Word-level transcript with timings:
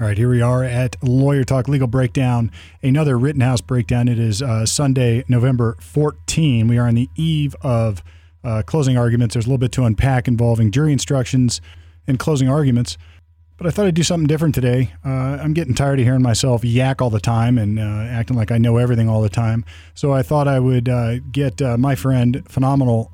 All 0.00 0.06
right, 0.06 0.16
here 0.16 0.30
we 0.30 0.40
are 0.40 0.62
at 0.62 0.94
Lawyer 1.02 1.42
Talk 1.42 1.66
Legal 1.66 1.88
Breakdown, 1.88 2.52
another 2.84 3.18
Rittenhouse 3.18 3.60
breakdown. 3.60 4.06
It 4.06 4.20
is 4.20 4.40
uh, 4.40 4.64
Sunday, 4.64 5.24
November 5.26 5.76
14. 5.80 6.68
We 6.68 6.78
are 6.78 6.86
on 6.86 6.94
the 6.94 7.10
eve 7.16 7.56
of 7.62 8.04
uh, 8.44 8.62
closing 8.64 8.96
arguments. 8.96 9.34
There's 9.34 9.46
a 9.46 9.48
little 9.48 9.58
bit 9.58 9.72
to 9.72 9.82
unpack 9.82 10.28
involving 10.28 10.70
jury 10.70 10.92
instructions 10.92 11.60
and 12.06 12.16
closing 12.16 12.48
arguments. 12.48 12.96
But 13.56 13.66
I 13.66 13.70
thought 13.70 13.86
I'd 13.86 13.94
do 13.94 14.04
something 14.04 14.28
different 14.28 14.54
today. 14.54 14.94
Uh, 15.04 15.08
I'm 15.08 15.52
getting 15.52 15.74
tired 15.74 15.98
of 15.98 16.06
hearing 16.06 16.22
myself 16.22 16.64
yak 16.64 17.02
all 17.02 17.10
the 17.10 17.18
time 17.18 17.58
and 17.58 17.80
uh, 17.80 17.82
acting 17.82 18.36
like 18.36 18.52
I 18.52 18.58
know 18.58 18.76
everything 18.76 19.08
all 19.08 19.20
the 19.20 19.28
time. 19.28 19.64
So 19.94 20.12
I 20.12 20.22
thought 20.22 20.46
I 20.46 20.60
would 20.60 20.88
uh, 20.88 21.18
get 21.32 21.60
uh, 21.60 21.76
my 21.76 21.96
friend, 21.96 22.44
phenomenal 22.48 23.10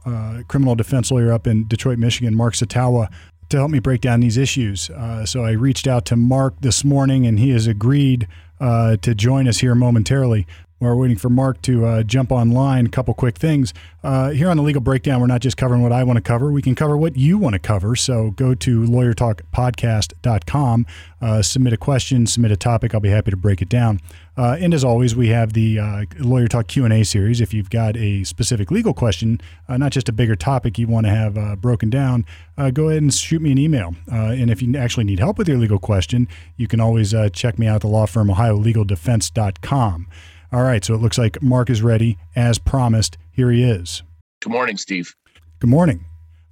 criminal 0.48 0.74
defense 0.74 1.10
lawyer 1.10 1.32
up 1.32 1.46
in 1.46 1.66
Detroit, 1.66 1.96
Michigan, 1.96 2.34
Mark 2.34 2.52
Satawa, 2.52 3.10
to 3.54 3.60
help 3.60 3.70
me 3.70 3.78
break 3.78 4.00
down 4.00 4.20
these 4.20 4.36
issues. 4.36 4.90
Uh, 4.90 5.24
so 5.24 5.44
I 5.44 5.52
reached 5.52 5.86
out 5.86 6.04
to 6.06 6.16
Mark 6.16 6.60
this 6.60 6.84
morning, 6.84 7.24
and 7.24 7.38
he 7.38 7.50
has 7.50 7.66
agreed 7.66 8.26
uh, 8.60 8.96
to 8.98 9.14
join 9.14 9.46
us 9.46 9.58
here 9.58 9.74
momentarily. 9.74 10.46
We're 10.84 10.94
waiting 10.94 11.16
for 11.16 11.30
Mark 11.30 11.62
to 11.62 11.86
uh, 11.86 12.02
jump 12.02 12.30
online. 12.30 12.84
A 12.86 12.90
couple 12.90 13.14
quick 13.14 13.38
things. 13.38 13.72
Uh, 14.02 14.30
here 14.30 14.50
on 14.50 14.58
the 14.58 14.62
Legal 14.62 14.82
Breakdown, 14.82 15.20
we're 15.20 15.26
not 15.26 15.40
just 15.40 15.56
covering 15.56 15.82
what 15.82 15.92
I 15.92 16.04
want 16.04 16.18
to 16.18 16.20
cover. 16.20 16.52
We 16.52 16.60
can 16.60 16.74
cover 16.74 16.94
what 16.94 17.16
you 17.16 17.38
want 17.38 17.54
to 17.54 17.58
cover. 17.58 17.96
So 17.96 18.32
go 18.32 18.54
to 18.54 18.82
lawyertalkpodcast.com, 18.82 20.86
uh, 21.22 21.42
submit 21.42 21.72
a 21.72 21.78
question, 21.78 22.26
submit 22.26 22.52
a 22.52 22.56
topic. 22.56 22.94
I'll 22.94 23.00
be 23.00 23.08
happy 23.08 23.30
to 23.30 23.36
break 23.36 23.62
it 23.62 23.70
down. 23.70 24.00
Uh, 24.36 24.58
and 24.60 24.74
as 24.74 24.84
always, 24.84 25.16
we 25.16 25.28
have 25.28 25.54
the 25.54 25.78
uh, 25.78 26.04
Lawyer 26.18 26.48
Talk 26.48 26.66
Q&A 26.66 27.02
series. 27.02 27.40
If 27.40 27.54
you've 27.54 27.70
got 27.70 27.96
a 27.96 28.24
specific 28.24 28.70
legal 28.70 28.92
question, 28.92 29.40
uh, 29.68 29.78
not 29.78 29.92
just 29.92 30.10
a 30.10 30.12
bigger 30.12 30.36
topic 30.36 30.78
you 30.78 30.86
want 30.86 31.06
to 31.06 31.10
have 31.10 31.62
broken 31.62 31.88
down, 31.88 32.26
go 32.72 32.90
ahead 32.90 33.02
and 33.02 33.14
shoot 33.14 33.40
me 33.40 33.52
an 33.52 33.58
email. 33.58 33.94
and 34.06 34.50
if 34.50 34.60
you 34.60 34.76
actually 34.76 35.04
need 35.04 35.18
help 35.18 35.38
with 35.38 35.48
your 35.48 35.56
legal 35.56 35.78
question, 35.78 36.28
you 36.56 36.68
can 36.68 36.78
always 36.78 37.14
check 37.32 37.58
me 37.58 37.66
out 37.66 37.76
at 37.76 37.80
the 37.80 37.88
law 37.88 38.06
firm 38.06 38.28
OhioLegalDefense.com. 38.28 40.08
All 40.54 40.62
right, 40.62 40.84
so 40.84 40.94
it 40.94 41.00
looks 41.00 41.18
like 41.18 41.42
Mark 41.42 41.68
is 41.68 41.82
ready 41.82 42.16
as 42.36 42.60
promised. 42.60 43.18
Here 43.32 43.50
he 43.50 43.64
is. 43.64 44.04
Good 44.40 44.52
morning, 44.52 44.76
Steve. 44.76 45.12
Good 45.58 45.68
morning. 45.68 46.04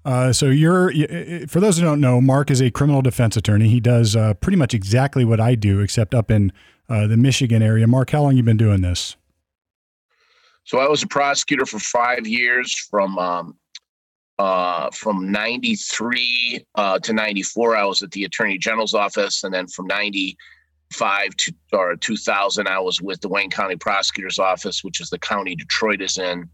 Uh, 0.05 0.33
so 0.33 0.47
you're, 0.47 0.91
for 1.47 1.61
those 1.61 1.79
who 1.79 1.85
don't 1.85 2.01
know, 2.01 2.21
Mark 2.21 2.51
is 2.51 2.61
a 2.61 2.69
criminal 2.69 3.01
defense 3.01 3.37
attorney. 3.37 3.69
He 3.69 3.79
does 3.79 4.17
uh, 4.17 4.35
pretty 4.35 4.57
much 4.57 4.75
exactly 4.75 5.25
what 5.25 5.39
I 5.39 5.55
do, 5.55 5.79
except 5.79 6.17
up 6.17 6.33
in 6.33 6.51
uh, 6.89 7.07
the 7.07 7.17
Michigan 7.17 7.63
area. 7.63 7.87
Mark, 7.87 8.11
how 8.11 8.23
long 8.23 8.37
you 8.37 8.43
been 8.43 8.57
doing 8.57 8.81
this? 8.81 9.15
So 10.65 10.81
I 10.81 10.89
was 10.89 11.05
a 11.05 11.07
prosecutor 11.07 11.65
for 11.65 11.79
five 11.79 12.27
years, 12.27 12.75
from 12.75 13.17
um, 13.21 13.57
uh, 14.37 14.91
from 14.91 15.31
'93 15.31 16.65
uh, 16.75 16.99
to 16.99 17.13
'94. 17.13 17.77
I 17.77 17.85
was 17.85 18.03
at 18.03 18.11
the 18.11 18.25
Attorney 18.25 18.59
General's 18.59 18.95
office, 18.95 19.45
and 19.45 19.55
then 19.55 19.69
from 19.69 19.87
'90 19.87 20.37
five 20.93 21.35
to 21.37 21.53
or 21.73 21.97
2000 21.97 22.67
i 22.69 22.79
was 22.79 23.01
with 23.01 23.21
the 23.21 23.29
wayne 23.29 23.51
county 23.51 23.77
prosecutor's 23.77 24.39
office 24.39 24.85
which 24.85 25.01
is 25.01 25.11
the 25.11 25.19
county 25.19 25.55
detroit 25.55 26.01
is 26.01 26.19
in. 26.19 26.49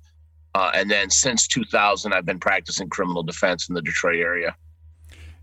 Uh, 0.55 0.71
and 0.75 0.91
then 0.91 1.11
since 1.11 1.47
2000 1.47 2.13
i've 2.13 2.25
been 2.25 2.41
practicing 2.41 2.89
criminal 2.89 3.23
defense 3.23 3.69
in 3.69 3.75
the 3.75 3.83
detroit 3.83 4.17
area. 4.19 4.55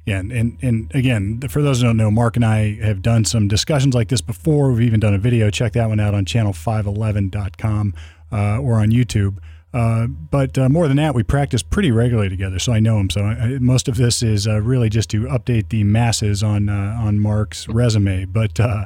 Yeah 0.05 0.17
and, 0.19 0.31
and, 0.31 0.57
and 0.61 0.93
again 0.95 1.41
for 1.49 1.61
those 1.61 1.81
who 1.81 1.87
don't 1.87 1.97
know 1.97 2.11
mark 2.11 2.35
and 2.35 2.45
i 2.45 2.75
have 2.75 3.01
done 3.01 3.25
some 3.25 3.47
discussions 3.47 3.93
like 3.93 4.09
this 4.09 4.21
before. 4.21 4.71
We've 4.71 4.87
even 4.87 4.99
done 4.99 5.13
a 5.13 5.19
video. 5.19 5.49
Check 5.49 5.73
that 5.73 5.89
one 5.89 5.99
out 5.99 6.13
on 6.13 6.25
channel511.com 6.25 7.93
uh, 8.31 8.59
or 8.59 8.75
on 8.75 8.91
youtube 8.91 9.37
uh, 9.75 10.07
but 10.07 10.57
uh, 10.57 10.69
more 10.69 10.87
than 10.87 10.95
that, 10.95 11.13
we 11.13 11.21
practice 11.21 11.61
pretty 11.61 11.91
regularly 11.91 12.29
together, 12.29 12.59
so 12.59 12.71
I 12.71 12.79
know 12.79 12.97
him. 12.97 13.09
So 13.09 13.25
I, 13.25 13.57
most 13.59 13.89
of 13.89 13.97
this 13.97 14.23
is 14.23 14.47
uh, 14.47 14.61
really 14.61 14.89
just 14.89 15.09
to 15.09 15.23
update 15.23 15.67
the 15.67 15.83
masses 15.83 16.41
on 16.41 16.69
uh, 16.69 16.97
on 16.97 17.19
Mark's 17.19 17.67
resume. 17.69 18.23
But 18.23 18.57
uh, 18.57 18.85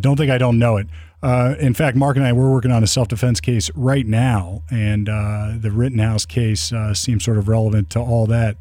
don't 0.00 0.16
think 0.16 0.30
I 0.30 0.38
don't 0.38 0.58
know 0.58 0.78
it. 0.78 0.86
in 1.22 1.74
fact, 1.74 1.98
Mark 1.98 2.16
and 2.16 2.24
I 2.24 2.32
we're 2.32 2.50
working 2.50 2.72
on 2.72 2.82
a 2.82 2.86
self 2.86 3.08
defense 3.08 3.42
case 3.42 3.70
right 3.74 4.06
now, 4.06 4.62
and 4.70 5.06
the 5.06 5.70
Rittenhouse 5.70 6.24
case 6.24 6.72
seems 6.94 7.24
sort 7.24 7.36
of 7.36 7.46
relevant 7.46 7.90
to 7.90 8.00
all 8.00 8.26
that. 8.28 8.56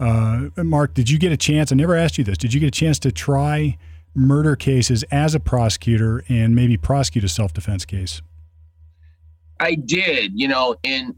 Mark, 0.00 0.94
did 0.94 1.08
you 1.08 1.18
get 1.20 1.30
a 1.30 1.36
chance? 1.36 1.70
I 1.70 1.76
never 1.76 1.94
asked 1.94 2.18
you 2.18 2.24
this. 2.24 2.38
Did 2.38 2.52
you 2.52 2.58
get 2.58 2.66
a 2.66 2.72
chance 2.72 2.98
to 2.98 3.12
try 3.12 3.78
murder 4.16 4.56
cases 4.56 5.04
as 5.12 5.36
a 5.36 5.40
prosecutor 5.40 6.24
and 6.28 6.56
maybe 6.56 6.76
prosecute 6.76 7.22
a 7.22 7.28
self 7.28 7.52
defense 7.52 7.84
case? 7.84 8.20
I 9.60 9.74
did, 9.74 10.32
you 10.34 10.48
know, 10.48 10.76
and 10.84 11.14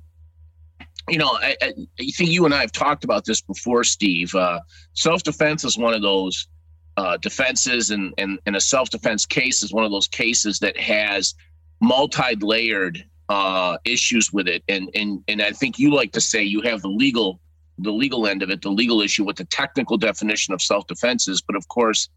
you 1.08 1.18
know, 1.18 1.30
I, 1.40 1.56
I, 1.62 1.72
think 2.16 2.30
you 2.30 2.44
and 2.44 2.54
I 2.54 2.60
have 2.60 2.72
talked 2.72 3.04
about 3.04 3.24
this 3.24 3.40
before, 3.40 3.84
Steve. 3.84 4.34
Uh, 4.34 4.60
self 4.94 5.22
defense 5.22 5.64
is 5.64 5.78
one 5.78 5.94
of 5.94 6.02
those 6.02 6.48
uh, 6.96 7.16
defenses, 7.18 7.90
and, 7.90 8.12
and, 8.18 8.38
and 8.46 8.56
a 8.56 8.60
self 8.60 8.90
defense 8.90 9.24
case 9.24 9.62
is 9.62 9.72
one 9.72 9.84
of 9.84 9.92
those 9.92 10.08
cases 10.08 10.58
that 10.60 10.76
has 10.76 11.34
multi 11.80 12.34
layered 12.40 13.04
uh, 13.28 13.78
issues 13.84 14.32
with 14.32 14.48
it. 14.48 14.64
And, 14.68 14.90
and, 14.94 15.22
and 15.28 15.42
I 15.42 15.52
think 15.52 15.78
you 15.78 15.94
like 15.94 16.12
to 16.12 16.20
say 16.20 16.42
you 16.42 16.60
have 16.62 16.82
the 16.82 16.88
legal 16.88 17.40
the 17.78 17.92
legal 17.92 18.26
end 18.26 18.42
of 18.42 18.50
it, 18.50 18.62
the 18.62 18.70
legal 18.70 19.02
issue, 19.02 19.24
what 19.24 19.36
the 19.36 19.44
technical 19.44 19.96
definition 19.96 20.54
of 20.54 20.62
self 20.62 20.86
defense 20.86 21.28
is. 21.28 21.42
But 21.42 21.56
of 21.56 21.68
course, 21.68 22.08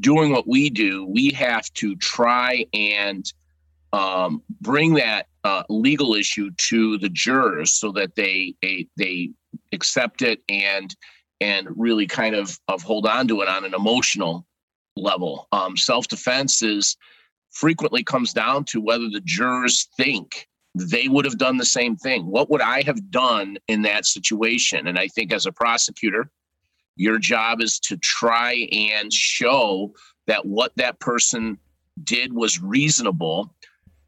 doing 0.00 0.32
what 0.32 0.48
we 0.48 0.70
do, 0.70 1.04
we 1.04 1.30
have 1.30 1.70
to 1.74 1.94
try 1.96 2.64
and 2.72 3.30
um, 3.92 4.42
bring 4.60 4.94
that 4.94 5.28
uh, 5.44 5.64
legal 5.68 6.14
issue 6.14 6.50
to 6.56 6.98
the 6.98 7.08
jurors 7.08 7.72
so 7.72 7.92
that 7.92 8.14
they, 8.14 8.54
they 8.62 8.88
they 8.96 9.30
accept 9.72 10.22
it 10.22 10.42
and 10.48 10.94
and 11.40 11.68
really 11.76 12.06
kind 12.06 12.34
of 12.34 12.58
of 12.68 12.82
hold 12.82 13.06
on 13.06 13.28
to 13.28 13.42
it 13.42 13.48
on 13.48 13.64
an 13.64 13.74
emotional 13.74 14.46
level. 14.96 15.48
Um, 15.52 15.76
Self 15.76 16.08
defense 16.08 16.62
is 16.62 16.96
frequently 17.50 18.02
comes 18.02 18.32
down 18.32 18.64
to 18.64 18.80
whether 18.80 19.08
the 19.10 19.20
jurors 19.24 19.88
think 19.96 20.48
they 20.74 21.08
would 21.08 21.24
have 21.24 21.38
done 21.38 21.58
the 21.58 21.64
same 21.64 21.96
thing. 21.96 22.24
What 22.26 22.48
would 22.48 22.62
I 22.62 22.82
have 22.82 23.10
done 23.10 23.58
in 23.68 23.82
that 23.82 24.06
situation? 24.06 24.86
And 24.86 24.98
I 24.98 25.08
think 25.08 25.32
as 25.32 25.44
a 25.44 25.52
prosecutor, 25.52 26.30
your 26.96 27.18
job 27.18 27.60
is 27.60 27.78
to 27.80 27.96
try 27.98 28.68
and 28.72 29.12
show 29.12 29.92
that 30.26 30.46
what 30.46 30.72
that 30.76 30.98
person 30.98 31.58
did 32.04 32.32
was 32.32 32.62
reasonable 32.62 33.54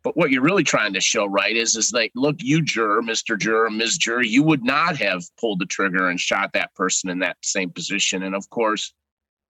but 0.05 0.17
what 0.19 0.31
you're 0.31 0.43
really 0.43 0.63
trying 0.63 0.93
to 0.93 1.01
show, 1.01 1.25
right, 1.25 1.57
is 1.57 1.75
is 1.75 1.93
like, 1.93 2.13
look, 2.15 2.37
you 2.41 2.63
juror, 2.63 3.03
Mr. 3.03 3.39
Juror, 3.39 3.71
Ms. 3.71 3.97
Juror, 3.97 4.23
you 4.23 4.43
would 4.43 4.63
not 4.63 4.97
have 4.99 5.25
pulled 5.41 5.61
the 5.61 5.67
trigger 5.67 6.09
and 6.09 6.21
shot 6.21 6.53
that 6.53 6.75
person 6.75 7.09
in 7.09 7.19
that 7.21 7.39
same 7.43 7.71
position. 7.71 8.23
And 8.23 8.35
of 8.35 8.49
course, 8.51 8.93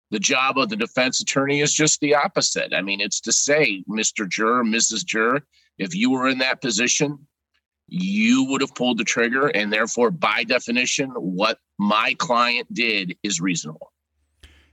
the 0.10 0.20
job 0.20 0.58
of 0.58 0.70
the 0.70 0.76
defense 0.76 1.22
attorney 1.22 1.62
is 1.62 1.72
just 1.72 2.00
the 2.00 2.16
opposite. 2.16 2.74
I 2.74 2.82
mean, 2.82 3.00
it's 3.00 3.22
to 3.22 3.32
say, 3.32 3.84
Mr. 3.88 4.28
Juror, 4.28 4.64
Mrs. 4.64 5.06
Juror, 5.06 5.44
if 5.78 5.94
you 5.94 6.10
were 6.10 6.28
in 6.28 6.40
that 6.40 6.62
position, 6.62 7.28
you 7.88 8.46
would 8.46 8.62
have 8.62 8.74
pulled 8.74 8.98
the 8.98 9.04
trigger, 9.04 9.48
and 9.48 9.72
therefore, 9.72 10.10
by 10.10 10.44
definition, 10.44 11.10
what 11.12 11.60
my 11.78 12.16
client 12.18 12.72
did 12.74 13.16
is 13.24 13.40
reasonable. 13.40 13.94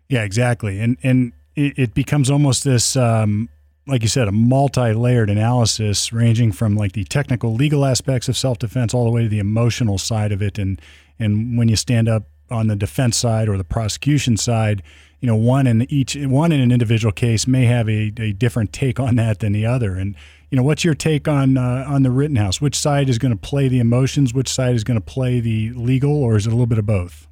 Yeah, 0.08 0.22
exactly, 0.22 0.80
and 0.80 0.96
and 1.02 1.32
it, 1.54 1.78
it 1.78 1.94
becomes 1.94 2.30
almost 2.30 2.64
this 2.64 2.96
um, 2.96 3.48
like 3.86 4.02
you 4.02 4.08
said, 4.08 4.26
a 4.26 4.32
multi-layered 4.32 5.30
analysis 5.30 6.12
ranging 6.12 6.52
from 6.52 6.74
like 6.74 6.92
the 6.92 7.04
technical 7.04 7.54
legal 7.54 7.84
aspects 7.84 8.28
of 8.28 8.36
self-defense 8.36 8.92
all 8.92 9.04
the 9.04 9.10
way 9.10 9.22
to 9.22 9.28
the 9.28 9.38
emotional 9.38 9.98
side 9.98 10.32
of 10.32 10.42
it. 10.42 10.58
And 10.58 10.80
and 11.18 11.56
when 11.56 11.68
you 11.68 11.76
stand 11.76 12.08
up 12.08 12.24
on 12.50 12.66
the 12.66 12.76
defense 12.76 13.16
side 13.16 13.48
or 13.48 13.56
the 13.56 13.64
prosecution 13.64 14.36
side, 14.36 14.82
you 15.20 15.26
know, 15.26 15.36
one 15.36 15.66
in 15.66 15.90
each 15.90 16.16
one 16.16 16.52
in 16.52 16.60
an 16.60 16.72
individual 16.72 17.12
case 17.12 17.46
may 17.46 17.64
have 17.64 17.88
a, 17.88 18.12
a 18.18 18.32
different 18.32 18.72
take 18.72 19.00
on 19.00 19.16
that 19.16 19.38
than 19.38 19.52
the 19.52 19.66
other. 19.66 19.94
And 19.94 20.14
you 20.50 20.56
know, 20.56 20.62
what's 20.62 20.84
your 20.84 20.94
take 20.94 21.26
on 21.28 21.56
uh, 21.56 21.84
on 21.88 22.02
the 22.02 22.10
Rittenhouse? 22.10 22.60
Which 22.60 22.76
side 22.76 23.08
is 23.08 23.18
going 23.18 23.32
to 23.32 23.38
play 23.38 23.68
the 23.68 23.78
emotions? 23.78 24.34
Which 24.34 24.48
side 24.48 24.74
is 24.74 24.84
going 24.84 24.98
to 24.98 25.04
play 25.04 25.40
the 25.40 25.72
legal, 25.72 26.22
or 26.22 26.36
is 26.36 26.46
it 26.46 26.50
a 26.50 26.52
little 26.52 26.66
bit 26.66 26.78
of 26.78 26.86
both? 26.86 27.26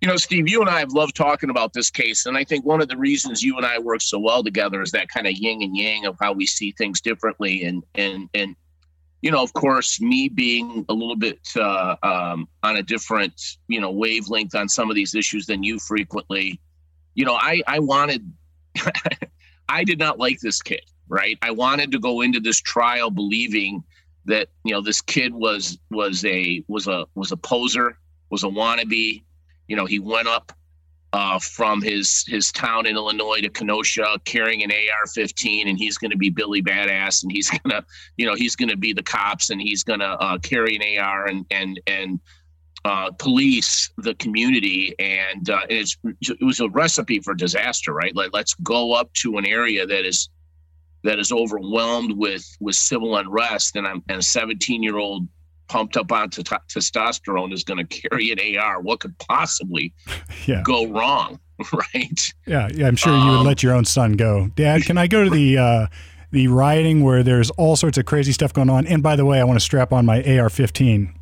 You 0.00 0.06
know, 0.06 0.16
Steve, 0.16 0.48
you 0.48 0.60
and 0.60 0.70
I 0.70 0.78
have 0.78 0.92
loved 0.92 1.16
talking 1.16 1.50
about 1.50 1.72
this 1.72 1.90
case. 1.90 2.26
And 2.26 2.36
I 2.36 2.44
think 2.44 2.64
one 2.64 2.80
of 2.80 2.88
the 2.88 2.96
reasons 2.96 3.42
you 3.42 3.56
and 3.56 3.66
I 3.66 3.80
work 3.80 4.00
so 4.00 4.18
well 4.18 4.44
together 4.44 4.80
is 4.80 4.92
that 4.92 5.08
kind 5.08 5.26
of 5.26 5.32
yin 5.32 5.62
and 5.62 5.76
yang 5.76 6.06
of 6.06 6.16
how 6.20 6.32
we 6.32 6.46
see 6.46 6.70
things 6.70 7.00
differently. 7.00 7.64
And, 7.64 7.82
and, 7.96 8.28
and, 8.32 8.54
you 9.22 9.32
know, 9.32 9.42
of 9.42 9.52
course, 9.54 10.00
me 10.00 10.28
being 10.28 10.84
a 10.88 10.94
little 10.94 11.16
bit 11.16 11.40
uh, 11.56 11.96
um, 12.04 12.48
on 12.62 12.76
a 12.76 12.82
different, 12.82 13.56
you 13.66 13.80
know, 13.80 13.90
wavelength 13.90 14.54
on 14.54 14.68
some 14.68 14.88
of 14.88 14.94
these 14.94 15.16
issues 15.16 15.46
than 15.46 15.64
you 15.64 15.80
frequently, 15.80 16.60
you 17.14 17.24
know, 17.24 17.34
I, 17.34 17.62
I 17.66 17.80
wanted, 17.80 18.32
I 19.68 19.82
did 19.82 19.98
not 19.98 20.20
like 20.20 20.38
this 20.38 20.62
kid, 20.62 20.84
right? 21.08 21.36
I 21.42 21.50
wanted 21.50 21.90
to 21.90 21.98
go 21.98 22.20
into 22.20 22.38
this 22.38 22.60
trial 22.60 23.10
believing 23.10 23.82
that, 24.26 24.46
you 24.62 24.72
know, 24.72 24.80
this 24.80 25.00
kid 25.00 25.34
was, 25.34 25.76
was 25.90 26.24
a, 26.24 26.62
was 26.68 26.86
a, 26.86 27.06
was 27.16 27.32
a 27.32 27.36
poser, 27.36 27.98
was 28.30 28.44
a 28.44 28.48
wannabe, 28.48 29.24
you 29.68 29.76
know, 29.76 29.86
he 29.86 29.98
went 29.98 30.28
up 30.28 30.52
uh, 31.12 31.38
from 31.38 31.80
his 31.80 32.24
his 32.26 32.52
town 32.52 32.86
in 32.86 32.96
Illinois 32.96 33.40
to 33.40 33.48
Kenosha 33.48 34.18
carrying 34.24 34.62
an 34.62 34.70
AR-15, 34.70 35.68
and 35.68 35.78
he's 35.78 35.96
going 35.96 36.10
to 36.10 36.16
be 36.16 36.30
Billy 36.30 36.62
Badass, 36.62 37.22
and 37.22 37.32
he's 37.32 37.50
gonna, 37.64 37.84
you 38.16 38.26
know, 38.26 38.34
he's 38.34 38.56
going 38.56 38.68
to 38.68 38.76
be 38.76 38.92
the 38.92 39.02
cops, 39.02 39.50
and 39.50 39.60
he's 39.60 39.84
going 39.84 40.00
to 40.00 40.06
uh, 40.06 40.38
carry 40.38 40.76
an 40.76 40.98
AR 40.98 41.26
and 41.26 41.46
and 41.50 41.80
and 41.86 42.20
uh, 42.84 43.10
police 43.12 43.90
the 43.98 44.14
community, 44.14 44.94
and, 44.98 45.50
uh, 45.50 45.60
and 45.68 45.86
it 46.20 46.42
was 46.42 46.60
a 46.60 46.68
recipe 46.68 47.20
for 47.20 47.34
disaster, 47.34 47.92
right? 47.92 48.14
Like, 48.14 48.30
let's 48.32 48.54
go 48.54 48.92
up 48.92 49.12
to 49.14 49.36
an 49.36 49.44
area 49.46 49.86
that 49.86 50.06
is 50.06 50.28
that 51.04 51.18
is 51.18 51.30
overwhelmed 51.30 52.12
with 52.12 52.56
with 52.60 52.76
civil 52.76 53.16
unrest, 53.16 53.76
and 53.76 53.86
I'm 53.86 54.02
and 54.08 54.18
a 54.18 54.22
17 54.22 54.82
year 54.82 54.98
old 54.98 55.26
pumped 55.68 55.96
up 55.96 56.10
on 56.12 56.30
t- 56.30 56.42
testosterone 56.42 57.52
is 57.52 57.64
going 57.64 57.84
to 57.84 58.08
carry 58.08 58.30
an 58.30 58.58
AR. 58.58 58.80
What 58.80 59.00
could 59.00 59.16
possibly 59.18 59.92
yeah. 60.46 60.62
go 60.64 60.86
wrong, 60.86 61.38
right? 61.72 62.20
Yeah, 62.46 62.68
yeah. 62.72 62.86
I'm 62.86 62.96
sure 62.96 63.16
you 63.16 63.30
would 63.30 63.40
um, 63.40 63.46
let 63.46 63.62
your 63.62 63.74
own 63.74 63.84
son 63.84 64.12
go. 64.12 64.48
Dad, 64.54 64.84
can 64.84 64.98
I 64.98 65.06
go 65.06 65.24
to 65.24 65.30
the 65.30 65.58
uh, 65.58 65.86
the 66.30 66.48
rioting 66.48 67.02
where 67.02 67.22
there's 67.22 67.50
all 67.52 67.76
sorts 67.76 67.98
of 67.98 68.06
crazy 68.06 68.32
stuff 68.32 68.52
going 68.52 68.70
on? 68.70 68.86
And 68.86 69.02
by 69.02 69.16
the 69.16 69.24
way, 69.24 69.40
I 69.40 69.44
want 69.44 69.58
to 69.58 69.64
strap 69.64 69.92
on 69.92 70.04
my 70.04 70.18
AR-15 70.18 71.14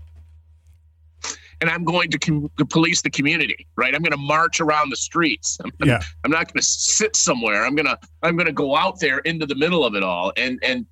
and 1.61 1.71
I'm 1.71 1.85
going 1.85 2.11
to, 2.11 2.19
com- 2.19 2.51
to 2.59 2.65
police 2.65 3.03
the 3.03 3.11
community, 3.11 3.67
right? 3.77 3.95
I'm 3.95 4.03
going 4.03 4.13
to 4.13 4.19
march 4.19 4.61
around 4.61 4.91
the 4.91 4.97
streets. 4.97 5.59
I'm, 5.65 5.71
yeah. 5.85 6.01
I'm 6.25 6.31
not 6.31 6.53
going 6.53 6.61
to 6.61 6.63
sit 6.63 7.17
somewhere. 7.17 7.65
I'm 7.65 7.75
going 7.75 7.87
to 7.87 7.99
I'm 8.23 8.37
going 8.37 8.47
to 8.47 8.53
go 8.53 8.77
out 8.77 9.01
there 9.01 9.19
into 9.21 9.47
the 9.47 9.55
middle 9.55 9.85
of 9.85 9.95
it 9.95 10.03
all. 10.03 10.33
And 10.37 10.59
and 10.63 10.87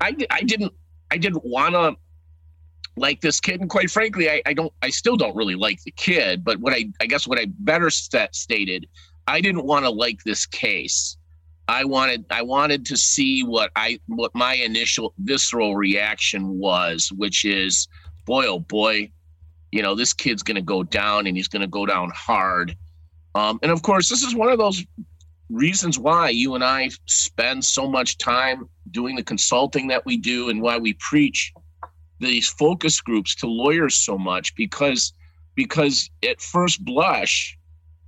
I 0.00 0.14
I 0.30 0.42
didn't 0.42 0.72
I 1.10 1.16
didn't 1.16 1.44
want 1.44 1.74
to 1.74 1.96
like 2.96 3.20
this 3.20 3.40
kid, 3.40 3.60
and 3.60 3.70
quite 3.70 3.90
frankly, 3.90 4.30
I, 4.30 4.42
I 4.46 4.52
don't 4.52 4.72
I 4.82 4.90
still 4.90 5.16
don't 5.16 5.36
really 5.36 5.54
like 5.54 5.82
the 5.84 5.92
kid. 5.92 6.44
But 6.44 6.58
what 6.60 6.72
I 6.72 6.90
I 7.00 7.06
guess 7.06 7.26
what 7.26 7.38
I 7.38 7.46
better 7.60 7.90
st- 7.90 8.34
stated, 8.34 8.86
I 9.26 9.40
didn't 9.40 9.64
want 9.64 9.84
to 9.84 9.90
like 9.90 10.22
this 10.24 10.46
case. 10.46 11.16
I 11.68 11.84
wanted 11.84 12.24
I 12.30 12.42
wanted 12.42 12.84
to 12.86 12.96
see 12.96 13.42
what 13.42 13.70
I 13.76 14.00
what 14.06 14.34
my 14.34 14.54
initial 14.54 15.14
visceral 15.18 15.76
reaction 15.76 16.58
was, 16.58 17.12
which 17.16 17.44
is, 17.44 17.86
boy 18.26 18.46
oh 18.46 18.58
boy, 18.58 19.10
you 19.70 19.82
know, 19.82 19.94
this 19.94 20.12
kid's 20.12 20.42
going 20.42 20.56
to 20.56 20.62
go 20.62 20.82
down 20.82 21.26
and 21.26 21.36
he's 21.36 21.48
going 21.48 21.62
to 21.62 21.68
go 21.68 21.86
down 21.86 22.10
hard. 22.14 22.76
Um, 23.34 23.60
and 23.62 23.70
of 23.70 23.82
course, 23.82 24.08
this 24.08 24.22
is 24.22 24.34
one 24.34 24.48
of 24.48 24.58
those 24.58 24.84
reasons 25.48 25.98
why 25.98 26.30
you 26.30 26.54
and 26.54 26.64
I 26.64 26.90
spend 27.06 27.64
so 27.64 27.88
much 27.88 28.18
time 28.18 28.68
doing 28.90 29.16
the 29.16 29.22
consulting 29.22 29.88
that 29.88 30.04
we 30.04 30.16
do 30.16 30.48
and 30.48 30.60
why 30.60 30.78
we 30.78 30.94
preach 30.94 31.52
these 32.20 32.48
focus 32.48 33.00
groups 33.00 33.34
to 33.36 33.46
lawyers 33.46 33.96
so 33.96 34.16
much 34.16 34.54
because 34.54 35.12
because 35.54 36.08
at 36.22 36.40
first 36.40 36.84
blush 36.84 37.58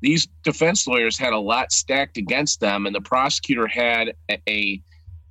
these 0.02 0.26
defense 0.42 0.86
lawyers 0.86 1.16
had 1.16 1.32
a 1.32 1.38
lot 1.38 1.72
stacked 1.72 2.18
against 2.18 2.60
them 2.60 2.86
and 2.86 2.94
the 2.94 3.00
prosecutor 3.00 3.68
had 3.68 4.12
a, 4.48 4.82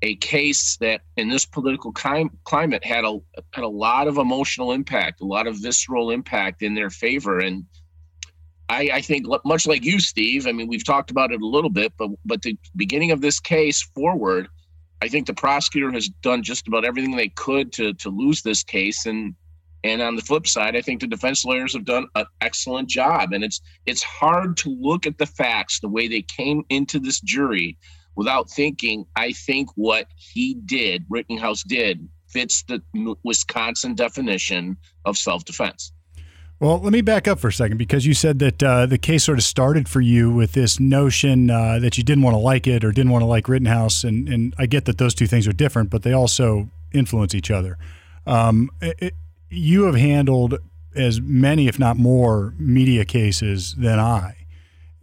a 0.01 0.15
case 0.15 0.77
that 0.77 1.01
in 1.17 1.29
this 1.29 1.45
political 1.45 1.91
climate 1.91 2.83
had 2.83 3.03
a 3.03 3.19
had 3.53 3.65
a 3.65 3.67
lot 3.67 4.07
of 4.07 4.17
emotional 4.17 4.71
impact, 4.71 5.21
a 5.21 5.25
lot 5.25 5.45
of 5.45 5.57
visceral 5.57 6.09
impact 6.09 6.63
in 6.63 6.73
their 6.73 6.89
favor. 6.89 7.39
And 7.39 7.65
I, 8.69 8.89
I 8.93 9.01
think 9.01 9.27
much 9.43 9.67
like 9.67 9.83
you, 9.83 9.99
Steve. 9.99 10.47
I 10.47 10.53
mean, 10.53 10.67
we've 10.67 10.85
talked 10.85 11.11
about 11.11 11.33
it 11.33 11.41
a 11.41 11.45
little 11.45 11.69
bit, 11.69 11.91
but 11.97 12.09
but 12.25 12.41
the 12.41 12.57
beginning 12.75 13.11
of 13.11 13.19
this 13.19 13.41
case 13.41 13.81
forward, 13.93 14.47
I 15.01 15.07
think 15.07 15.25
the 15.25 15.33
prosecutor 15.33 15.91
has 15.91 16.09
done 16.21 16.43
just 16.43 16.67
about 16.67 16.85
everything 16.85 17.15
they 17.15 17.29
could 17.29 17.73
to 17.73 17.93
to 17.95 18.09
lose 18.09 18.41
this 18.41 18.63
case. 18.63 19.05
And 19.05 19.35
and 19.83 20.01
on 20.01 20.15
the 20.15 20.21
flip 20.21 20.47
side, 20.47 20.75
I 20.75 20.81
think 20.81 21.01
the 21.01 21.07
defense 21.07 21.43
lawyers 21.43 21.73
have 21.73 21.85
done 21.85 22.05
an 22.15 22.25
excellent 22.41 22.87
job. 22.87 23.33
And 23.33 23.43
it's 23.43 23.61
it's 23.85 24.03
hard 24.03 24.57
to 24.57 24.69
look 24.79 25.07
at 25.07 25.17
the 25.17 25.25
facts 25.25 25.79
the 25.79 25.89
way 25.89 26.07
they 26.07 26.21
came 26.21 26.63
into 26.69 26.99
this 26.99 27.19
jury 27.21 27.77
without 28.15 28.49
thinking, 28.49 29.05
I 29.15 29.31
think 29.31 29.69
what 29.75 30.07
he 30.15 30.55
did, 30.65 31.05
Rittenhouse 31.09 31.63
did, 31.63 32.07
fits 32.27 32.63
the 32.63 32.81
Wisconsin 33.23 33.95
definition 33.95 34.77
of 35.05 35.17
self 35.17 35.45
defense. 35.45 35.93
Well, 36.61 36.77
let 36.77 36.93
me 36.93 37.01
back 37.01 37.27
up 37.27 37.39
for 37.39 37.47
a 37.47 37.53
second 37.53 37.77
because 37.77 38.05
you 38.05 38.13
said 38.13 38.37
that 38.37 38.61
uh, 38.61 38.85
the 38.85 38.99
case 38.99 39.23
sort 39.23 39.39
of 39.39 39.43
started 39.43 39.89
for 39.89 39.99
you 39.99 40.29
with 40.29 40.51
this 40.51 40.79
notion 40.79 41.49
uh, 41.49 41.79
that 41.79 41.97
you 41.97 42.03
didn't 42.03 42.23
want 42.23 42.35
to 42.35 42.39
like 42.39 42.67
it 42.67 42.83
or 42.83 42.91
didn't 42.91 43.11
want 43.11 43.23
to 43.23 43.25
like 43.25 43.49
Rittenhouse, 43.49 44.03
and 44.03 44.29
and 44.29 44.53
I 44.59 44.67
get 44.67 44.85
that 44.85 44.99
those 44.99 45.15
two 45.15 45.25
things 45.25 45.47
are 45.47 45.53
different, 45.53 45.89
but 45.89 46.03
they 46.03 46.13
also 46.13 46.69
influence 46.93 47.33
each 47.33 47.49
other. 47.49 47.79
Um, 48.27 48.69
it, 48.79 49.15
you 49.49 49.85
have 49.85 49.95
handled 49.95 50.59
as 50.95 51.19
many, 51.19 51.67
if 51.67 51.79
not 51.79 51.97
more, 51.97 52.53
media 52.59 53.05
cases 53.05 53.73
than 53.75 53.97
I. 53.97 54.45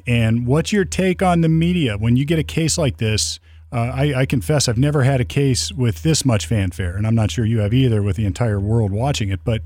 And 0.06 0.46
what's 0.46 0.72
your 0.72 0.84
take 0.84 1.22
on 1.22 1.40
the 1.40 1.48
media 1.48 1.98
when 1.98 2.14
you 2.14 2.24
get 2.24 2.38
a 2.38 2.44
case 2.44 2.78
like 2.78 2.98
this? 2.98 3.40
Uh, 3.72 3.90
I, 3.92 4.20
I, 4.20 4.26
confess 4.26 4.68
I've 4.68 4.78
never 4.78 5.02
had 5.02 5.20
a 5.20 5.24
case 5.24 5.72
with 5.72 6.02
this 6.02 6.24
much 6.24 6.46
fanfare, 6.46 6.96
and 6.96 7.04
I'm 7.04 7.16
not 7.16 7.32
sure 7.32 7.44
you 7.44 7.58
have 7.58 7.74
either 7.74 8.00
with 8.00 8.16
the 8.16 8.26
entire 8.26 8.60
world 8.60 8.92
watching 8.92 9.28
it. 9.28 9.40
But 9.44 9.62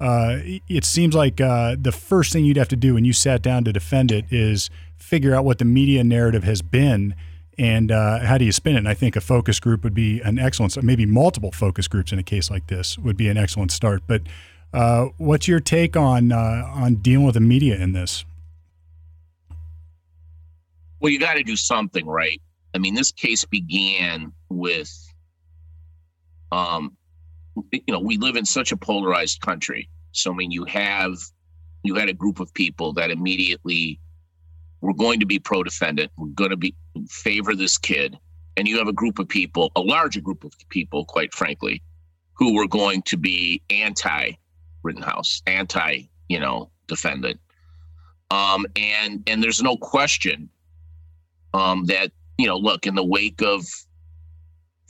uh, 0.00 0.38
it 0.68 0.84
seems 0.84 1.14
like 1.14 1.40
uh, 1.40 1.76
the 1.80 1.92
first 1.92 2.32
thing 2.32 2.44
you'd 2.44 2.56
have 2.56 2.68
to 2.68 2.76
do 2.76 2.94
when 2.94 3.04
you 3.04 3.12
sat 3.12 3.42
down 3.42 3.64
to 3.64 3.72
defend 3.72 4.12
it 4.12 4.24
is 4.30 4.70
figure 4.96 5.34
out 5.34 5.44
what 5.44 5.58
the 5.58 5.64
media 5.64 6.02
narrative 6.02 6.44
has 6.44 6.62
been 6.62 7.14
and 7.56 7.92
uh, 7.92 8.20
how 8.20 8.36
do 8.36 8.44
you 8.44 8.52
spin 8.52 8.74
it. 8.74 8.78
And 8.78 8.88
I 8.88 8.94
think 8.94 9.16
a 9.16 9.20
focus 9.20 9.60
group 9.60 9.84
would 9.84 9.94
be 9.94 10.20
an 10.20 10.38
excellent, 10.38 10.82
maybe 10.82 11.06
multiple 11.06 11.52
focus 11.52 11.86
groups 11.86 12.12
in 12.12 12.18
a 12.18 12.22
case 12.22 12.50
like 12.50 12.66
this 12.66 12.98
would 12.98 13.16
be 13.16 13.28
an 13.28 13.36
excellent 13.36 13.70
start. 13.70 14.02
But 14.06 14.22
uh, 14.72 15.06
what's 15.18 15.46
your 15.46 15.60
take 15.60 15.96
on 15.96 16.32
uh, 16.32 16.70
on 16.74 16.96
dealing 16.96 17.26
with 17.26 17.34
the 17.34 17.40
media 17.40 17.76
in 17.76 17.92
this? 17.92 18.24
well, 21.04 21.12
you 21.12 21.18
got 21.18 21.34
to 21.34 21.42
do 21.42 21.54
something, 21.54 22.06
right? 22.06 22.40
I 22.72 22.78
mean, 22.78 22.94
this 22.94 23.12
case 23.12 23.44
began 23.44 24.32
with, 24.48 24.90
um, 26.50 26.96
you 27.70 27.82
know, 27.88 28.00
we 28.00 28.16
live 28.18 28.36
in 28.36 28.44
such 28.44 28.72
a 28.72 28.76
polarized 28.76 29.40
country. 29.40 29.88
So, 30.12 30.32
I 30.32 30.36
mean, 30.36 30.50
you 30.50 30.64
have, 30.64 31.16
you 31.82 31.94
had 31.94 32.08
a 32.08 32.12
group 32.12 32.40
of 32.40 32.52
people 32.54 32.92
that 32.94 33.10
immediately 33.10 34.00
were 34.80 34.94
going 34.94 35.20
to 35.20 35.26
be 35.26 35.38
pro 35.38 35.62
defendant, 35.62 36.12
we're 36.16 36.28
going 36.28 36.50
to 36.50 36.56
be 36.56 36.74
favor 37.08 37.54
this 37.54 37.78
kid. 37.78 38.18
And 38.56 38.68
you 38.68 38.78
have 38.78 38.88
a 38.88 38.92
group 38.92 39.18
of 39.18 39.28
people, 39.28 39.72
a 39.74 39.80
larger 39.80 40.20
group 40.20 40.44
of 40.44 40.52
people, 40.68 41.04
quite 41.04 41.34
frankly, 41.34 41.82
who 42.34 42.54
were 42.54 42.68
going 42.68 43.02
to 43.02 43.16
be 43.16 43.62
anti 43.70 44.32
Rittenhouse, 44.82 45.42
anti, 45.46 46.02
you 46.28 46.38
know, 46.38 46.70
defendant. 46.86 47.40
Um, 48.30 48.66
and 48.76 49.22
and 49.26 49.42
there's 49.42 49.62
no 49.62 49.76
question 49.76 50.48
um, 51.52 51.86
that 51.86 52.12
you 52.38 52.46
know, 52.46 52.56
look 52.56 52.86
in 52.86 52.94
the 52.94 53.04
wake 53.04 53.42
of 53.42 53.64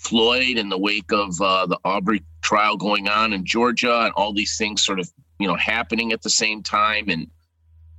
Floyd, 0.04 0.58
in 0.58 0.68
the 0.68 0.78
wake 0.78 1.12
of 1.12 1.40
uh, 1.40 1.66
the 1.66 1.78
Arbery 1.84 2.22
trial 2.42 2.76
going 2.76 3.08
on 3.08 3.32
in 3.32 3.44
Georgia, 3.44 4.02
and 4.02 4.12
all 4.14 4.32
these 4.32 4.56
things 4.56 4.84
sort 4.84 5.00
of 5.00 5.10
you 5.38 5.48
know 5.48 5.56
happening 5.56 6.12
at 6.12 6.22
the 6.22 6.30
same 6.30 6.62
time, 6.62 7.08
and 7.08 7.28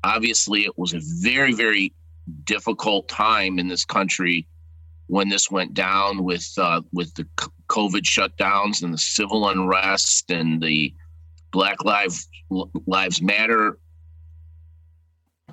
obviously 0.03 0.61
it 0.61 0.77
was 0.77 0.93
a 0.93 1.01
very 1.21 1.53
very 1.53 1.93
difficult 2.43 3.07
time 3.07 3.59
in 3.59 3.67
this 3.67 3.85
country 3.85 4.47
when 5.07 5.29
this 5.29 5.51
went 5.51 5.73
down 5.73 6.23
with 6.23 6.51
uh, 6.57 6.81
with 6.91 7.13
the 7.15 7.27
COVID 7.67 8.03
shutdowns 8.03 8.83
and 8.83 8.93
the 8.93 8.97
civil 8.97 9.47
unrest 9.49 10.31
and 10.31 10.61
the 10.61 10.93
Black 11.51 11.83
Lives 11.83 12.27
Lives 12.85 13.21
Matter. 13.21 13.77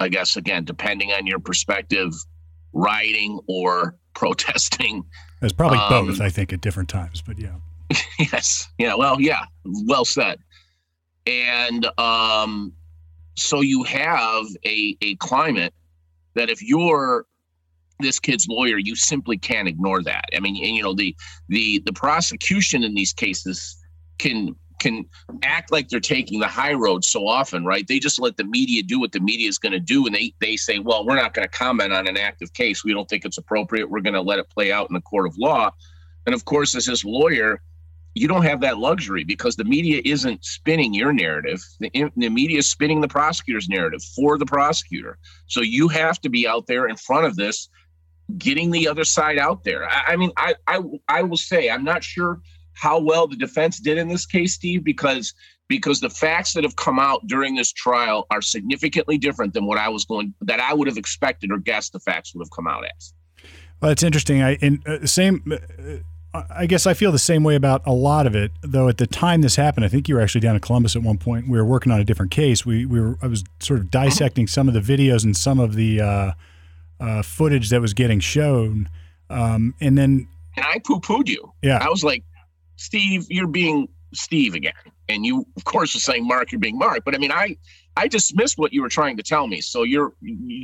I 0.00 0.08
guess 0.08 0.36
again, 0.36 0.64
depending 0.64 1.12
on 1.12 1.26
your 1.26 1.38
perspective, 1.38 2.12
rioting 2.72 3.40
or 3.46 3.96
protesting. 4.14 5.04
It's 5.40 5.52
probably 5.52 5.78
um, 5.78 6.06
both, 6.06 6.20
I 6.20 6.28
think, 6.28 6.52
at 6.52 6.60
different 6.60 6.88
times, 6.88 7.22
but 7.22 7.38
yeah. 7.38 7.54
yes. 8.18 8.68
Yeah. 8.78 8.94
Well, 8.94 9.20
yeah. 9.20 9.44
Well 9.64 10.04
said. 10.04 10.38
And 11.26 11.86
um, 11.98 12.72
so 13.34 13.60
you 13.60 13.82
have 13.84 14.46
a, 14.64 14.96
a 15.00 15.16
climate 15.16 15.74
that 16.34 16.50
if 16.50 16.62
you're 16.62 17.26
this 18.00 18.18
kid's 18.18 18.48
lawyer, 18.48 18.78
you 18.78 18.96
simply 18.96 19.38
can't 19.38 19.68
ignore 19.68 20.02
that. 20.02 20.24
I 20.34 20.40
mean, 20.40 20.56
and, 20.64 20.76
you 20.76 20.82
know, 20.82 20.94
the 20.94 21.14
the 21.48 21.80
the 21.86 21.92
prosecution 21.92 22.82
in 22.82 22.94
these 22.94 23.12
cases 23.12 23.76
can 24.18 24.56
can 24.82 25.06
act 25.44 25.70
like 25.70 25.88
they're 25.88 26.00
taking 26.00 26.40
the 26.40 26.48
high 26.48 26.72
road 26.72 27.04
so 27.04 27.26
often, 27.26 27.64
right? 27.64 27.86
They 27.86 28.00
just 28.00 28.20
let 28.20 28.36
the 28.36 28.44
media 28.44 28.82
do 28.82 28.98
what 28.98 29.12
the 29.12 29.20
media 29.20 29.48
is 29.48 29.56
going 29.56 29.72
to 29.72 29.80
do, 29.80 30.04
and 30.06 30.14
they 30.14 30.34
they 30.40 30.56
say, 30.56 30.80
well, 30.80 31.06
we're 31.06 31.16
not 31.16 31.32
going 31.34 31.48
to 31.48 31.56
comment 31.56 31.92
on 31.92 32.08
an 32.08 32.16
active 32.16 32.52
case. 32.52 32.84
We 32.84 32.92
don't 32.92 33.08
think 33.08 33.24
it's 33.24 33.38
appropriate. 33.38 33.88
We're 33.88 34.00
going 34.00 34.14
to 34.14 34.20
let 34.20 34.40
it 34.40 34.50
play 34.50 34.72
out 34.72 34.90
in 34.90 34.94
the 34.94 35.00
court 35.00 35.26
of 35.26 35.38
law. 35.38 35.70
And 36.26 36.34
of 36.34 36.44
course, 36.44 36.74
as 36.74 36.86
his 36.86 37.04
lawyer, 37.04 37.62
you 38.14 38.26
don't 38.28 38.42
have 38.42 38.60
that 38.60 38.78
luxury 38.78 39.24
because 39.24 39.56
the 39.56 39.64
media 39.64 40.02
isn't 40.04 40.44
spinning 40.44 40.92
your 40.92 41.12
narrative. 41.12 41.64
The, 41.80 41.90
the 42.16 42.28
media 42.28 42.58
is 42.58 42.68
spinning 42.68 43.00
the 43.00 43.08
prosecutor's 43.08 43.68
narrative 43.68 44.02
for 44.02 44.36
the 44.36 44.46
prosecutor. 44.46 45.16
So 45.46 45.60
you 45.62 45.88
have 45.88 46.20
to 46.22 46.28
be 46.28 46.46
out 46.46 46.66
there 46.66 46.88
in 46.88 46.96
front 46.96 47.24
of 47.26 47.36
this, 47.36 47.68
getting 48.36 48.70
the 48.70 48.88
other 48.88 49.04
side 49.04 49.38
out 49.38 49.64
there. 49.64 49.88
I, 49.88 50.12
I 50.12 50.16
mean, 50.16 50.32
I, 50.36 50.54
I 50.66 50.80
I 51.08 51.22
will 51.22 51.36
say 51.36 51.70
I'm 51.70 51.84
not 51.84 52.02
sure 52.02 52.40
how 52.74 53.00
well 53.00 53.26
the 53.26 53.36
defense 53.36 53.78
did 53.78 53.98
in 53.98 54.08
this 54.08 54.26
case, 54.26 54.54
Steve, 54.54 54.84
because 54.84 55.34
because 55.68 56.00
the 56.00 56.10
facts 56.10 56.52
that 56.52 56.64
have 56.64 56.76
come 56.76 56.98
out 56.98 57.26
during 57.26 57.54
this 57.54 57.72
trial 57.72 58.26
are 58.30 58.42
significantly 58.42 59.16
different 59.16 59.54
than 59.54 59.64
what 59.64 59.78
I 59.78 59.88
was 59.88 60.04
going 60.04 60.34
that 60.42 60.60
I 60.60 60.74
would 60.74 60.86
have 60.86 60.98
expected 60.98 61.50
or 61.50 61.58
guessed 61.58 61.92
the 61.92 62.00
facts 62.00 62.34
would 62.34 62.44
have 62.44 62.50
come 62.50 62.66
out 62.66 62.84
as. 62.96 63.14
Well, 63.80 63.90
it's 63.90 64.02
interesting. 64.02 64.42
I 64.42 64.54
in 64.56 64.82
uh, 64.86 65.06
same. 65.06 65.42
Uh, 65.52 65.96
I 66.34 66.64
guess 66.64 66.86
I 66.86 66.94
feel 66.94 67.12
the 67.12 67.18
same 67.18 67.44
way 67.44 67.56
about 67.56 67.82
a 67.84 67.92
lot 67.92 68.26
of 68.26 68.34
it, 68.34 68.52
though. 68.62 68.88
At 68.88 68.96
the 68.96 69.06
time 69.06 69.42
this 69.42 69.56
happened, 69.56 69.84
I 69.84 69.88
think 69.88 70.08
you 70.08 70.14
were 70.14 70.22
actually 70.22 70.40
down 70.40 70.54
in 70.54 70.62
Columbus 70.62 70.96
at 70.96 71.02
one 71.02 71.18
point. 71.18 71.46
We 71.46 71.58
were 71.58 71.64
working 71.64 71.92
on 71.92 72.00
a 72.00 72.04
different 72.04 72.30
case. 72.30 72.64
We 72.64 72.86
we 72.86 73.00
were 73.00 73.18
I 73.20 73.26
was 73.26 73.44
sort 73.60 73.80
of 73.80 73.90
dissecting 73.90 74.46
some 74.46 74.68
of 74.68 74.74
the 74.74 74.80
videos 74.80 75.24
and 75.24 75.36
some 75.36 75.58
of 75.58 75.74
the 75.74 76.00
uh, 76.00 76.32
uh, 77.00 77.22
footage 77.22 77.68
that 77.70 77.80
was 77.80 77.92
getting 77.92 78.20
shown, 78.20 78.88
um, 79.28 79.74
and 79.80 79.98
then 79.98 80.28
and 80.56 80.64
I 80.64 80.78
poo 80.86 81.00
pooed 81.00 81.28
you. 81.28 81.52
Yeah, 81.60 81.78
I 81.78 81.88
was 81.88 82.04
like, 82.04 82.24
Steve, 82.82 83.26
you're 83.30 83.46
being 83.46 83.88
Steve 84.12 84.54
again, 84.54 84.72
and 85.08 85.24
you 85.24 85.46
of 85.56 85.64
course 85.64 85.94
are 85.94 86.00
saying 86.00 86.26
Mark, 86.26 86.52
you're 86.52 86.60
being 86.60 86.78
Mark. 86.78 87.04
But 87.04 87.14
I 87.14 87.18
mean, 87.18 87.32
I 87.32 87.56
I 87.96 88.08
dismissed 88.08 88.58
what 88.58 88.72
you 88.72 88.82
were 88.82 88.88
trying 88.88 89.16
to 89.18 89.22
tell 89.22 89.46
me. 89.46 89.60
So 89.60 89.84
you're 89.84 90.12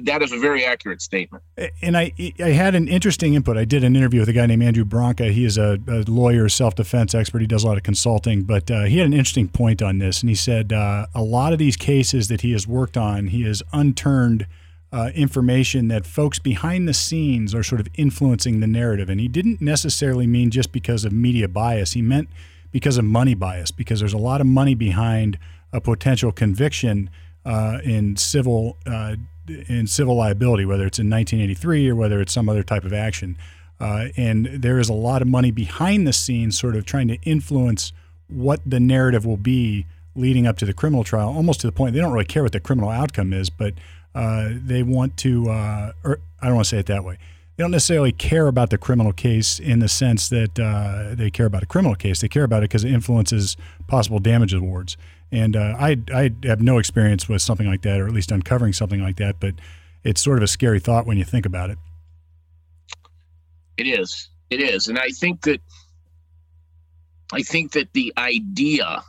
that 0.05 0.23
is 0.23 0.33
a 0.33 0.39
very 0.39 0.65
accurate 0.65 1.01
statement. 1.01 1.45
And 1.81 1.97
I 1.97 2.13
I 2.41 2.51
had 2.51 2.75
an 2.75 2.89
interesting 2.89 3.35
input. 3.35 3.57
I 3.57 3.65
did 3.65 3.85
an 3.85 3.95
interview 3.95 4.21
with 4.21 4.29
a 4.29 4.33
guy 4.33 4.47
named 4.47 4.63
Andrew 4.63 4.85
Branca. 4.85 5.27
He 5.27 5.45
is 5.45 5.57
a, 5.59 5.79
a 5.87 6.03
lawyer, 6.11 6.49
self 6.49 6.75
defense 6.75 7.15
expert. 7.15 7.41
He 7.41 7.47
does 7.47 7.65
a 7.65 7.67
lot 7.67 7.77
of 7.77 7.83
consulting, 7.83 8.43
but 8.43 8.71
uh, 8.71 8.85
he 8.85 8.99
had 8.99 9.07
an 9.07 9.13
interesting 9.13 9.49
point 9.49 9.81
on 9.81 9.99
this. 9.99 10.23
And 10.23 10.29
he 10.29 10.37
said 10.37 10.73
uh, 10.73 11.07
a 11.15 11.23
lot 11.23 11.53
of 11.53 11.59
these 11.59 11.77
cases 11.77 12.29
that 12.29 12.41
he 12.41 12.53
has 12.53 12.67
worked 12.67 12.97
on, 12.97 13.29
he 13.29 13.43
has 13.43 13.63
unturned. 13.73 14.47
Uh, 14.91 15.11
information 15.15 15.89
that 15.89 16.07
folks 16.07 16.39
behind 16.39 16.89
the 16.89 16.95
scenes 16.95 17.55
are 17.55 17.63
sort 17.63 17.79
of 17.79 17.89
influencing 17.97 18.61
the 18.61 18.67
narrative. 18.67 19.11
And 19.11 19.21
he 19.21 19.29
didn't 19.29 19.61
necessarily 19.61 20.27
mean 20.27 20.51
just 20.51 20.73
because 20.73 21.05
of 21.05 21.13
media 21.13 21.47
bias. 21.47 21.93
He 21.93 22.01
meant 22.01 22.31
because 22.71 22.97
of 22.97 23.05
money 23.05 23.35
bias, 23.35 23.71
because 23.71 24.01
there's 24.01 24.15
a 24.15 24.19
lot 24.19 24.41
of 24.41 24.47
money 24.47 24.75
behind 24.75 25.39
a 25.75 25.81
potential 25.81 26.33
conviction 26.33 27.11
uh, 27.45 27.81
in 27.85 28.17
civil 28.17 28.79
uh, 28.87 29.17
in 29.69 29.87
civil 29.87 30.17
liability, 30.17 30.65
whether 30.65 30.87
it's 30.87 30.99
in 30.99 31.09
1983 31.09 31.89
or 31.89 31.95
whether 31.95 32.21
it's 32.21 32.33
some 32.33 32.49
other 32.49 32.63
type 32.63 32.85
of 32.85 32.93
action. 32.93 33.37
Uh, 33.81 34.09
and 34.17 34.47
there 34.47 34.79
is 34.79 34.89
a 34.89 34.95
lot 34.95 35.23
of 35.23 35.29
money 35.29 35.51
behind 35.51 36.07
the 36.07 36.13
scenes, 36.13 36.59
sort 36.59 36.77
of 36.77 36.85
trying 36.85 37.09
to 37.09 37.17
influence 37.23 37.93
what 38.29 38.61
the 38.67 38.81
narrative 38.81 39.25
will 39.25 39.37
be 39.37 39.87
leading 40.15 40.47
up 40.47 40.59
to 40.59 40.67
the 40.67 40.75
criminal 40.75 41.05
trial, 41.05 41.29
almost 41.29 41.61
to 41.61 41.67
the 41.67 41.73
point 41.73 41.95
they 41.95 42.01
don't 42.01 42.13
really 42.13 42.25
care 42.25 42.43
what 42.43 42.53
the 42.53 42.61
criminal 42.61 42.91
outcome 42.91 43.33
is, 43.33 43.49
but 43.49 43.75
uh, 44.19 44.49
they 44.53 44.83
want 44.83 45.17
to, 45.19 45.49
uh, 45.49 45.93
or 46.05 46.19
I 46.43 46.47
don't 46.47 46.57
want 46.57 46.67
to 46.67 46.71
say 46.71 46.79
it 46.79 46.87
that 46.87 47.05
way. 47.05 47.19
They 47.57 47.65
don't 47.65 47.71
necessarily 47.71 48.13
care 48.13 48.49
about 48.49 48.71
the 48.71 48.79
criminal 48.79 49.13
case 49.13 49.59
in 49.59 49.79
the 49.79 49.89
sense 49.89 50.29
that 50.29 50.59
uh, 50.59 51.15
they 51.15 51.31
care 51.31 51.47
about 51.47 51.63
a 51.63 51.67
criminal 51.67 51.95
case. 51.95 52.21
They 52.21 52.29
care 52.29 52.45
about 52.45 52.59
it 52.59 52.71
because 52.71 52.85
it 52.85 52.93
influences 52.93 53.57
possible 53.87 54.19
damage 54.19 54.55
awards. 54.55 54.97
And 55.31 55.55
uh, 55.55 55.77
I, 55.79 55.99
I 56.13 56.31
have 56.45 56.61
no 56.61 56.79
experience 56.79 57.29
with 57.29 57.43
something 57.43 57.67
like 57.67 57.83
that, 57.83 58.01
or 58.01 58.07
at 58.07 58.13
least 58.13 58.33
uncovering 58.33 58.73
something 58.73 59.01
like 59.01 59.17
that, 59.17 59.37
but 59.39 59.55
it's 60.03 60.21
sort 60.21 60.39
of 60.39 60.43
a 60.43 60.49
scary 60.49 60.81
thought 60.81 61.07
when 61.07 61.17
you 61.17 61.25
think 61.25 61.47
about 61.47 61.71
it. 61.71 61.79
It 63.77 63.87
is. 63.87 64.29
It 64.51 64.61
is. 64.61 64.89
And 64.89 64.99
I 64.99 65.11
think 65.11 65.43
that 65.43 65.61
I 67.33 67.43
think 67.43 67.73
that 67.73 67.93
the 67.93 68.13
idea 68.17 69.03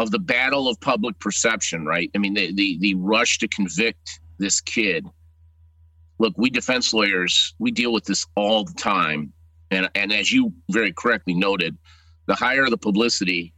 of 0.00 0.10
the 0.10 0.18
battle 0.18 0.66
of 0.66 0.80
public 0.80 1.18
perception, 1.18 1.84
right? 1.84 2.10
I 2.14 2.18
mean, 2.18 2.32
the, 2.32 2.52
the, 2.54 2.78
the 2.80 2.94
rush 2.94 3.38
to 3.38 3.48
convict 3.48 4.20
this 4.38 4.60
kid. 4.60 5.06
Look, 6.18 6.32
we 6.38 6.48
defense 6.48 6.94
lawyers, 6.94 7.54
we 7.58 7.70
deal 7.70 7.92
with 7.92 8.04
this 8.04 8.26
all 8.34 8.64
the 8.64 8.72
time. 8.74 9.32
And, 9.70 9.90
and 9.94 10.10
as 10.10 10.32
you 10.32 10.52
very 10.70 10.92
correctly 10.92 11.34
noted, 11.34 11.76
the 12.26 12.34
higher 12.34 12.66
the 12.70 12.78
publicity, 12.78 13.52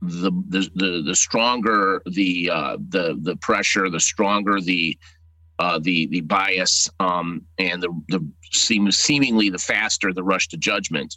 the 0.00 0.30
the 0.48 0.70
the, 0.74 1.02
the 1.06 1.14
stronger 1.14 2.02
the 2.06 2.50
uh, 2.52 2.76
the 2.88 3.18
the 3.20 3.36
pressure, 3.36 3.88
the 3.90 4.00
stronger 4.00 4.60
the 4.60 4.98
uh, 5.58 5.78
the 5.78 6.06
the 6.08 6.20
bias, 6.20 6.88
um, 7.00 7.42
and 7.58 7.82
the 7.82 7.88
the 8.08 8.26
seem, 8.52 8.90
seemingly 8.92 9.50
the 9.50 9.58
faster 9.58 10.12
the 10.12 10.22
rush 10.22 10.48
to 10.48 10.56
judgment. 10.56 11.16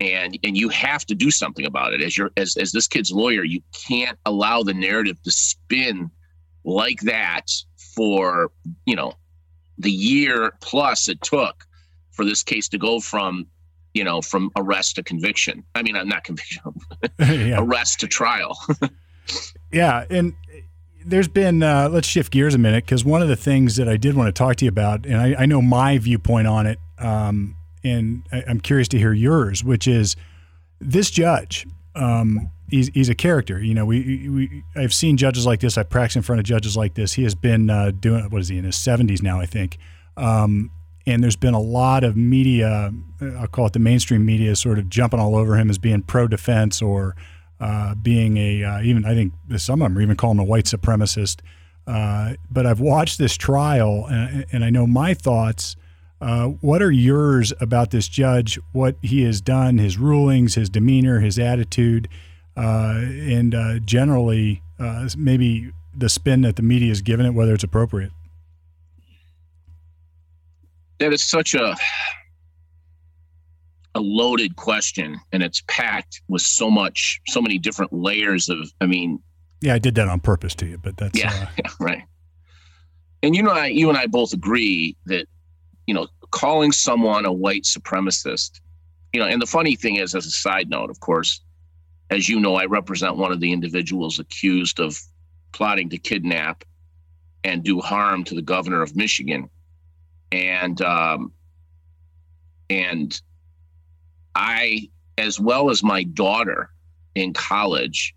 And 0.00 0.38
and 0.44 0.56
you 0.56 0.68
have 0.68 1.06
to 1.06 1.14
do 1.14 1.30
something 1.30 1.64
about 1.64 1.94
it 1.94 2.02
as 2.02 2.16
your 2.18 2.30
as 2.36 2.56
as 2.56 2.72
this 2.72 2.86
kid's 2.86 3.12
lawyer. 3.12 3.44
You 3.44 3.62
can't 3.72 4.18
allow 4.26 4.62
the 4.62 4.74
narrative 4.74 5.22
to 5.22 5.30
spin 5.30 6.10
like 6.64 7.00
that 7.02 7.50
for 7.94 8.50
you 8.84 8.94
know 8.94 9.12
the 9.78 9.90
year 9.90 10.52
plus 10.60 11.08
it 11.08 11.20
took 11.22 11.64
for 12.10 12.24
this 12.24 12.42
case 12.42 12.68
to 12.68 12.78
go 12.78 13.00
from 13.00 13.46
you 13.96 14.04
know, 14.04 14.20
from 14.20 14.50
arrest 14.56 14.96
to 14.96 15.02
conviction. 15.02 15.64
I 15.74 15.82
mean, 15.82 15.96
I'm 15.96 16.06
not 16.06 16.22
conviction, 16.22 16.62
yeah. 17.18 17.56
arrest 17.58 17.98
to 18.00 18.06
trial. 18.06 18.58
yeah, 19.72 20.04
and 20.10 20.34
there's 21.04 21.28
been. 21.28 21.62
Uh, 21.62 21.88
let's 21.90 22.06
shift 22.06 22.30
gears 22.30 22.54
a 22.54 22.58
minute 22.58 22.84
because 22.84 23.06
one 23.06 23.22
of 23.22 23.28
the 23.28 23.36
things 23.36 23.76
that 23.76 23.88
I 23.88 23.96
did 23.96 24.14
want 24.14 24.28
to 24.28 24.32
talk 24.32 24.56
to 24.56 24.66
you 24.66 24.68
about, 24.68 25.06
and 25.06 25.16
I, 25.16 25.34
I 25.42 25.46
know 25.46 25.62
my 25.62 25.96
viewpoint 25.96 26.46
on 26.46 26.66
it, 26.66 26.78
um, 26.98 27.55
and 27.86 28.22
I, 28.32 28.44
am 28.46 28.60
curious 28.60 28.88
to 28.88 28.98
hear 28.98 29.12
yours, 29.12 29.62
which 29.64 29.86
is 29.86 30.16
this 30.80 31.10
judge. 31.10 31.66
Um, 31.94 32.50
he's, 32.68 32.88
he's 32.88 33.08
a 33.08 33.14
character. 33.14 33.62
You 33.62 33.74
know, 33.74 33.84
we, 33.84 34.28
we 34.28 34.64
I've 34.74 34.94
seen 34.94 35.16
judges 35.16 35.46
like 35.46 35.60
this. 35.60 35.78
I've 35.78 35.88
practiced 35.88 36.16
in 36.16 36.22
front 36.22 36.40
of 36.40 36.44
judges 36.44 36.76
like 36.76 36.94
this. 36.94 37.14
He 37.14 37.22
has 37.22 37.34
been 37.34 37.70
uh, 37.70 37.92
doing 37.98 38.28
what 38.30 38.40
is 38.40 38.48
he 38.48 38.58
in 38.58 38.64
his 38.64 38.76
70s 38.76 39.22
now, 39.22 39.40
I 39.40 39.46
think. 39.46 39.78
Um, 40.16 40.70
and 41.06 41.22
there's 41.22 41.36
been 41.36 41.54
a 41.54 41.60
lot 41.60 42.02
of 42.02 42.16
media, 42.16 42.92
uh, 43.22 43.26
I'll 43.38 43.46
call 43.46 43.66
it 43.66 43.72
the 43.72 43.78
mainstream 43.78 44.26
media, 44.26 44.56
sort 44.56 44.78
of 44.78 44.90
jumping 44.90 45.20
all 45.20 45.36
over 45.36 45.56
him 45.56 45.70
as 45.70 45.78
being 45.78 46.02
pro 46.02 46.26
defense 46.26 46.82
or 46.82 47.14
uh, 47.60 47.94
being 47.94 48.36
a, 48.36 48.64
uh, 48.64 48.80
even 48.82 49.04
I 49.04 49.14
think 49.14 49.32
some 49.56 49.80
of 49.80 49.86
them 49.88 49.98
are 49.98 50.02
even 50.02 50.16
calling 50.16 50.36
him 50.36 50.42
a 50.42 50.44
white 50.44 50.64
supremacist. 50.64 51.40
Uh, 51.86 52.34
but 52.50 52.66
I've 52.66 52.80
watched 52.80 53.18
this 53.18 53.36
trial 53.36 54.06
and, 54.06 54.44
and 54.50 54.64
I 54.64 54.70
know 54.70 54.86
my 54.86 55.14
thoughts. 55.14 55.76
Uh, 56.20 56.46
what 56.60 56.80
are 56.80 56.90
yours 56.90 57.52
about 57.60 57.90
this 57.90 58.08
judge, 58.08 58.58
what 58.72 58.96
he 59.02 59.22
has 59.22 59.40
done, 59.40 59.78
his 59.78 59.98
rulings, 59.98 60.54
his 60.54 60.70
demeanor, 60.70 61.20
his 61.20 61.38
attitude, 61.38 62.08
uh, 62.56 62.94
and 62.96 63.54
generally 63.84 64.62
maybe 65.16 65.72
the 65.94 66.08
spin 66.08 66.42
that 66.42 66.56
the 66.56 66.62
media 66.62 66.88
has 66.88 67.02
given 67.02 67.26
it, 67.26 67.34
whether 67.34 67.54
it's 67.54 67.64
appropriate? 67.64 68.12
that 70.98 71.12
is 71.12 71.22
such 71.22 71.54
a 71.54 71.76
a 73.94 74.00
loaded 74.00 74.56
question 74.56 75.18
and 75.32 75.42
it's 75.42 75.62
packed 75.68 76.20
with 76.28 76.42
so 76.42 76.70
much 76.70 77.20
so 77.28 77.40
many 77.40 77.58
different 77.58 77.92
layers 77.92 78.48
of 78.48 78.70
i 78.80 78.86
mean 78.86 79.22
yeah 79.62 79.74
i 79.74 79.78
did 79.78 79.94
that 79.94 80.08
on 80.08 80.20
purpose 80.20 80.54
to 80.54 80.66
you 80.66 80.78
but 80.78 80.96
that's 80.96 81.18
yeah, 81.18 81.32
uh, 81.32 81.46
yeah 81.58 81.70
right 81.80 82.02
and 83.22 83.34
you 83.34 83.42
know 83.42 83.52
I, 83.52 83.66
you 83.66 83.88
and 83.88 83.96
i 83.96 84.06
both 84.06 84.32
agree 84.32 84.96
that 85.06 85.26
you 85.86 85.94
know 85.94 86.06
calling 86.30 86.72
someone 86.72 87.24
a 87.24 87.32
white 87.32 87.62
supremacist 87.62 88.60
you 89.12 89.20
know 89.20 89.26
and 89.26 89.40
the 89.40 89.46
funny 89.46 89.76
thing 89.76 89.96
is 89.96 90.14
as 90.14 90.26
a 90.26 90.30
side 90.30 90.68
note 90.68 90.90
of 90.90 91.00
course 91.00 91.40
as 92.10 92.28
you 92.28 92.40
know 92.40 92.54
i 92.54 92.64
represent 92.64 93.16
one 93.16 93.32
of 93.32 93.40
the 93.40 93.52
individuals 93.52 94.18
accused 94.18 94.80
of 94.80 94.98
plotting 95.52 95.88
to 95.88 95.98
kidnap 95.98 96.64
and 97.44 97.62
do 97.62 97.80
harm 97.80 98.24
to 98.24 98.34
the 98.34 98.42
governor 98.42 98.82
of 98.82 98.96
michigan 98.96 99.48
and 100.32 100.82
um, 100.82 101.32
and 102.70 103.20
I, 104.34 104.90
as 105.18 105.40
well 105.40 105.70
as 105.70 105.82
my 105.82 106.02
daughter 106.02 106.70
in 107.14 107.32
college, 107.32 108.14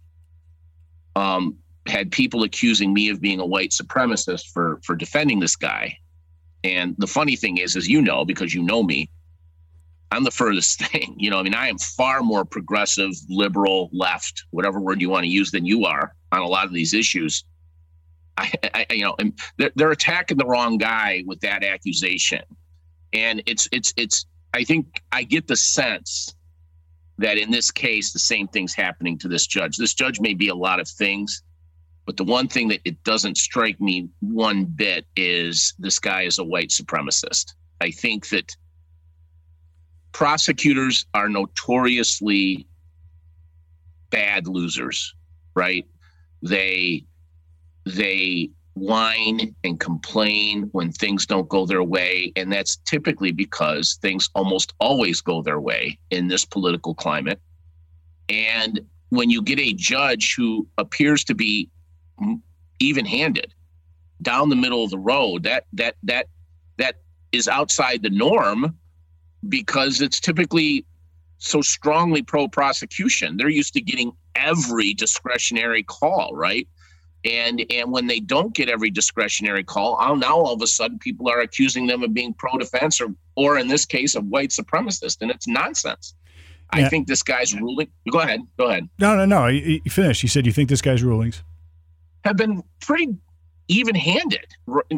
um, 1.16 1.58
had 1.88 2.12
people 2.12 2.44
accusing 2.44 2.94
me 2.94 3.10
of 3.10 3.22
being 3.22 3.40
a 3.40 3.46
white 3.46 3.72
supremacist 3.72 4.52
for 4.52 4.80
for 4.84 4.96
defending 4.96 5.40
this 5.40 5.56
guy. 5.56 5.98
And 6.64 6.96
the 6.98 7.08
funny 7.08 7.36
thing 7.36 7.58
is, 7.58 7.76
as 7.76 7.88
you 7.88 8.02
know, 8.02 8.26
because 8.26 8.54
you 8.54 8.62
know 8.64 8.84
me, 8.84 9.10
I'm 10.12 10.24
the 10.24 10.32
furthest 10.42 10.80
thing. 10.80 11.16
You 11.18 11.30
know, 11.30 11.40
I 11.40 11.44
mean, 11.44 11.56
I 11.56 11.68
am 11.68 11.78
far 11.78 12.22
more 12.22 12.46
progressive, 12.46 13.12
liberal, 13.30 13.90
left, 13.94 14.46
whatever 14.52 14.80
word 14.80 15.02
you 15.02 15.10
want 15.10 15.24
to 15.24 15.30
use, 15.30 15.52
than 15.52 15.66
you 15.66 15.86
are 15.86 16.16
on 16.32 16.42
a 16.42 16.48
lot 16.48 16.66
of 16.66 16.74
these 16.74 16.94
issues. 16.94 17.44
I, 18.38 18.52
I, 18.74 18.86
you 18.92 19.04
know, 19.04 19.16
and 19.20 19.34
they're, 19.58 19.72
they're 19.76 19.92
attacking 19.92 20.38
the 20.38 20.46
wrong 20.46 20.78
guy 20.78 21.24
with 21.26 21.42
that 21.42 21.64
accusation, 21.64 22.42
and 23.12 23.44
it's 23.46 23.68
it's 23.72 23.94
it's. 23.98 24.26
I 24.54 24.64
think 24.64 25.04
I 25.12 25.24
get 25.24 25.48
the 25.48 25.56
sense 25.56 26.34
that 27.20 27.38
in 27.38 27.52
this 27.52 27.70
case, 27.70 28.14
the 28.14 28.20
same 28.20 28.48
thing's 28.48 28.74
happening 28.74 29.18
to 29.20 29.28
this 29.28 29.46
judge. 29.46 29.78
This 29.78 29.94
judge 29.94 30.20
may 30.22 30.34
be 30.34 30.48
a 30.48 30.56
lot 30.56 30.80
of 30.80 30.88
things, 30.88 31.44
but 32.06 32.18
the 32.18 32.24
one 32.24 32.48
thing 32.48 32.70
that 32.70 32.82
it 32.86 33.04
doesn't 33.04 33.38
strike 33.38 33.80
me 33.80 34.10
one 34.20 34.66
bit 34.66 35.06
is 35.16 35.74
this 35.80 36.00
guy 36.00 36.24
is 36.24 36.40
a 36.40 36.44
white 36.44 36.70
supremacist. 36.70 37.54
I 37.82 37.92
think 37.92 38.30
that 38.30 38.56
prosecutors 40.12 41.06
are 41.14 41.30
notoriously 41.30 42.68
bad 44.10 44.48
losers, 44.48 45.14
right? 45.56 45.86
They 46.42 47.06
they 47.86 48.50
whine 48.74 49.56
and 49.64 49.80
complain 49.80 50.70
when 50.72 50.92
things 50.92 51.26
don't 51.26 51.50
go 51.50 51.66
their 51.66 51.84
way. 51.84 52.32
And 52.36 52.52
that's 52.52 52.78
typically 52.78 53.32
because 53.32 53.98
things 54.02 54.30
almost 54.36 54.74
always 54.80 55.22
go 55.22 55.42
their 55.42 55.60
way 55.60 56.00
in 56.12 56.28
this 56.28 56.46
political 56.46 56.96
climate. 56.96 57.42
And 58.30 58.80
when 59.10 59.30
you 59.30 59.42
get 59.42 59.60
a 59.60 59.74
judge 59.74 60.36
who 60.36 60.68
appears 60.78 61.24
to 61.26 61.36
be 61.36 61.70
even 62.80 63.06
handed 63.06 63.54
down 64.22 64.50
the 64.50 64.56
middle 64.56 64.84
of 64.84 64.90
the 64.90 65.00
road, 65.00 65.44
that, 65.44 65.66
that, 65.74 65.96
that, 66.04 66.28
that 66.78 66.96
is 67.32 67.48
outside 67.48 68.04
the 68.04 68.10
norm. 68.10 68.78
because 69.48 70.02
it's 70.02 70.20
typically 70.20 70.86
so 71.38 71.62
strongly 71.62 72.22
pro 72.22 72.48
prosecution. 72.48 73.38
They're 73.38 73.50
used 73.50 73.74
to 73.74 73.82
getting 73.82 74.12
every 74.36 74.94
discretionary 74.94 75.84
call, 75.84 76.36
right? 76.36 76.68
And 77.26 77.66
and 77.70 77.92
when 77.92 78.08
they 78.08 78.20
don't 78.20 78.54
get 78.54 78.70
every 78.70 78.90
discretionary 78.90 79.64
call, 79.64 79.98
now 80.18 80.38
all 80.38 80.54
of 80.54 80.62
a 80.62 80.68
sudden 80.68 81.00
people 81.00 81.30
are 81.30 81.42
accusing 81.42 81.88
them 81.88 82.04
of 82.04 82.14
being 82.14 82.34
pro 82.34 82.58
defense 82.58 83.02
or 83.02 83.14
or 83.36 83.58
in 83.58 83.68
this 83.68 83.86
case 83.86 84.16
of 84.16 84.26
white 84.26 84.50
supremacist, 84.50 85.22
and 85.22 85.32
it's 85.32 85.48
nonsense. 85.48 86.16
Yeah. 86.76 86.86
I 86.86 86.90
think 86.90 87.08
this 87.08 87.24
guy's 87.24 87.54
ruling. 87.54 87.88
Go 88.12 88.20
ahead. 88.20 88.42
Go 88.58 88.68
ahead. 88.68 88.90
No, 89.00 89.16
no, 89.16 89.26
no. 89.26 89.48
You, 89.48 89.82
you 89.84 89.92
finished. 89.92 90.24
You 90.24 90.30
said 90.30 90.46
you 90.46 90.52
think 90.52 90.70
this 90.70 90.82
guy's 90.82 91.04
rulings 91.04 91.44
have 92.24 92.38
been 92.38 92.64
pretty 92.82 93.16
even-handed 93.68 94.48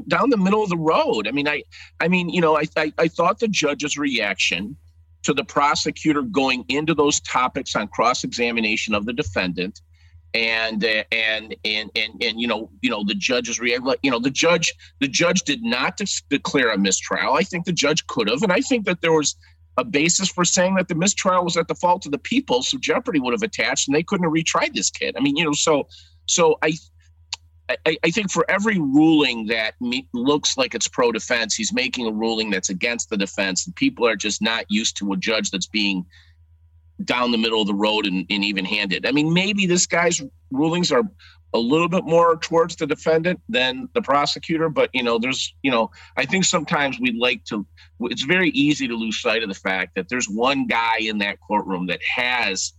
down 0.08 0.30
the 0.30 0.38
middle 0.38 0.63
of 0.63 0.70
the 0.70 0.78
road. 0.78 1.28
I 1.28 1.32
mean, 1.32 1.48
I, 1.48 1.63
I 2.00 2.08
mean, 2.08 2.30
you 2.30 2.40
know, 2.40 2.58
I, 2.58 2.63
I, 2.78 2.94
I 2.98 3.08
thought 3.10 3.40
the 3.40 3.50
judge's 3.50 3.98
reaction 3.98 4.78
to 5.24 5.34
the 5.34 5.44
prosecutor 5.44 6.22
going 6.22 6.66
into 6.70 6.94
those 6.94 7.20
topics 7.20 7.75
on 7.75 7.88
cross-examination 7.90 8.96
of 8.96 9.06
the 9.06 9.13
defendant 9.13 9.82
and 10.34 10.86
uh, 10.86 11.04
and 11.12 11.56
and 11.66 11.92
and 11.96 12.24
and 12.24 12.40
you 12.40 12.48
know 12.48 12.70
you 12.82 12.90
know 12.90 13.04
the 13.04 13.13
judge's 13.13 13.60
reaction 13.60 13.94
you 14.01 14.10
know 14.10 14.20
the 14.20 14.32
judge 14.32 14.74
the 15.01 15.08
judge 15.08 15.42
did 15.42 15.62
not 15.62 16.00
declare 16.30 16.70
a 16.70 16.78
mistrial 16.78 17.34
i 17.34 17.44
think 17.44 17.66
the 17.66 17.74
judge 17.74 18.08
could 18.08 18.30
have 18.30 18.42
and 18.42 18.54
i 18.54 18.62
think 18.62 18.86
that 18.86 19.01
there 19.01 19.12
was 19.12 19.36
a 19.78 19.84
basis 19.84 20.30
for 20.30 20.46
saying 20.46 20.75
that 20.75 20.88
the 20.88 20.96
mistrial 20.96 21.44
was 21.44 21.58
at 21.58 21.68
the 21.68 21.75
fault 21.75 22.06
of 22.06 22.13
the 22.13 22.18
people 22.18 22.63
so 22.63 22.78
jeopardy 22.78 23.20
would 23.20 23.34
have 23.34 23.44
attached 23.44 23.88
and 23.88 23.96
they 23.96 24.04
couldn't 24.04 24.24
have 24.24 24.34
retried 24.34 24.74
this 24.74 24.90
kid 24.90 25.16
i 25.18 25.20
mean 25.20 25.36
you 25.36 25.44
know 25.44 25.51
so 25.51 25.86
so 26.28 26.58
i 26.62 26.72
I, 27.86 27.98
I, 28.04 28.12
think 28.12 28.32
for 28.32 28.46
every 28.50 28.78
ruling 28.80 29.48
that 29.48 29.80
me, 29.82 30.08
looks 30.13 30.58
like 30.58 30.74
it's 30.75 30.88
pro 30.88 31.12
defense, 31.12 31.56
he's 31.56 31.74
making 31.74 32.08
a 32.08 32.12
ruling 32.12 32.50
that's 32.50 32.70
against 32.70 33.10
the 33.10 33.18
defense. 33.18 33.66
And 33.66 33.75
people 33.75 34.08
are 34.08 34.16
just 34.16 34.42
not 34.42 34.66
used 34.70 34.98
to 34.98 35.13
a 35.13 35.18
judge 35.18 35.51
that's 35.51 35.68
being 35.68 36.06
down 37.04 37.32
the 37.32 37.38
middle 37.38 37.62
of 37.62 37.68
the 37.68 37.74
road 37.74 38.06
and, 38.06 38.25
and 38.30 38.46
even 38.46 38.66
handed. 38.66 39.06
I 39.06 39.12
mean, 39.12 39.34
maybe 39.34 39.66
this 39.66 39.86
guy's 39.86 40.22
rulings 40.51 40.92
are 40.92 41.04
a 41.54 41.60
little 41.60 41.90
bit 41.90 42.06
more 42.06 42.38
towards 42.38 42.75
the 42.78 42.88
defendant 42.88 43.42
than 43.50 43.90
the 43.94 44.01
prosecutor, 44.01 44.70
but 44.70 44.90
you 44.94 45.04
know, 45.04 45.20
there's, 45.20 45.54
you 45.63 45.72
know, 45.72 45.92
I 46.16 46.25
think 46.25 46.46
sometimes 46.46 47.00
we'd 47.00 47.18
like 47.18 47.44
to, 47.46 47.66
it's 48.01 48.24
very 48.24 48.50
easy 48.51 48.88
to 48.88 48.96
lose 48.96 49.22
sight 49.22 49.44
of 49.44 49.50
the 49.50 49.56
fact 49.56 49.96
that 49.96 50.08
there's 50.08 50.30
one 50.30 50.68
guy 50.68 50.98
in 51.00 51.18
that 51.18 51.40
courtroom 51.42 51.88
that 51.88 52.00
has 52.04 52.74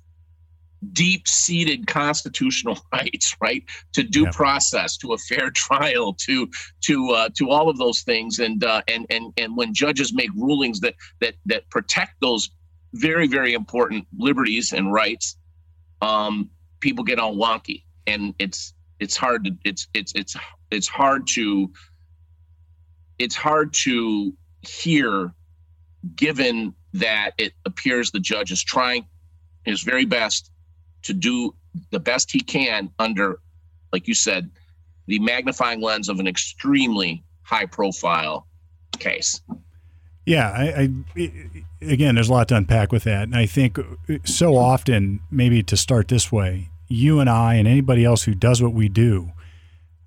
deep 0.92 1.28
seated 1.28 1.86
constitutional 1.86 2.78
rights, 2.92 3.36
right, 3.40 3.64
to 3.92 4.02
due 4.02 4.24
yeah. 4.24 4.30
process, 4.32 4.96
to 4.98 5.12
a 5.12 5.18
fair 5.18 5.50
trial, 5.54 6.14
to 6.14 6.48
to 6.82 7.10
uh, 7.10 7.28
to 7.36 7.50
all 7.50 7.68
of 7.68 7.78
those 7.78 8.02
things, 8.02 8.38
and 8.38 8.64
uh, 8.64 8.82
and 8.88 9.06
and 9.10 9.32
and 9.36 9.56
when 9.56 9.74
judges 9.74 10.12
make 10.12 10.30
rulings 10.34 10.80
that 10.80 10.94
that 11.20 11.34
that 11.46 11.68
protect 11.70 12.20
those 12.20 12.50
very 12.94 13.26
very 13.26 13.54
important 13.54 14.06
liberties 14.16 14.72
and 14.72 14.92
rights, 14.92 15.36
um, 16.00 16.50
people 16.80 17.04
get 17.04 17.18
all 17.18 17.36
wonky, 17.36 17.84
and 18.06 18.34
it's 18.38 18.74
it's 18.98 19.16
hard 19.16 19.44
to 19.44 19.56
it's 19.64 19.88
it's 19.94 20.12
it's 20.14 20.36
it's 20.70 20.88
hard 20.88 21.26
to 21.26 21.70
it's 23.18 23.36
hard 23.36 23.72
to 23.72 24.32
hear 24.62 25.32
given 26.16 26.74
that 26.92 27.32
it 27.38 27.52
appears 27.64 28.10
the 28.10 28.20
judge 28.20 28.50
is 28.50 28.62
trying 28.62 29.06
his 29.64 29.82
very 29.82 30.04
best 30.04 30.50
to 31.02 31.12
do 31.12 31.54
the 31.90 32.00
best 32.00 32.30
he 32.30 32.40
can 32.40 32.90
under, 32.98 33.40
like 33.92 34.06
you 34.08 34.14
said, 34.14 34.50
the 35.06 35.18
magnifying 35.18 35.80
lens 35.80 36.08
of 36.08 36.20
an 36.20 36.26
extremely 36.26 37.24
high 37.42 37.66
profile 37.66 38.46
case. 38.98 39.40
Yeah, 40.24 40.50
I, 40.50 40.90
I, 41.16 41.40
again, 41.80 42.14
there's 42.14 42.28
a 42.28 42.32
lot 42.32 42.48
to 42.48 42.56
unpack 42.56 42.92
with 42.92 43.04
that, 43.04 43.24
and 43.24 43.34
I 43.34 43.46
think 43.46 43.78
so 44.24 44.56
often, 44.56 45.20
maybe 45.30 45.62
to 45.64 45.76
start 45.76 46.08
this 46.08 46.30
way, 46.30 46.70
you 46.86 47.18
and 47.18 47.28
I 47.28 47.54
and 47.54 47.66
anybody 47.66 48.04
else 48.04 48.24
who 48.24 48.34
does 48.34 48.62
what 48.62 48.72
we 48.72 48.88
do, 48.88 49.32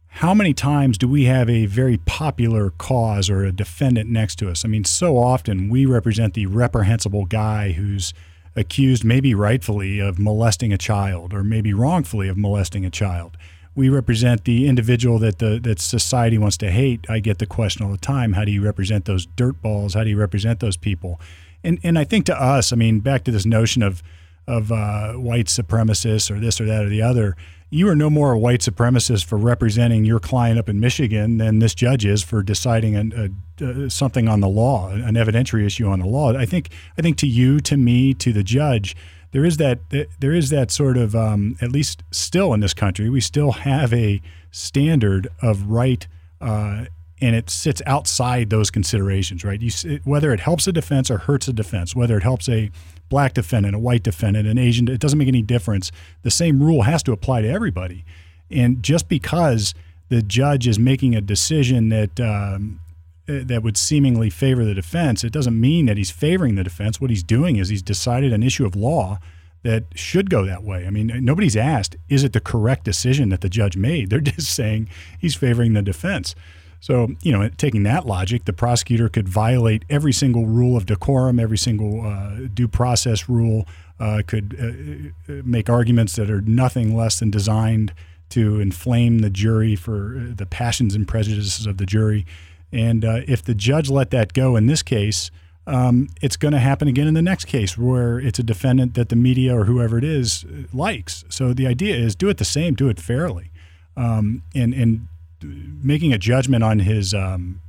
how 0.08 0.34
many 0.34 0.54
times 0.54 0.98
do 0.98 1.10
we 1.10 1.26
have 1.26 1.50
a 1.50 1.66
very 1.66 1.98
popular 1.98 2.70
cause 2.70 3.30
or 3.30 3.44
a 3.44 3.52
defendant 3.52 4.10
next 4.10 4.38
to 4.38 4.50
us? 4.50 4.64
I 4.64 4.70
mean, 4.70 4.86
so 4.86 5.18
often 5.18 5.68
we 5.68 5.86
represent 5.86 6.36
the 6.36 6.46
reprehensible 6.46 7.26
guy 7.26 7.74
who's 7.74 8.14
accused, 8.56 9.04
maybe 9.04 9.34
rightfully, 9.34 10.00
of 10.00 10.18
molesting 10.18 10.72
a 10.72 10.78
child 10.78 11.34
or 11.34 11.44
maybe 11.44 11.74
wrongfully 11.74 12.28
of 12.28 12.38
molesting 12.38 12.86
a 12.86 12.90
child. 12.90 13.38
We 13.76 13.90
represent 13.90 14.46
the 14.46 14.68
individual 14.68 15.20
that 15.20 15.40
the 15.40 15.60
that 15.64 15.80
society 15.80 16.38
wants 16.38 16.56
to 16.58 16.72
hate. 16.72 17.06
I 17.10 17.20
get 17.20 17.40
the 17.40 17.46
question 17.46 17.86
all 17.86 17.92
the 17.92 17.98
time: 17.98 18.34
How 18.34 18.46
do 18.46 18.52
you 18.52 18.64
represent 18.64 19.06
those 19.06 19.26
dirt 19.26 19.62
balls? 19.62 19.94
How 19.94 20.04
do 20.04 20.10
you 20.10 20.18
represent 20.18 20.62
those 20.62 20.78
people? 20.78 21.20
And 21.64 21.80
and 21.84 22.00
I 22.00 22.06
think 22.06 22.26
to 22.28 22.42
us, 22.42 22.72
I 22.72 22.78
mean, 22.78 23.02
back 23.02 23.26
to 23.26 23.32
this 23.32 23.46
notion 23.46 23.84
of 23.84 24.02
of 24.48 24.72
uh, 24.72 25.14
white 25.14 25.48
supremacists 25.48 26.32
or 26.32 26.40
this 26.40 26.62
or 26.62 26.66
that 26.66 26.86
or 26.86 26.90
the 26.90 27.02
other 27.02 27.36
you 27.76 27.90
are 27.90 27.96
no 27.96 28.10
more 28.10 28.32
a 28.32 28.40
white 28.40 28.62
supremacist 28.62 29.26
for 29.26 29.38
representing 29.38 30.06
your 30.06 30.20
client 30.20 30.58
up 30.58 30.70
in 30.70 30.80
Michigan 30.80 31.40
than 31.40 31.60
this 31.60 31.76
judge 31.76 32.06
is 32.06 32.24
for 32.24 32.42
deciding 32.42 32.96
an, 32.96 33.36
a, 33.60 33.90
something 33.90 34.30
on 34.30 34.40
the 34.40 34.48
law, 34.48 34.90
an 34.90 35.16
evidentiary 35.16 35.66
issue 35.66 35.86
on 35.86 36.00
the 36.00 36.06
law. 36.06 36.34
I 36.34 36.46
think 36.46 36.70
I 36.98 37.02
think 37.02 37.18
to 37.18 37.28
you, 37.28 37.60
to 37.60 37.76
me, 37.76 38.14
to 38.14 38.32
the 38.32 38.44
judge, 38.44 38.96
there 39.32 39.44
is 39.44 39.58
that 39.58 39.80
there 40.20 40.32
is 40.32 40.50
that 40.52 40.72
sort 40.72 40.96
of 40.96 41.16
um, 41.16 41.58
at 41.62 41.70
least 41.70 42.02
still 42.12 42.54
in 42.54 42.62
this 42.62 42.74
country, 42.74 43.10
we 43.10 43.20
still 43.20 43.52
have 43.52 43.94
a 43.94 44.22
standard 44.52 45.28
of 45.42 45.68
right. 45.68 46.08
Uh, 46.40 46.86
and 47.22 47.36
it 47.36 47.50
sits 47.50 47.82
outside 47.86 48.50
those 48.50 48.70
considerations, 48.70 49.44
right? 49.44 49.62
You, 49.62 50.00
whether 50.04 50.34
it 50.34 50.42
helps 50.42 50.68
a 50.68 50.72
defense 50.72 51.10
or 51.10 51.20
hurts 51.20 51.48
a 51.48 51.54
defense, 51.54 51.96
whether 51.96 52.18
it 52.18 52.24
helps 52.24 52.50
a 52.50 52.72
black 53.10 53.34
defendant, 53.34 53.76
a 53.76 53.80
white 53.80 54.04
defendant, 54.04 54.48
an 54.48 54.58
Asian, 54.58 54.88
it 54.88 55.00
doesn't 55.00 55.20
make 55.20 55.28
any 55.28 55.42
difference. 55.42 55.92
The 56.24 56.32
same 56.32 56.62
rule 56.62 56.84
has 56.84 57.04
to 57.04 57.14
apply 57.14 57.42
to 57.44 57.50
everybody. 57.50 58.04
And 58.52 58.84
just 58.84 59.08
because 59.08 59.74
the 60.10 60.22
judge 60.22 60.68
is 60.68 60.78
making 60.78 61.16
a 61.16 61.22
decision 61.22 61.90
that 61.90 62.20
um, 62.20 62.80
eh, 63.28 63.44
that 63.46 63.64
would 63.64 63.78
seemingly 63.78 64.30
favor 64.30 64.66
the 64.66 64.74
defense, 64.74 65.24
it 65.24 65.32
doesn't 65.32 65.60
mean 65.60 65.86
that 65.86 65.98
he's 65.98 66.12
favoring 66.12 66.56
the 66.56 66.64
defense. 66.64 67.00
What 67.00 67.10
he's 67.10 67.24
doing 67.24 67.56
is 67.56 67.70
he's 67.70 67.82
decided 67.82 68.34
an 68.34 68.44
issue 68.44 68.66
of 68.66 68.76
law 68.76 69.20
that 69.64 69.86
should 69.96 70.30
go 70.30 70.46
that 70.46 70.64
way. 70.64 70.86
I 70.86 70.92
mean, 70.92 71.12
nobody's 71.24 71.58
asked, 71.58 71.96
is 72.08 72.24
it 72.24 72.34
the 72.34 72.40
correct 72.40 72.84
decision 72.84 73.30
that 73.30 73.42
the 73.42 73.50
judge 73.50 73.76
made? 73.76 74.12
They're 74.12 74.20
just 74.36 74.54
saying 74.54 74.90
he's 75.18 75.36
favoring 75.36 75.74
the 75.74 75.82
defense. 75.82 76.36
So, 76.80 77.10
you 77.22 77.32
know, 77.32 77.50
taking 77.58 77.84
that 77.84 78.06
logic, 78.06 78.46
the 78.46 78.54
prosecutor 78.54 79.10
could 79.10 79.28
violate 79.28 79.86
every 79.90 80.14
single 80.14 80.46
rule 80.46 80.78
of 80.78 80.86
decorum, 80.86 81.40
every 81.40 81.58
single 81.58 82.06
uh, 82.06 82.48
due 82.54 82.68
process 82.68 83.28
rule, 83.28 83.66
uh, 84.00 84.22
could 84.28 84.56
uh, 84.60 85.32
uh 85.32 85.42
make 85.46 85.70
arguments 85.70 86.16
that 86.18 86.30
are 86.30 86.42
nothing 86.42 86.96
less 86.96 87.20
than 87.20 87.32
designed 87.32 87.94
to 88.30 88.60
inflame 88.60 89.20
the 89.20 89.30
jury 89.30 89.76
for 89.76 90.18
uh, 90.18 90.34
the 90.36 90.46
passions 90.46 90.96
and 90.96 91.08
prejudices 91.08 91.66
of 91.66 91.78
the 91.78 91.86
jury. 91.86 92.26
And 92.72 93.06
uh, 93.06 93.22
if 93.28 93.44
the 93.44 93.56
judge 93.56 93.90
let 93.90 94.12
that 94.12 94.34
go 94.34 94.56
in 94.56 94.68
this 94.68 94.84
case, 94.84 95.32
um, 95.68 96.10
it's 96.22 96.38
going 96.38 96.52
to 96.52 96.60
happen 96.60 96.88
again 96.88 97.08
in 97.08 97.14
the 97.14 97.22
next 97.22 97.46
case 97.46 97.78
where 97.78 98.20
it's 98.20 98.38
a 98.38 98.44
defendant 98.44 98.94
that 98.96 99.10
the 99.10 99.16
media 99.16 99.58
or 99.58 99.66
whoever 99.66 99.98
it 99.98 100.04
is 100.04 100.46
likes. 100.74 101.24
So 101.30 101.54
the 101.54 101.66
idea 101.66 101.96
is 101.96 102.16
do 102.16 102.30
it 102.30 102.38
the 102.38 102.46
same, 102.46 102.76
do 102.76 102.90
it 102.90 103.00
fairly. 103.00 103.52
Um, 103.98 104.44
and, 104.54 104.74
and 104.74 105.08
making 105.42 106.14
a 106.14 106.18
judgment 106.18 106.64
on 106.64 106.80
his 106.80 107.14
um, 107.14 107.62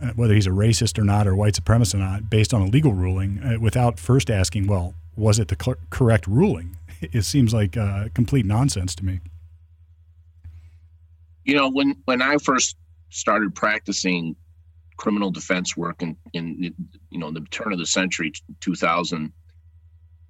uh, 0.00 0.08
whether 0.14 0.34
he's 0.34 0.46
a 0.46 0.50
racist 0.50 0.98
or 0.98 1.04
not 1.04 1.26
or 1.26 1.34
white 1.34 1.54
supremacist 1.54 1.94
or 1.94 1.98
not 1.98 2.28
based 2.28 2.52
on 2.52 2.60
a 2.60 2.66
legal 2.66 2.92
ruling 2.92 3.40
uh, 3.42 3.58
without 3.60 3.98
first 3.98 4.30
asking, 4.30 4.66
well, 4.66 4.94
was 5.16 5.38
it 5.38 5.48
the 5.48 5.56
cl- 5.60 5.78
correct 5.90 6.26
ruling? 6.26 6.76
It 7.02 7.24
seems 7.26 7.52
like 7.52 7.76
uh, 7.76 8.08
complete 8.14 8.46
nonsense 8.46 8.94
to 8.94 9.04
me. 9.04 9.20
You 11.44 11.54
know, 11.54 11.68
when 11.70 11.94
when 12.06 12.22
I 12.22 12.38
first 12.38 12.74
started 13.10 13.54
practicing 13.54 14.34
criminal 14.96 15.30
defense 15.30 15.76
work 15.76 16.02
in, 16.02 16.16
in 16.32 16.74
you 17.10 17.18
know 17.18 17.30
the 17.30 17.40
turn 17.50 17.72
of 17.72 17.78
the 17.78 17.86
century 17.86 18.32
2000 18.60 19.32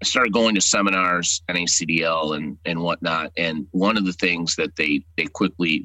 i 0.02 0.04
started 0.04 0.32
going 0.32 0.54
to 0.54 0.60
seminars 0.60 1.40
nacdl 1.48 2.36
and 2.36 2.58
and 2.64 2.80
whatnot 2.80 3.30
and 3.36 3.66
one 3.70 3.96
of 3.96 4.04
the 4.04 4.12
things 4.12 4.56
that 4.56 4.74
they 4.76 5.04
they 5.16 5.26
quickly 5.26 5.84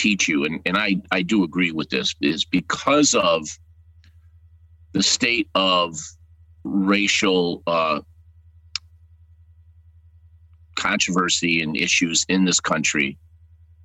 teach 0.00 0.28
you, 0.28 0.44
and, 0.44 0.60
and 0.66 0.76
I, 0.76 0.96
I 1.10 1.22
do 1.22 1.44
agree 1.44 1.72
with 1.72 1.90
this, 1.90 2.14
is 2.20 2.44
because 2.44 3.14
of 3.14 3.40
the 4.92 5.02
state 5.02 5.48
of 5.54 5.98
racial 6.64 7.62
uh, 7.66 8.00
controversy 10.76 11.62
and 11.62 11.76
issues 11.76 12.24
in 12.28 12.44
this 12.44 12.60
country, 12.60 13.18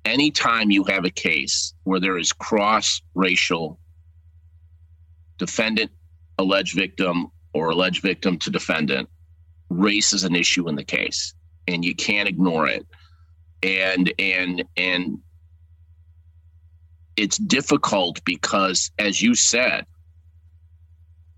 anytime 0.04 0.70
you 0.70 0.84
have 0.84 1.04
a 1.04 1.10
case 1.10 1.74
where 1.84 2.00
there 2.00 2.18
is 2.18 2.32
cross 2.32 3.02
racial 3.14 3.78
defendant, 5.38 5.90
alleged 6.38 6.74
victim, 6.74 7.26
or 7.52 7.70
alleged 7.70 8.02
victim 8.02 8.38
to 8.38 8.50
defendant, 8.50 9.08
race 9.68 10.12
is 10.12 10.24
an 10.24 10.34
issue 10.34 10.68
in 10.68 10.76
the 10.76 10.84
case, 10.84 11.34
and 11.68 11.84
you 11.84 11.94
can't 11.94 12.28
ignore 12.28 12.66
it. 12.66 12.86
And 13.62 14.12
and 14.18 14.64
and 14.76 15.18
it's 17.16 17.38
difficult 17.38 18.22
because, 18.24 18.90
as 18.98 19.22
you 19.22 19.34
said, 19.34 19.86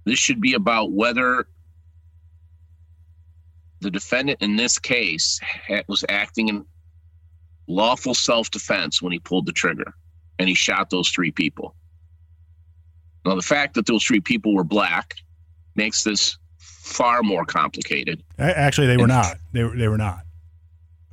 This 0.04 0.18
should 0.18 0.40
be 0.40 0.54
about 0.54 0.92
whether 0.92 1.46
the 3.80 3.90
defendant 3.90 4.40
in 4.40 4.56
this 4.56 4.78
case 4.78 5.38
was 5.86 6.04
acting 6.08 6.48
in 6.48 6.64
lawful 7.68 8.14
self 8.14 8.50
defense 8.50 9.02
when 9.02 9.12
he 9.12 9.18
pulled 9.18 9.46
the 9.46 9.52
trigger 9.52 9.94
and 10.38 10.48
he 10.48 10.54
shot 10.54 10.90
those 10.90 11.10
three 11.10 11.30
people. 11.30 11.74
Now, 13.24 13.34
the 13.34 13.42
fact 13.42 13.74
that 13.74 13.86
those 13.86 14.02
three 14.02 14.20
people 14.20 14.54
were 14.54 14.64
black 14.64 15.14
makes 15.74 16.04
this 16.04 16.38
far 16.56 17.22
more 17.22 17.44
complicated. 17.44 18.22
Actually, 18.38 18.86
they 18.86 18.96
were 18.96 19.06
not. 19.06 19.36
They 19.52 19.62
were, 19.62 19.76
they 19.76 19.88
were 19.88 19.98
not. 19.98 20.20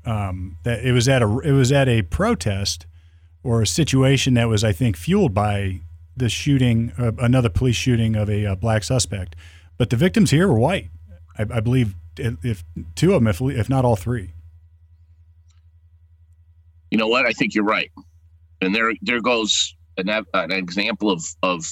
Um, 0.06 0.58
that 0.64 0.86
it 0.86 0.94
was 0.94 1.10
at 1.10 1.22
a 1.22 1.40
it 1.40 1.52
was 1.52 1.72
at 1.72 1.90
a 1.90 2.04
protest 2.04 2.86
or 3.46 3.62
a 3.62 3.68
situation 3.68 4.34
that 4.34 4.50
was, 4.50 4.64
I 4.64 4.72
think, 4.72 4.98
fueled 4.98 5.34
by 5.34 5.82
the 6.18 6.30
shooting, 6.30 6.92
uh, 6.98 7.12
another 7.20 7.48
police 7.48 7.76
shooting 7.76 8.16
of 8.16 8.28
a 8.28 8.44
uh, 8.44 8.56
black 8.56 8.84
suspect. 8.84 9.36
But 9.78 9.92
the 9.92 9.96
victims 9.96 10.32
here 10.32 10.48
were 10.48 10.58
white. 10.58 10.90
I, 11.38 11.44
I 11.44 11.60
believe 11.60 11.94
if 12.18 12.64
two 12.96 13.14
of 13.14 13.24
them, 13.24 13.28
if 13.28 13.40
if 13.42 13.70
not 13.70 13.86
all 13.86 13.96
three. 13.96 14.34
You 16.90 16.98
know 16.98 17.08
what? 17.08 17.26
I 17.26 17.34
think 17.34 17.54
you're 17.54 17.66
right, 17.66 17.92
and 18.62 18.74
there 18.74 18.94
there 19.02 19.22
goes 19.22 19.76
an, 19.98 20.10
an 20.10 20.52
example 20.52 21.12
of 21.12 21.24
of 21.44 21.72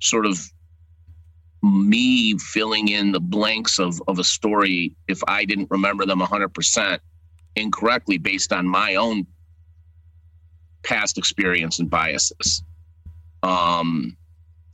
sort 0.00 0.26
of 0.26 0.38
me 1.62 2.36
filling 2.38 2.88
in 2.88 3.12
the 3.12 3.20
blanks 3.20 3.78
of 3.78 4.02
of 4.08 4.18
a 4.18 4.24
story 4.24 4.94
if 5.08 5.20
I 5.26 5.44
didn't 5.44 5.68
remember 5.70 6.04
them 6.04 6.20
100% 6.20 6.98
incorrectly 7.54 8.18
based 8.18 8.52
on 8.52 8.66
my 8.66 8.96
own 8.96 9.26
past 10.82 11.18
experience 11.18 11.78
and 11.78 11.88
biases. 11.88 12.62
Um, 13.42 14.16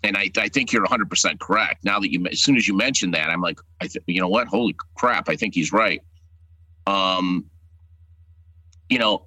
and 0.02 0.16
I, 0.16 0.30
I 0.36 0.48
think 0.48 0.72
you're 0.72 0.86
100% 0.86 1.40
correct. 1.40 1.84
Now 1.84 1.98
that 1.98 2.12
you, 2.12 2.24
as 2.26 2.40
soon 2.40 2.56
as 2.56 2.68
you 2.68 2.76
mentioned 2.76 3.14
that, 3.14 3.30
I'm 3.30 3.40
like, 3.40 3.58
I 3.80 3.88
think, 3.88 4.04
you 4.06 4.20
know 4.20 4.28
what? 4.28 4.46
Holy 4.46 4.76
crap. 4.94 5.28
I 5.28 5.36
think 5.36 5.54
he's 5.54 5.72
right. 5.72 6.02
Um, 6.86 7.46
you 8.88 8.98
know, 8.98 9.26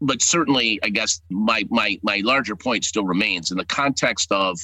but 0.00 0.20
certainly, 0.20 0.78
I 0.82 0.90
guess 0.90 1.22
my, 1.30 1.64
my, 1.70 1.98
my 2.02 2.20
larger 2.22 2.54
point 2.54 2.84
still 2.84 3.04
remains 3.04 3.50
in 3.50 3.56
the 3.56 3.64
context 3.64 4.30
of 4.30 4.58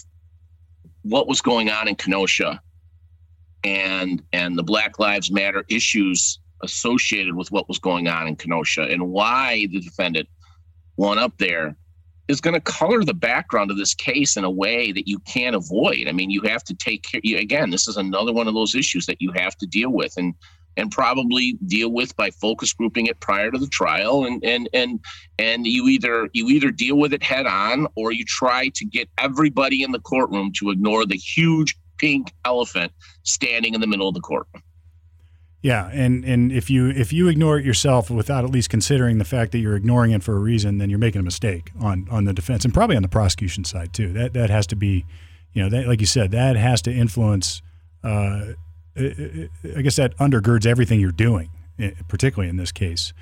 what 1.02 1.26
was 1.26 1.40
going 1.40 1.70
on 1.70 1.88
in 1.88 1.96
Kenosha 1.96 2.60
and, 3.64 4.22
and 4.32 4.56
the 4.56 4.62
Black 4.62 4.98
Lives 4.98 5.30
Matter 5.30 5.64
issues 5.68 6.38
associated 6.62 7.34
with 7.34 7.50
what 7.50 7.68
was 7.68 7.78
going 7.78 8.06
on 8.06 8.28
in 8.28 8.36
Kenosha 8.36 8.82
and 8.82 9.10
why 9.10 9.66
the 9.70 9.80
defendant 9.80 10.28
went 11.02 11.20
up 11.20 11.36
there 11.38 11.76
is 12.28 12.40
going 12.40 12.54
to 12.54 12.60
color 12.60 13.04
the 13.04 13.14
background 13.14 13.70
of 13.70 13.76
this 13.76 13.94
case 13.94 14.36
in 14.36 14.44
a 14.44 14.50
way 14.50 14.92
that 14.92 15.08
you 15.08 15.18
can't 15.20 15.56
avoid. 15.56 16.06
I 16.08 16.12
mean, 16.12 16.30
you 16.30 16.40
have 16.42 16.62
to 16.64 16.74
take 16.74 17.02
care. 17.02 17.20
Again, 17.24 17.70
this 17.70 17.88
is 17.88 17.96
another 17.96 18.32
one 18.32 18.48
of 18.48 18.54
those 18.54 18.74
issues 18.74 19.06
that 19.06 19.20
you 19.20 19.32
have 19.32 19.56
to 19.58 19.66
deal 19.66 19.90
with, 19.90 20.14
and 20.16 20.34
and 20.78 20.90
probably 20.90 21.58
deal 21.66 21.92
with 21.92 22.16
by 22.16 22.30
focus 22.30 22.72
grouping 22.72 23.06
it 23.06 23.20
prior 23.20 23.50
to 23.50 23.58
the 23.58 23.66
trial, 23.66 24.24
and 24.24 24.42
and 24.44 24.68
and 24.72 25.00
and 25.38 25.66
you 25.66 25.88
either 25.88 26.28
you 26.32 26.48
either 26.48 26.70
deal 26.70 26.96
with 26.96 27.12
it 27.12 27.22
head 27.22 27.46
on, 27.46 27.86
or 27.96 28.12
you 28.12 28.24
try 28.24 28.68
to 28.68 28.84
get 28.84 29.08
everybody 29.18 29.82
in 29.82 29.92
the 29.92 30.00
courtroom 30.00 30.52
to 30.58 30.70
ignore 30.70 31.04
the 31.04 31.16
huge 31.16 31.76
pink 31.98 32.32
elephant 32.44 32.92
standing 33.24 33.74
in 33.74 33.80
the 33.80 33.86
middle 33.86 34.08
of 34.08 34.14
the 34.14 34.20
courtroom. 34.20 34.62
Yeah, 35.62 35.88
and 35.92 36.24
and 36.24 36.50
if 36.50 36.68
you 36.70 36.90
if 36.90 37.12
you 37.12 37.28
ignore 37.28 37.56
it 37.56 37.64
yourself 37.64 38.10
without 38.10 38.42
at 38.42 38.50
least 38.50 38.68
considering 38.68 39.18
the 39.18 39.24
fact 39.24 39.52
that 39.52 39.58
you're 39.58 39.76
ignoring 39.76 40.10
it 40.10 40.24
for 40.24 40.34
a 40.34 40.38
reason, 40.40 40.78
then 40.78 40.90
you're 40.90 40.98
making 40.98 41.20
a 41.20 41.24
mistake 41.24 41.70
on 41.80 42.08
on 42.10 42.24
the 42.24 42.32
defense 42.32 42.64
and 42.64 42.74
probably 42.74 42.96
on 42.96 43.02
the 43.02 43.08
prosecution 43.08 43.64
side 43.64 43.92
too. 43.92 44.12
That 44.12 44.32
that 44.32 44.50
has 44.50 44.66
to 44.68 44.76
be, 44.76 45.06
you 45.52 45.62
know, 45.62 45.68
that 45.68 45.86
like 45.86 46.00
you 46.00 46.06
said, 46.06 46.32
that 46.32 46.56
has 46.56 46.82
to 46.82 46.92
influence. 46.92 47.62
Uh, 48.02 48.54
I 48.96 49.82
guess 49.82 49.96
that 49.96 50.16
undergirds 50.18 50.66
everything 50.66 51.00
you're 51.00 51.12
doing, 51.12 51.48
particularly 52.08 52.50
in 52.50 52.56
this 52.56 52.72
case. 52.72 53.12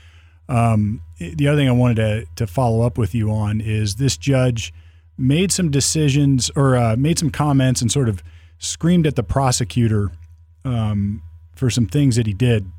Um, 0.48 1.02
the 1.18 1.46
other 1.46 1.58
thing 1.58 1.68
I 1.68 1.72
wanted 1.72 1.96
to 1.96 2.26
to 2.36 2.46
follow 2.46 2.86
up 2.86 2.96
with 2.96 3.14
you 3.14 3.30
on 3.30 3.60
is 3.60 3.96
this 3.96 4.16
judge 4.16 4.72
made 5.18 5.52
some 5.52 5.70
decisions 5.70 6.50
or 6.56 6.74
uh, 6.74 6.96
made 6.96 7.18
some 7.18 7.28
comments 7.28 7.82
and 7.82 7.92
sort 7.92 8.08
of 8.08 8.22
screamed 8.58 9.06
at 9.06 9.14
the 9.14 9.22
prosecutor. 9.22 10.10
Um, 10.64 11.22
for 11.60 11.68
some 11.68 11.86
things 11.86 12.16
that 12.16 12.26
he 12.26 12.32
did. 12.32 12.72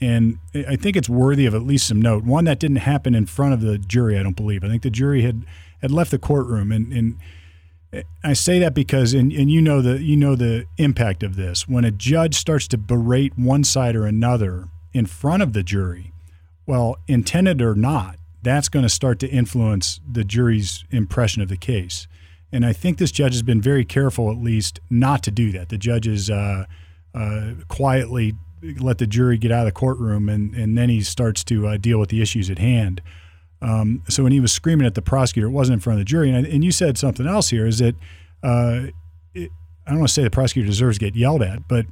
And 0.00 0.38
I 0.54 0.76
think 0.76 0.96
it's 0.96 1.08
worthy 1.08 1.46
of 1.46 1.54
at 1.54 1.62
least 1.62 1.88
some 1.88 2.00
note. 2.00 2.24
One 2.24 2.44
that 2.44 2.60
didn't 2.60 2.76
happen 2.76 3.14
in 3.14 3.24
front 3.24 3.54
of 3.54 3.62
the 3.62 3.78
jury, 3.78 4.18
I 4.18 4.22
don't 4.22 4.36
believe. 4.36 4.62
I 4.62 4.68
think 4.68 4.82
the 4.82 4.90
jury 4.90 5.22
had, 5.22 5.46
had 5.80 5.90
left 5.90 6.10
the 6.10 6.18
courtroom. 6.18 6.70
And, 6.70 6.92
and 6.92 8.04
I 8.22 8.34
say 8.34 8.58
that 8.58 8.74
because, 8.74 9.14
and, 9.14 9.32
and 9.32 9.50
you 9.50 9.62
know 9.62 9.80
the 9.80 10.00
you 10.00 10.14
know 10.14 10.36
the 10.36 10.66
impact 10.76 11.22
of 11.22 11.36
this. 11.36 11.66
When 11.66 11.86
a 11.86 11.90
judge 11.90 12.34
starts 12.34 12.68
to 12.68 12.78
berate 12.78 13.36
one 13.38 13.64
side 13.64 13.96
or 13.96 14.04
another 14.04 14.68
in 14.92 15.06
front 15.06 15.42
of 15.42 15.54
the 15.54 15.62
jury, 15.62 16.12
well, 16.66 16.98
intended 17.08 17.62
or 17.62 17.74
not, 17.74 18.16
that's 18.42 18.68
going 18.68 18.82
to 18.82 18.90
start 18.90 19.18
to 19.20 19.28
influence 19.28 20.00
the 20.08 20.22
jury's 20.22 20.84
impression 20.90 21.40
of 21.40 21.48
the 21.48 21.56
case. 21.56 22.06
And 22.52 22.64
I 22.64 22.74
think 22.74 22.98
this 22.98 23.10
judge 23.10 23.32
has 23.32 23.42
been 23.42 23.62
very 23.62 23.86
careful, 23.86 24.30
at 24.30 24.36
least, 24.36 24.80
not 24.90 25.22
to 25.22 25.30
do 25.30 25.50
that. 25.52 25.70
The 25.70 25.78
judge 25.78 26.06
is 26.06 26.28
uh, 26.28 26.66
uh, 27.14 27.52
quietly 27.68 28.34
let 28.80 28.98
the 28.98 29.06
jury 29.06 29.38
get 29.38 29.52
out 29.52 29.60
of 29.60 29.66
the 29.66 29.72
courtroom, 29.72 30.28
and, 30.28 30.54
and 30.54 30.76
then 30.76 30.88
he 30.88 31.00
starts 31.00 31.44
to 31.44 31.66
uh, 31.66 31.76
deal 31.76 31.98
with 31.98 32.08
the 32.08 32.20
issues 32.20 32.50
at 32.50 32.58
hand. 32.58 33.00
Um, 33.60 34.02
so 34.08 34.22
when 34.22 34.32
he 34.32 34.40
was 34.40 34.52
screaming 34.52 34.86
at 34.86 34.94
the 34.94 35.02
prosecutor, 35.02 35.48
it 35.48 35.52
wasn't 35.52 35.74
in 35.74 35.80
front 35.80 35.98
of 35.98 36.00
the 36.00 36.08
jury. 36.08 36.30
And, 36.30 36.46
and 36.46 36.64
you 36.64 36.72
said 36.72 36.98
something 36.98 37.26
else 37.26 37.50
here 37.50 37.66
is 37.66 37.78
that 37.78 37.94
uh, 38.42 38.86
it, 39.34 39.50
I 39.86 39.90
don't 39.90 40.00
want 40.00 40.08
to 40.08 40.14
say 40.14 40.22
the 40.22 40.30
prosecutor 40.30 40.66
deserves 40.66 40.98
to 40.98 41.04
get 41.04 41.16
yelled 41.16 41.42
at, 41.42 41.66
but 41.68 41.86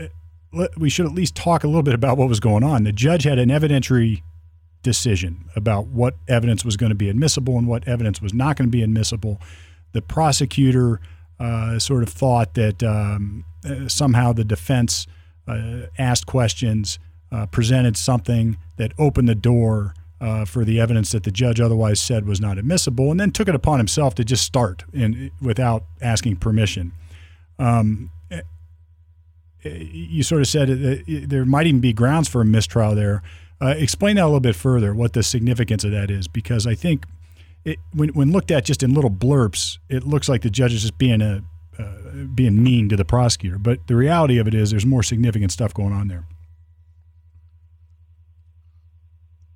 uh, 0.00 0.68
we 0.76 0.88
should 0.88 1.06
at 1.06 1.12
least 1.12 1.34
talk 1.34 1.64
a 1.64 1.66
little 1.66 1.82
bit 1.82 1.94
about 1.94 2.16
what 2.16 2.28
was 2.28 2.40
going 2.40 2.64
on. 2.64 2.84
The 2.84 2.92
judge 2.92 3.24
had 3.24 3.38
an 3.38 3.48
evidentiary 3.48 4.22
decision 4.82 5.48
about 5.56 5.88
what 5.88 6.14
evidence 6.28 6.64
was 6.64 6.76
going 6.76 6.90
to 6.90 6.96
be 6.96 7.08
admissible 7.08 7.58
and 7.58 7.66
what 7.66 7.86
evidence 7.88 8.20
was 8.22 8.32
not 8.32 8.56
going 8.56 8.68
to 8.68 8.72
be 8.72 8.82
admissible. 8.82 9.40
The 9.92 10.02
prosecutor 10.02 11.00
uh, 11.38 11.78
sort 11.78 12.02
of 12.02 12.08
thought 12.08 12.54
that 12.54 12.82
um, 12.82 13.44
uh, 13.64 13.88
somehow 13.88 14.32
the 14.32 14.44
defense 14.44 15.06
uh, 15.46 15.82
asked 15.98 16.26
questions, 16.26 16.98
presented 17.50 17.98
something 17.98 18.56
that 18.78 18.92
opened 18.98 19.28
the 19.28 19.34
door 19.34 19.92
uh, 20.20 20.44
for 20.44 20.64
the 20.64 20.80
evidence 20.80 21.12
that 21.12 21.24
the 21.24 21.30
judge 21.30 21.60
otherwise 21.60 22.00
said 22.00 22.26
was 22.26 22.40
not 22.40 22.58
admissible, 22.58 23.10
and 23.10 23.20
then 23.20 23.30
took 23.30 23.48
it 23.48 23.54
upon 23.54 23.78
himself 23.78 24.14
to 24.14 24.24
just 24.24 24.44
start 24.44 24.84
in, 24.92 25.30
without 25.40 25.84
asking 26.00 26.36
permission. 26.36 26.92
Um, 27.58 28.10
eh, 28.30 28.40
you 29.62 30.22
sort 30.22 30.40
of 30.40 30.48
said 30.48 30.68
that 30.68 31.26
there 31.28 31.44
might 31.44 31.66
even 31.66 31.80
be 31.80 31.92
grounds 31.92 32.28
for 32.28 32.40
a 32.40 32.44
mistrial 32.44 32.94
there. 32.94 33.22
Uh, 33.60 33.74
explain 33.76 34.16
that 34.16 34.22
a 34.22 34.26
little 34.26 34.40
bit 34.40 34.56
further, 34.56 34.94
what 34.94 35.12
the 35.12 35.22
significance 35.22 35.84
of 35.84 35.90
that 35.90 36.10
is, 36.10 36.28
because 36.28 36.66
I 36.66 36.74
think 36.74 37.04
it, 37.66 37.80
when, 37.92 38.10
when 38.10 38.30
looked 38.30 38.50
at 38.52 38.64
just 38.64 38.82
in 38.82 38.94
little 38.94 39.10
blurps, 39.10 39.78
it 39.88 40.04
looks 40.04 40.28
like 40.28 40.42
the 40.42 40.50
judge 40.50 40.72
is 40.72 40.82
just 40.82 40.96
being 40.96 41.20
a 41.20 41.42
uh, 41.78 42.24
being 42.34 42.62
mean 42.62 42.88
to 42.88 42.96
the 42.96 43.04
prosecutor. 43.04 43.58
But 43.58 43.86
the 43.86 43.96
reality 43.96 44.38
of 44.38 44.48
it 44.48 44.54
is, 44.54 44.70
there's 44.70 44.86
more 44.86 45.02
significant 45.02 45.52
stuff 45.52 45.74
going 45.74 45.92
on 45.92 46.08
there. 46.08 46.24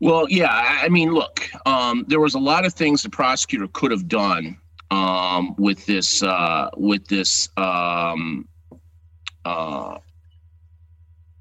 Well, 0.01 0.27
yeah. 0.29 0.51
I 0.83 0.89
mean, 0.89 1.15
look, 1.15 1.49
um, 1.65 2.05
there 2.09 2.21
was 2.21 2.35
a 2.35 2.39
lot 2.39 2.67
of 2.67 2.75
things 2.75 3.03
the 3.03 3.11
prosecutor 3.11 3.69
could 3.73 3.91
have 3.91 4.09
done 4.09 4.59
um, 4.91 5.55
with 5.57 5.87
this 5.87 6.23
uh, 6.23 6.69
with 6.77 7.07
this 7.07 7.49
um, 7.57 8.47
uh, 9.45 9.99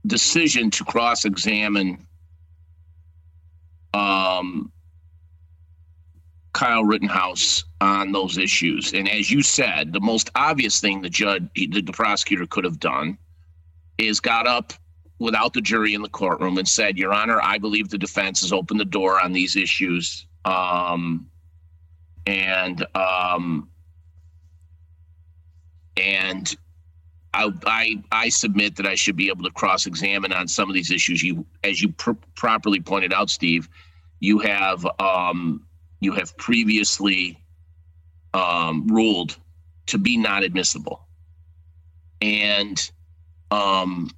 decision 0.05 0.69
to 0.71 0.85
cross-examine 0.85 2.05
um, 3.93 4.71
Kyle 6.59 6.83
Rittenhouse 6.83 7.63
on 7.79 8.11
those 8.11 8.37
issues. 8.37 8.91
And 8.91 9.07
as 9.07 9.31
you 9.31 9.41
said, 9.41 9.93
the 9.93 10.01
most 10.01 10.29
obvious 10.35 10.81
thing 10.81 11.01
the 11.01 11.09
judge, 11.09 11.47
the, 11.55 11.81
the 11.81 11.93
prosecutor 11.93 12.45
could 12.45 12.65
have 12.65 12.81
done 12.81 13.17
is 13.97 14.19
got 14.19 14.45
up 14.45 14.73
without 15.19 15.53
the 15.53 15.61
jury 15.61 15.93
in 15.93 16.01
the 16.01 16.09
courtroom 16.09 16.57
and 16.57 16.67
said, 16.67 16.97
Your 16.97 17.13
Honor, 17.13 17.41
I 17.41 17.59
believe 17.59 17.87
the 17.87 17.97
defense 17.97 18.41
has 18.41 18.51
opened 18.51 18.81
the 18.81 18.85
door 18.85 19.23
on 19.23 19.31
these 19.31 19.55
issues. 19.55 20.27
Um, 20.43 21.29
and 22.27 22.85
um, 22.93 23.69
and 25.95 26.57
I, 27.33 27.53
I, 27.65 28.03
I 28.11 28.27
submit 28.27 28.75
that 28.75 28.85
I 28.85 28.95
should 28.95 29.15
be 29.15 29.29
able 29.29 29.45
to 29.45 29.51
cross-examine 29.51 30.33
on 30.33 30.49
some 30.49 30.67
of 30.67 30.75
these 30.75 30.91
issues. 30.91 31.23
You, 31.23 31.45
as 31.63 31.81
you 31.81 31.93
pr- 31.93 32.11
properly 32.35 32.81
pointed 32.81 33.13
out, 33.13 33.29
Steve, 33.29 33.69
you 34.19 34.39
have 34.39 34.85
um, 34.99 35.65
you 35.99 36.13
have 36.13 36.35
previously 36.37 37.43
um, 38.33 38.87
ruled 38.87 39.37
to 39.87 39.97
be 39.97 40.17
not 40.17 40.43
admissible, 40.43 41.07
and 42.21 42.91
um, 43.51 44.09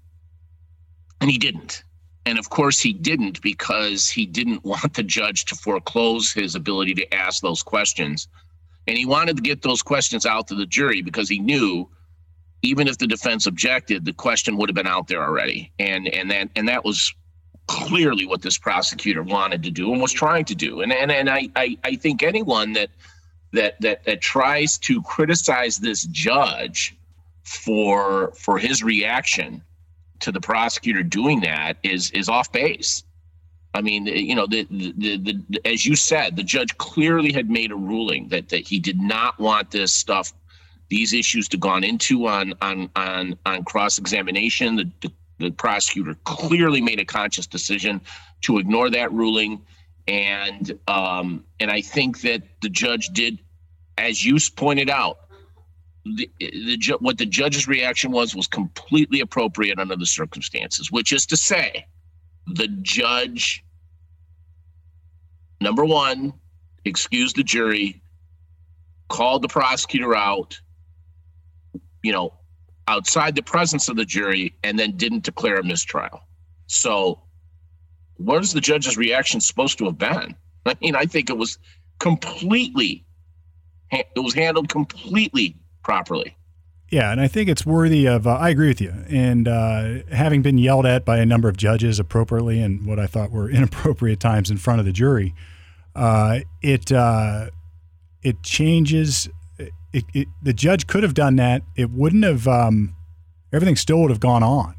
and 1.19 1.29
he 1.29 1.37
didn't. 1.37 1.83
And 2.25 2.37
of 2.37 2.49
course, 2.49 2.79
he 2.79 2.93
didn't 2.93 3.41
because 3.41 4.09
he 4.09 4.25
didn't 4.25 4.63
want 4.65 4.93
the 4.93 5.03
judge 5.03 5.45
to 5.45 5.55
foreclose 5.55 6.31
his 6.31 6.55
ability 6.55 6.93
to 6.95 7.13
ask 7.13 7.41
those 7.41 7.63
questions. 7.63 8.27
And 8.87 8.97
he 8.97 9.05
wanted 9.05 9.37
to 9.37 9.43
get 9.43 9.61
those 9.61 9.81
questions 9.81 10.25
out 10.25 10.47
to 10.47 10.55
the 10.55 10.65
jury 10.65 11.01
because 11.01 11.29
he 11.29 11.39
knew 11.39 11.89
even 12.63 12.87
if 12.87 12.97
the 12.97 13.07
defense 13.07 13.47
objected, 13.47 14.05
the 14.05 14.13
question 14.13 14.57
would 14.57 14.69
have 14.69 14.75
been 14.75 14.87
out 14.87 15.07
there 15.07 15.23
already. 15.23 15.71
And 15.79 16.07
and 16.07 16.29
that 16.31 16.49
and 16.55 16.67
that 16.67 16.83
was 16.83 17.13
clearly 17.67 18.26
what 18.26 18.41
this 18.41 18.58
prosecutor 18.58 19.24
wanted 19.24 19.63
to 19.63 19.71
do 19.71 19.91
and 19.93 20.02
was 20.02 20.12
trying 20.12 20.45
to 20.45 20.56
do. 20.56 20.82
And 20.82 20.91
and, 20.91 21.12
and 21.12 21.30
I, 21.30 21.50
I, 21.56 21.78
I 21.84 21.95
think 21.95 22.24
anyone 22.24 22.74
that 22.74 22.89
that 23.54 23.80
that 23.82 24.04
that 24.06 24.21
tries 24.21 24.78
to 24.80 25.02
criticize 25.02 25.78
this 25.78 26.04
judge 26.04 26.95
for 27.43 28.32
for 28.34 28.58
his 28.58 28.84
reaction 28.84 29.62
to 30.19 30.32
the 30.32 30.41
prosecutor 30.41 31.04
doing 31.04 31.41
that 31.41 31.78
is 31.84 32.12
is 32.12 32.30
off 32.30 32.52
base. 32.52 33.04
I 33.74 33.82
mean, 33.82 34.06
you 34.06 34.36
know, 34.36 34.47
the, 34.47 34.67
the, 34.69 34.91
the, 34.97 35.17
the, 35.50 35.62
as 35.65 35.86
you 35.86 35.95
said, 35.95 36.36
the 36.36 36.43
judge 36.43 36.78
clearly 36.78 37.32
had 37.32 37.50
made 37.50 37.71
a 37.71 37.76
ruling 37.76 38.28
that, 38.28 38.50
that 38.50 38.67
he 38.67 38.80
did 38.80 39.00
not 39.00 39.39
want 39.39 39.71
this 39.71 39.93
stuff, 39.93 40.34
these 40.89 41.13
issues 41.13 41.47
to 41.47 41.58
gone 41.58 41.86
into 41.86 42.28
on 42.28 42.54
on 42.62 42.89
on 42.97 43.38
on 43.45 43.63
cross 43.63 43.97
examination. 43.97 44.76
The, 44.76 44.89
the, 45.02 45.12
the 45.41 45.51
prosecutor 45.51 46.15
clearly 46.23 46.82
made 46.82 46.99
a 46.99 47.06
conscious 47.06 47.47
decision 47.47 48.01
to 48.41 48.58
ignore 48.58 48.89
that 48.89 49.12
ruling, 49.12 49.62
and 50.08 50.77
um, 50.88 51.43
and 51.60 51.69
I 51.69 51.82
think 51.82 52.21
that 52.21 52.43
the 52.62 52.69
judge 52.69 53.10
did, 53.10 53.39
as 53.97 54.25
you 54.25 54.38
pointed 54.56 54.89
out, 54.89 55.19
the, 56.06 56.30
the 56.39 56.97
what 56.99 57.17
the 57.17 57.25
judge's 57.25 57.67
reaction 57.67 58.12
was 58.12 58.36
was 58.36 58.47
completely 58.47 59.19
appropriate 59.19 59.80
under 59.80 59.95
the 59.95 60.06
circumstances, 60.06 60.91
which 60.91 61.13
is 61.13 61.25
to 61.27 61.38
say 61.38 61.86
the 62.47 62.67
judge, 62.82 63.63
number 65.60 65.86
one, 65.86 66.34
excused 66.86 67.36
the 67.36 67.43
jury, 67.43 68.01
called 69.10 69.41
the 69.41 69.47
prosecutor 69.47 70.15
out, 70.15 70.60
you 72.04 72.12
know, 72.12 72.34
outside 72.87 73.35
the 73.35 73.43
presence 73.43 73.89
of 73.89 73.95
the 73.95 74.05
jury, 74.05 74.55
and 74.63 74.77
then 74.77 74.97
didn't 74.97 75.23
declare 75.23 75.57
a 75.57 75.63
mistrial. 75.63 76.21
So, 76.67 77.21
what 78.17 78.41
is 78.41 78.53
the 78.53 78.61
judge's 78.61 78.97
reaction 78.97 79.39
supposed 79.41 79.77
to 79.79 79.85
have 79.85 79.97
been? 79.97 80.35
I 80.65 80.75
mean, 80.81 80.95
I 80.95 81.05
think 81.05 81.29
it 81.29 81.37
was 81.37 81.57
completely, 81.99 83.05
it 83.91 84.07
was 84.15 84.33
handled 84.33 84.69
completely 84.69 85.57
properly. 85.83 86.35
Yeah, 86.91 87.09
and 87.09 87.21
I 87.21 87.29
think 87.29 87.47
it's 87.47 87.65
worthy 87.65 88.05
of. 88.05 88.27
Uh, 88.27 88.31
I 88.31 88.49
agree 88.49 88.67
with 88.67 88.81
you. 88.81 88.93
And 89.09 89.47
uh, 89.47 90.03
having 90.11 90.41
been 90.41 90.57
yelled 90.57 90.85
at 90.85 91.05
by 91.05 91.19
a 91.19 91.25
number 91.25 91.47
of 91.47 91.55
judges 91.55 91.99
appropriately 91.99 92.61
and 92.61 92.85
what 92.85 92.99
I 92.99 93.07
thought 93.07 93.31
were 93.31 93.49
inappropriate 93.49 94.19
times 94.19 94.51
in 94.51 94.57
front 94.57 94.81
of 94.81 94.85
the 94.85 94.91
jury, 94.91 95.33
uh, 95.95 96.39
it 96.61 96.91
uh, 96.91 97.49
it 98.21 98.43
changes. 98.43 99.29
It, 99.93 100.06
it, 100.13 100.27
the 100.41 100.54
judge 100.54 100.88
could 100.88 101.04
have 101.04 101.13
done 101.13 101.36
that. 101.38 101.63
It 101.75 101.91
wouldn't 101.91 102.23
have. 102.23 102.47
Um, 102.47 102.95
everything 103.51 103.75
still 103.75 103.99
would 104.01 104.10
have 104.10 104.19
gone 104.19 104.43
on, 104.43 104.75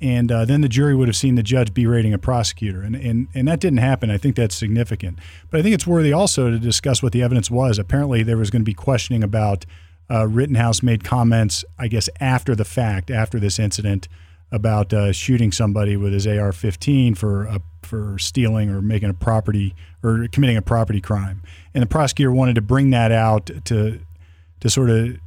and 0.00 0.30
uh, 0.30 0.44
then 0.44 0.60
the 0.60 0.68
jury 0.68 0.94
would 0.94 1.08
have 1.08 1.16
seen 1.16 1.36
the 1.36 1.42
judge 1.42 1.72
berating 1.72 2.12
a 2.12 2.18
prosecutor, 2.18 2.82
and, 2.82 2.94
and 2.94 3.28
and 3.34 3.48
that 3.48 3.60
didn't 3.60 3.78
happen. 3.78 4.10
I 4.10 4.18
think 4.18 4.36
that's 4.36 4.54
significant. 4.54 5.18
But 5.50 5.60
I 5.60 5.62
think 5.62 5.74
it's 5.74 5.86
worthy 5.86 6.12
also 6.12 6.50
to 6.50 6.58
discuss 6.58 7.02
what 7.02 7.12
the 7.12 7.22
evidence 7.22 7.50
was. 7.50 7.78
Apparently, 7.78 8.22
there 8.22 8.36
was 8.36 8.50
going 8.50 8.62
to 8.62 8.68
be 8.68 8.74
questioning 8.74 9.22
about 9.22 9.64
uh, 10.10 10.26
Rittenhouse 10.28 10.82
made 10.82 11.04
comments, 11.04 11.64
I 11.78 11.88
guess, 11.88 12.08
after 12.20 12.54
the 12.54 12.64
fact, 12.64 13.10
after 13.10 13.40
this 13.40 13.58
incident, 13.58 14.08
about 14.50 14.92
uh, 14.92 15.12
shooting 15.12 15.50
somebody 15.50 15.96
with 15.96 16.12
his 16.12 16.26
AR-15 16.26 17.16
for 17.16 17.58
for 17.82 18.18
stealing 18.18 18.70
or 18.70 18.80
making 18.80 19.10
a 19.10 19.14
property 19.14 19.74
or 20.02 20.26
committing 20.30 20.56
a 20.56 20.62
property 20.62 21.00
crime, 21.00 21.42
and 21.74 21.82
the 21.82 21.86
prosecutor 21.86 22.32
wanted 22.32 22.54
to 22.54 22.60
bring 22.60 22.90
that 22.90 23.12
out 23.12 23.50
to 23.64 24.00
to 24.62 24.70
sort 24.70 24.90
of 24.90 25.18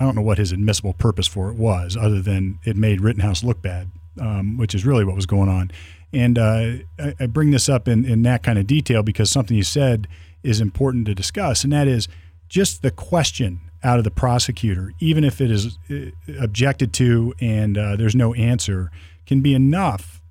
I 0.00 0.04
don't 0.04 0.14
know 0.14 0.22
what 0.22 0.38
his 0.38 0.52
admissible 0.52 0.92
purpose 0.94 1.26
for 1.26 1.50
it 1.50 1.56
was, 1.56 1.96
other 1.96 2.20
than 2.20 2.58
it 2.64 2.76
made 2.76 3.00
Rittenhouse 3.00 3.42
look 3.42 3.60
bad, 3.60 3.90
um, 4.20 4.56
which 4.56 4.74
is 4.74 4.86
really 4.86 5.04
what 5.04 5.16
was 5.16 5.26
going 5.26 5.48
on. 5.48 5.70
And 6.12 6.38
uh, 6.38 6.72
I, 6.98 7.14
I, 7.20 7.26
bring 7.26 7.50
this 7.50 7.68
up 7.68 7.88
in, 7.88 8.04
in 8.04 8.22
that 8.22 8.42
kind 8.42 8.58
of 8.58 8.66
detail 8.66 9.02
because 9.02 9.28
something 9.28 9.56
you 9.56 9.64
said 9.64 10.06
is 10.42 10.60
important 10.60 11.06
to 11.06 11.14
discuss, 11.14 11.64
and 11.64 11.72
that 11.72 11.88
is 11.88 12.08
just 12.48 12.82
the 12.82 12.92
question 12.92 13.60
out 13.82 13.98
of 13.98 14.04
the 14.04 14.10
prosecutor, 14.10 14.92
even 15.00 15.24
if 15.24 15.40
it 15.40 15.50
is 15.50 15.76
uh, 15.90 16.10
objected 16.40 16.92
to 16.94 17.34
and 17.40 17.76
uh, 17.76 17.96
there's 17.96 18.16
no 18.16 18.34
answer, 18.34 18.90
can 19.26 19.40
be 19.40 19.52
enough 19.52 20.22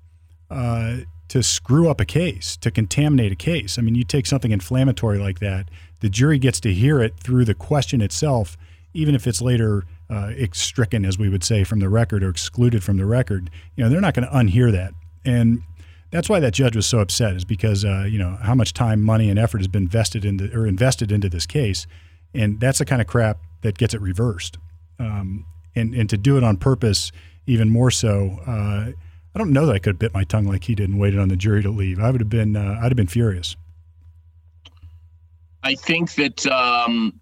uh, 0.50 0.96
to 1.28 1.42
screw 1.42 1.88
up 1.88 2.00
a 2.00 2.06
case, 2.06 2.56
to 2.56 2.70
contaminate 2.70 3.32
a 3.32 3.36
case. 3.36 3.78
I 3.78 3.82
mean, 3.82 3.94
you 3.94 4.02
take 4.02 4.26
something 4.26 4.50
inflammatory 4.50 5.18
like 5.18 5.40
that, 5.40 5.68
the 6.00 6.08
jury 6.08 6.38
gets 6.38 6.60
to 6.60 6.72
hear 6.72 7.00
it 7.00 7.14
through 7.18 7.44
the 7.44 7.54
question 7.54 8.00
itself, 8.00 8.56
even 8.94 9.14
if 9.14 9.26
it's 9.26 9.42
later 9.42 9.84
uh, 10.10 10.32
stricken, 10.52 11.04
as 11.04 11.18
we 11.18 11.28
would 11.28 11.44
say, 11.44 11.64
from 11.64 11.80
the 11.80 11.88
record 11.88 12.22
or 12.22 12.30
excluded 12.30 12.82
from 12.82 12.96
the 12.96 13.06
record. 13.06 13.50
You 13.76 13.84
know, 13.84 13.90
they're 13.90 14.00
not 14.00 14.14
going 14.14 14.26
to 14.26 14.34
unhear 14.34 14.72
that. 14.72 14.94
And 15.24 15.60
that's 16.10 16.28
why 16.28 16.40
that 16.40 16.54
judge 16.54 16.74
was 16.74 16.86
so 16.86 17.00
upset, 17.00 17.36
is 17.36 17.44
because 17.44 17.84
uh, 17.84 18.06
you 18.08 18.18
know 18.18 18.38
how 18.42 18.54
much 18.54 18.72
time, 18.72 19.02
money, 19.02 19.28
and 19.28 19.38
effort 19.38 19.58
has 19.58 19.68
been 19.68 19.86
vested 19.86 20.24
into 20.24 20.50
or 20.56 20.66
invested 20.66 21.12
into 21.12 21.28
this 21.28 21.46
case 21.46 21.86
and 22.34 22.60
that's 22.60 22.78
the 22.78 22.84
kind 22.84 23.00
of 23.00 23.06
crap 23.06 23.38
that 23.62 23.78
gets 23.78 23.94
it 23.94 24.00
reversed. 24.00 24.58
Um, 24.98 25.46
and 25.74 25.94
and 25.94 26.08
to 26.10 26.16
do 26.16 26.36
it 26.36 26.44
on 26.44 26.56
purpose, 26.56 27.12
even 27.46 27.68
more 27.68 27.90
so. 27.90 28.38
Uh, 28.46 28.92
I 29.34 29.38
don't 29.38 29.52
know 29.52 29.66
that 29.66 29.74
I 29.74 29.78
could 29.78 29.94
have 29.94 29.98
bit 29.98 30.14
my 30.14 30.24
tongue 30.24 30.46
like 30.46 30.64
he 30.64 30.74
did 30.74 30.88
and 30.88 30.98
waited 30.98 31.20
on 31.20 31.28
the 31.28 31.36
jury 31.36 31.62
to 31.62 31.70
leave. 31.70 32.00
I 32.00 32.10
would 32.10 32.20
have 32.20 32.30
been 32.30 32.56
uh, 32.56 32.78
I'd 32.80 32.90
have 32.90 32.96
been 32.96 33.06
furious. 33.06 33.56
I 35.62 35.74
think 35.74 36.14
that 36.14 36.46
um, 36.46 37.20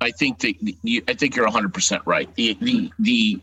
I 0.00 0.10
think 0.10 0.40
that 0.40 0.54
you, 0.82 1.02
I 1.08 1.14
think 1.14 1.36
you're 1.36 1.46
100 1.46 1.72
percent 1.72 2.02
right. 2.06 2.32
The, 2.34 2.56
the 2.60 2.90
the 2.98 3.40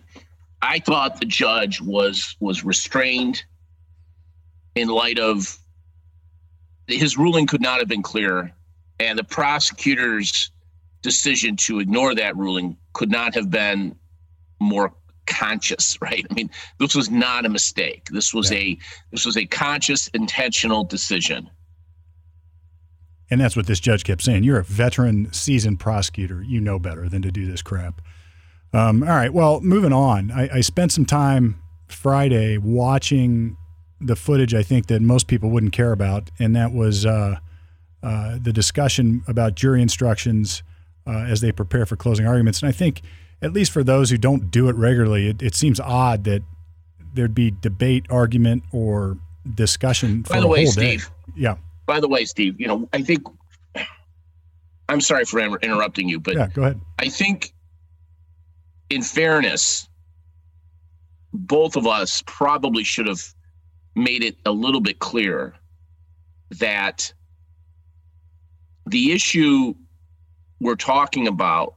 I 0.62 0.80
thought 0.80 1.20
the 1.20 1.26
judge 1.26 1.82
was 1.82 2.36
was 2.40 2.64
restrained 2.64 3.44
in 4.76 4.88
light 4.88 5.20
of 5.20 5.58
his 6.88 7.18
ruling 7.18 7.48
could 7.48 7.62
not 7.62 7.80
have 7.80 7.88
been 7.88 8.02
clearer 8.02 8.52
and 9.00 9.18
the 9.18 9.24
prosecutor's 9.24 10.52
decision 11.02 11.56
to 11.56 11.80
ignore 11.80 12.16
that 12.16 12.36
ruling 12.38 12.78
could 12.94 13.12
not 13.12 13.36
have 13.36 13.50
been 13.50 13.96
more 14.60 14.94
conscious 15.26 15.98
right 16.02 16.26
i 16.30 16.34
mean 16.34 16.50
this 16.80 16.96
was 16.96 17.10
not 17.10 17.46
a 17.46 17.50
mistake 17.50 18.08
this 18.12 18.34
was 18.34 18.52
yeah. 18.52 18.58
a 18.58 18.78
this 19.12 19.26
was 19.26 19.38
a 19.38 19.46
conscious 19.46 20.08
intentional 20.10 20.84
decision 20.84 21.50
and 23.30 23.42
that's 23.42 23.56
what 23.56 23.68
this 23.68 23.80
judge 23.80 24.04
kept 24.04 24.22
saying 24.22 24.44
you're 24.44 24.60
a 24.60 24.64
veteran 24.64 25.32
seasoned 25.32 25.80
prosecutor 25.80 26.44
you 26.44 26.60
know 26.60 26.80
better 26.80 27.10
than 27.10 27.22
to 27.22 27.32
do 27.32 27.46
this 27.46 27.62
crap 27.62 28.02
um, 28.74 29.04
all 29.04 29.10
right 29.10 29.34
well 29.34 29.62
moving 29.62 29.94
on 29.94 30.32
I, 30.32 30.58
I 30.58 30.62
spent 30.62 30.92
some 30.92 31.06
time 31.06 31.62
friday 31.88 32.58
watching 32.58 33.58
the 34.02 34.16
footage 34.16 34.54
i 34.54 34.64
think 34.64 34.88
that 34.88 35.02
most 35.02 35.28
people 35.28 35.50
wouldn't 35.50 35.74
care 35.74 35.92
about 35.92 36.32
and 36.40 36.56
that 36.56 36.74
was 36.74 37.06
uh, 37.06 37.38
uh, 38.04 38.38
the 38.42 38.52
discussion 38.52 39.24
about 39.28 39.56
jury 39.56 39.82
instructions 39.82 40.62
uh, 41.08 41.20
as 41.20 41.40
they 41.42 41.52
prepare 41.52 41.86
for 41.86 41.96
closing 41.96 42.28
arguments. 42.28 42.62
And 42.62 42.68
I 42.68 42.74
think, 42.74 43.02
at 43.42 43.54
least 43.54 43.72
for 43.72 43.84
those 43.84 44.10
who 44.10 44.18
don't 44.18 44.52
do 44.52 44.68
it 44.68 44.76
regularly, 44.76 45.30
it, 45.30 45.42
it 45.42 45.56
seems 45.56 45.80
odd 45.80 46.26
that 46.26 46.44
there'd 47.14 47.34
be 47.34 47.52
debate, 47.52 48.06
argument, 48.10 48.64
or 48.74 49.18
discussion. 49.56 50.24
By 50.24 50.42
the, 50.42 50.48
way, 50.48 50.66
Steve. 50.66 51.06
Day. 51.06 51.34
Yeah. 51.36 51.56
By 51.86 52.00
the 52.00 52.08
way, 52.08 52.26
Steve, 52.26 52.60
you 52.60 52.68
know, 52.68 52.88
I 52.94 53.02
think. 53.02 53.28
I'm 54.90 55.02
sorry 55.02 55.24
for 55.26 55.40
interrupting 55.40 56.10
you, 56.10 56.20
but 56.20 56.36
yeah, 56.36 56.48
go 56.54 56.64
ahead. 56.64 56.82
I 57.00 57.08
think, 57.08 57.54
in 58.90 59.02
fairness, 59.02 59.88
both 61.34 61.76
of 61.78 61.88
us 61.88 62.22
probably 62.28 62.84
should 62.84 63.08
have 63.08 63.24
made 63.96 64.24
it 64.24 64.38
a 64.46 64.52
little 64.52 64.82
bit 64.82 65.00
clearer 65.00 65.56
that 66.60 67.14
the 68.86 69.14
issue 69.14 69.74
we're 70.60 70.76
talking 70.76 71.28
about 71.28 71.76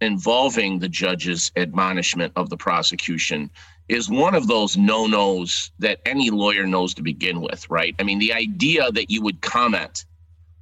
involving 0.00 0.80
the 0.80 0.88
judge's 0.88 1.52
admonishment 1.56 2.32
of 2.36 2.50
the 2.50 2.56
prosecution 2.56 3.50
is 3.92 4.08
one 4.08 4.34
of 4.34 4.46
those 4.46 4.76
no 4.76 5.06
nos 5.06 5.70
that 5.78 6.00
any 6.06 6.30
lawyer 6.30 6.66
knows 6.66 6.94
to 6.94 7.02
begin 7.02 7.42
with, 7.42 7.68
right? 7.68 7.94
I 7.98 8.04
mean, 8.04 8.18
the 8.18 8.32
idea 8.32 8.90
that 8.90 9.10
you 9.10 9.20
would 9.20 9.42
comment 9.42 10.06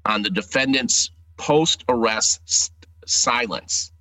on 0.04 0.22
the 0.22 0.30
defendant's 0.30 1.10
post 1.36 1.84
arrest 1.88 2.72
silence 3.06 3.92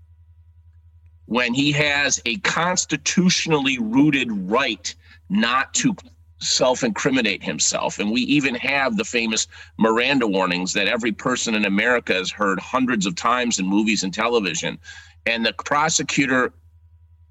when 1.27 1.53
he 1.53 1.71
has 1.71 2.19
a 2.25 2.37
constitutionally 2.37 3.77
rooted 3.77 4.31
right 4.31 4.95
not 5.29 5.75
to 5.75 5.95
self 6.41 6.83
incriminate 6.83 7.43
himself. 7.43 7.99
And 7.99 8.11
we 8.11 8.21
even 8.21 8.55
have 8.55 8.97
the 8.97 9.05
famous 9.05 9.45
Miranda 9.77 10.25
warnings 10.25 10.73
that 10.73 10.87
every 10.87 11.11
person 11.11 11.53
in 11.53 11.65
America 11.65 12.15
has 12.15 12.31
heard 12.31 12.59
hundreds 12.59 13.05
of 13.05 13.13
times 13.13 13.59
in 13.59 13.67
movies 13.67 14.03
and 14.03 14.11
television. 14.11 14.79
And 15.27 15.45
the 15.45 15.53
prosecutor 15.53 16.51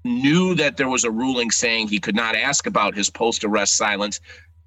knew 0.03 0.55
that 0.55 0.77
there 0.77 0.89
was 0.89 1.03
a 1.03 1.11
ruling 1.11 1.51
saying 1.51 1.87
he 1.87 1.99
could 1.99 2.15
not 2.15 2.35
ask 2.35 2.65
about 2.65 2.95
his 2.95 3.09
post 3.09 3.43
arrest 3.43 3.75
silence. 3.75 4.19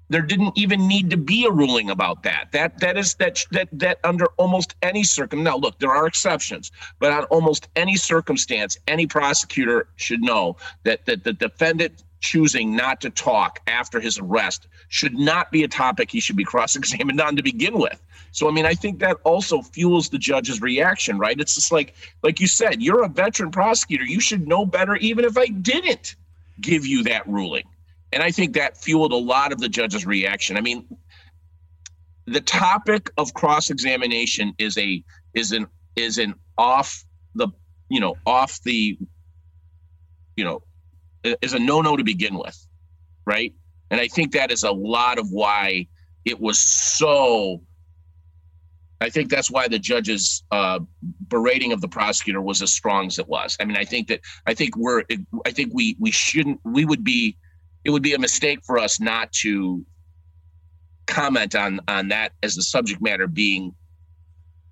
there 0.09 0.21
didn't 0.21 0.55
even 0.57 0.87
need 0.87 1.09
to 1.09 1.17
be 1.17 1.45
a 1.45 1.51
ruling 1.51 1.89
about 1.89 2.23
that. 2.23 2.51
That 2.51 2.79
that 2.79 2.97
is 2.97 3.15
that 3.15 3.43
that 3.51 3.69
that 3.71 3.99
under 4.03 4.27
almost 4.37 4.75
any 4.81 5.03
circum. 5.03 5.43
Now, 5.43 5.57
look, 5.57 5.79
there 5.79 5.91
are 5.91 6.05
exceptions, 6.05 6.71
but 6.99 7.11
on 7.11 7.23
almost 7.25 7.67
any 7.75 7.95
circumstance, 7.95 8.77
any 8.87 9.07
prosecutor 9.07 9.87
should 9.95 10.21
know 10.21 10.57
that 10.83 11.05
that 11.05 11.23
the 11.23 11.33
defendant 11.33 12.03
choosing 12.23 12.73
not 12.73 13.01
to 13.01 13.09
talk 13.09 13.59
after 13.67 13.99
his 13.99 14.17
arrest 14.17 14.67
should 14.87 15.13
not 15.13 15.51
be 15.51 15.63
a 15.63 15.67
topic 15.67 16.09
he 16.09 16.21
should 16.21 16.37
be 16.37 16.43
cross-examined 16.45 17.19
on 17.19 17.35
to 17.35 17.43
begin 17.43 17.77
with. 17.77 18.01
So 18.31 18.47
I 18.47 18.51
mean, 18.51 18.65
I 18.65 18.73
think 18.73 18.99
that 18.99 19.17
also 19.25 19.61
fuels 19.61 20.09
the 20.09 20.17
judge's 20.17 20.61
reaction, 20.61 21.19
right? 21.19 21.39
It's 21.39 21.53
just 21.53 21.71
like 21.71 21.93
like 22.23 22.39
you 22.39 22.47
said, 22.47 22.81
you're 22.81 23.03
a 23.03 23.09
veteran 23.09 23.51
prosecutor. 23.51 24.05
You 24.05 24.21
should 24.21 24.47
know 24.47 24.65
better 24.65 24.95
even 24.95 25.25
if 25.25 25.37
I 25.37 25.47
didn't 25.47 26.15
give 26.61 26.85
you 26.85 27.03
that 27.03 27.27
ruling. 27.27 27.65
And 28.13 28.23
I 28.23 28.31
think 28.31 28.53
that 28.53 28.77
fueled 28.77 29.11
a 29.11 29.17
lot 29.17 29.51
of 29.51 29.59
the 29.59 29.69
judge's 29.69 30.05
reaction. 30.05 30.55
I 30.55 30.61
mean, 30.61 30.87
the 32.25 32.41
topic 32.41 33.11
of 33.17 33.33
cross-examination 33.33 34.55
is 34.57 34.77
a 34.77 35.03
is 35.33 35.51
an 35.51 35.67
is 35.97 36.17
an 36.17 36.35
off 36.57 37.03
the 37.35 37.49
you 37.89 37.99
know 37.99 38.15
off 38.25 38.61
the 38.63 38.97
you 40.37 40.43
know 40.45 40.63
is 41.23 41.53
a 41.53 41.59
no-no 41.59 41.95
to 41.95 42.03
begin 42.03 42.35
with, 42.35 42.57
right? 43.25 43.53
And 43.91 43.99
I 44.01 44.07
think 44.07 44.31
that 44.33 44.51
is 44.51 44.63
a 44.63 44.71
lot 44.71 45.19
of 45.19 45.29
why 45.31 45.87
it 46.25 46.39
was 46.39 46.59
so. 46.59 47.61
I 49.01 49.09
think 49.09 49.29
that's 49.29 49.51
why 49.51 49.67
the 49.67 49.79
judge's 49.79 50.43
uh, 50.51 50.79
berating 51.27 51.73
of 51.73 51.81
the 51.81 51.89
prosecutor 51.89 52.41
was 52.41 52.61
as 52.61 52.71
strong 52.71 53.07
as 53.07 53.19
it 53.19 53.27
was. 53.27 53.57
I 53.59 53.65
mean, 53.65 53.75
I 53.75 53.83
think 53.83 54.07
that 54.07 54.21
I 54.47 54.53
think 54.53 54.77
we're 54.77 55.03
I 55.45 55.51
think 55.51 55.73
we 55.73 55.97
we 55.99 56.11
shouldn't 56.11 56.59
we 56.63 56.85
would 56.85 57.03
be 57.03 57.37
it 57.83 57.89
would 57.89 58.03
be 58.03 58.13
a 58.13 58.19
mistake 58.19 58.59
for 58.65 58.77
us 58.77 58.99
not 58.99 59.31
to 59.43 59.85
comment 61.05 61.53
on 61.53 61.81
on 61.87 62.07
that 62.09 62.31
as 62.41 62.55
the 62.55 62.63
subject 62.63 63.01
matter 63.01 63.27
being 63.27 63.75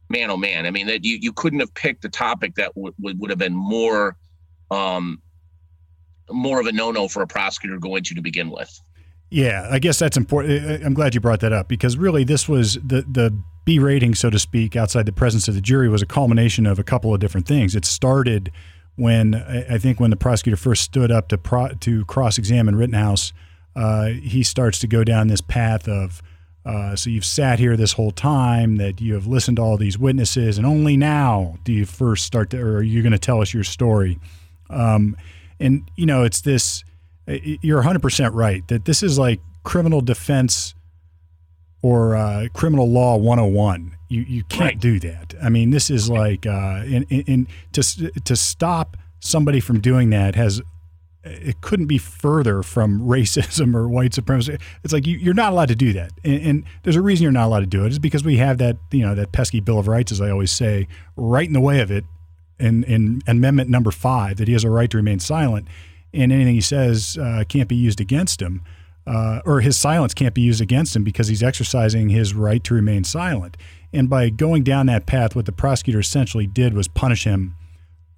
man 0.10 0.30
oh 0.30 0.38
man. 0.38 0.66
I 0.66 0.72
mean 0.72 0.88
that 0.88 1.04
you 1.04 1.18
you 1.22 1.34
couldn't 1.34 1.60
have 1.60 1.74
picked 1.74 2.06
a 2.06 2.10
topic 2.10 2.56
that 2.56 2.72
would 2.76 2.94
would 3.00 3.30
have 3.30 3.40
been 3.40 3.56
more 3.56 4.16
um 4.70 5.22
more 6.32 6.60
of 6.60 6.68
a 6.68 6.72
no-no 6.72 7.08
for 7.08 7.22
a 7.22 7.28
prosecutor 7.28 7.74
going 7.74 7.82
to 7.82 7.88
go 7.90 7.96
into 7.96 8.16
to 8.16 8.22
begin 8.22 8.50
with. 8.50 8.82
Yeah, 9.30 9.68
I 9.72 9.80
guess 9.80 9.98
that's 9.98 10.18
important. 10.18 10.84
I'm 10.84 10.94
glad 10.94 11.16
you 11.16 11.22
brought 11.22 11.40
that 11.40 11.54
up 11.54 11.70
because 11.70 11.96
really 11.98 12.26
this 12.26 12.50
was 12.50 12.74
the 12.76 13.06
the 13.10 13.38
B 13.64 13.80
rating, 13.80 14.16
so 14.16 14.30
to 14.30 14.40
speak, 14.40 14.76
outside 14.76 15.06
the 15.06 15.14
presence 15.14 15.48
of 15.48 15.56
the 15.56 15.62
jury 15.62 15.88
was 15.88 16.02
a 16.02 16.06
culmination 16.06 16.66
of 16.66 16.80
a 16.80 16.84
couple 16.84 17.14
of 17.14 17.20
different 17.20 17.48
things. 17.48 17.76
It 17.76 17.86
started 17.86 18.52
when 18.96 19.36
I 19.36 19.78
think 19.78 20.00
when 20.00 20.10
the 20.10 20.18
prosecutor 20.18 20.58
first 20.58 20.84
stood 20.84 21.12
up 21.12 21.30
to 21.30 21.38
pro, 21.38 21.70
to 21.70 22.04
cross-examine 22.06 22.76
Rittenhouse, 22.76 23.32
uh, 23.76 24.08
he 24.08 24.44
starts 24.44 24.80
to 24.80 24.88
go 24.88 25.04
down 25.04 25.28
this 25.28 25.42
path 25.42 25.88
of. 25.88 26.22
Uh, 26.64 26.96
so 26.96 27.10
you've 27.10 27.26
sat 27.26 27.58
here 27.58 27.76
this 27.76 27.94
whole 27.94 28.12
time 28.12 28.78
that 28.78 29.02
you 29.02 29.16
have 29.16 29.26
listened 29.26 29.58
to 29.58 29.64
all 29.64 29.78
these 29.78 29.98
witnesses, 29.98 30.58
and 30.58 30.68
only 30.68 30.96
now 30.96 31.58
do 31.64 31.72
you 31.72 31.86
first 31.86 32.24
start 32.26 32.52
to, 32.52 32.60
or 32.60 32.76
are 32.76 32.84
you 32.84 33.02
going 33.02 33.14
to 33.14 33.18
tell 33.18 33.42
us 33.42 33.52
your 33.52 33.64
story? 33.64 34.20
Um, 34.70 35.18
and 35.62 35.90
you 35.96 36.06
know, 36.06 36.24
it's 36.24 36.42
this. 36.42 36.84
You're 37.28 37.78
100 37.78 38.02
percent 38.02 38.34
right 38.34 38.68
that 38.68 38.86
this 38.86 39.04
is 39.04 39.18
like 39.18 39.40
criminal 39.64 40.02
defense 40.02 40.74
or 41.82 42.16
uh, 42.16 42.48
criminal 42.54 42.90
law 42.90 43.18
101. 43.18 43.96
You 44.10 44.22
you 44.22 44.44
can't 44.44 44.62
right. 44.62 44.80
do 44.80 45.00
that. 45.02 45.36
I 45.42 45.50
mean, 45.50 45.72
this 45.72 45.90
is 45.90 46.10
like 46.10 46.46
uh, 46.46 46.84
in, 46.86 47.04
in, 47.10 47.22
in 47.22 47.48
to 47.74 48.12
to 48.12 48.36
stop 48.36 48.98
somebody 49.20 49.60
from 49.60 49.80
doing 49.80 50.10
that 50.10 50.36
has 50.36 50.62
it 51.24 51.62
couldn't 51.62 51.86
be 51.86 51.98
further 51.98 52.64
from 52.64 53.00
racism 53.08 53.76
or 53.76 53.88
white 53.88 54.14
supremacy. 54.14 54.58
It's 54.84 54.94
like 54.94 55.06
you, 55.06 55.32
are 55.32 55.36
not 55.36 55.54
allowed 55.54 55.68
to 55.68 55.76
do 55.76 55.94
that, 55.94 56.12
and, 56.24 56.42
and, 56.42 56.64
there's 56.84 56.96
a 56.96 57.02
reason 57.02 57.24
you're 57.24 57.32
not 57.32 57.46
allowed 57.46 57.60
to 57.62 57.68
do 57.68 57.84
it. 57.84 57.88
it. 57.88 57.92
Is 57.92 58.00
because 58.00 58.24
we 58.24 58.38
have 58.38 58.58
that 58.58 58.78
you 58.92 59.06
know 59.06 59.16
that 59.16 59.32
pesky 59.32 59.60
Bill 59.60 59.80
of 59.80 59.88
Rights, 59.88 60.12
as 60.12 60.22
I 60.22 60.30
always 60.30 60.52
say, 60.52 60.88
right 61.16 61.48
in 61.48 61.54
the 61.54 61.62
way 61.62 61.80
of 61.82 61.92
it, 61.92 62.06
in, 62.62 62.84
in 62.84 63.22
Amendment 63.28 63.70
Number 63.70 63.92
Five, 63.92 64.38
that 64.38 64.48
he 64.48 64.54
has 64.54 64.64
a 64.64 64.70
right 64.70 64.90
to 64.90 64.98
remain 64.98 65.20
silent, 65.20 65.68
and 66.14 66.32
anything 66.32 66.56
he 66.56 66.62
says 66.62 67.18
uh, 67.22 67.44
can't 67.48 67.68
be 67.68 67.76
used 67.76 68.00
against 68.00 68.42
him 68.42 68.62
uh, 69.08 69.42
or 69.46 69.62
his 69.62 69.78
silence 69.78 70.14
can't 70.14 70.34
be 70.34 70.42
used 70.42 70.62
against 70.62 70.96
him 70.96 71.04
because 71.04 71.28
he's 71.28 71.42
exercising 71.42 72.10
his 72.10 72.34
right 72.34 72.64
to 72.64 72.74
remain 72.74 73.04
silent. 73.04 73.58
And 73.94 74.10
by 74.10 74.30
going 74.30 74.64
down 74.64 74.86
that 74.86 75.06
path, 75.06 75.36
what 75.36 75.46
the 75.46 75.52
prosecutor 75.52 76.00
essentially 76.00 76.48
did 76.48 76.74
was 76.74 76.88
punish 76.88 77.24
him 77.24 77.56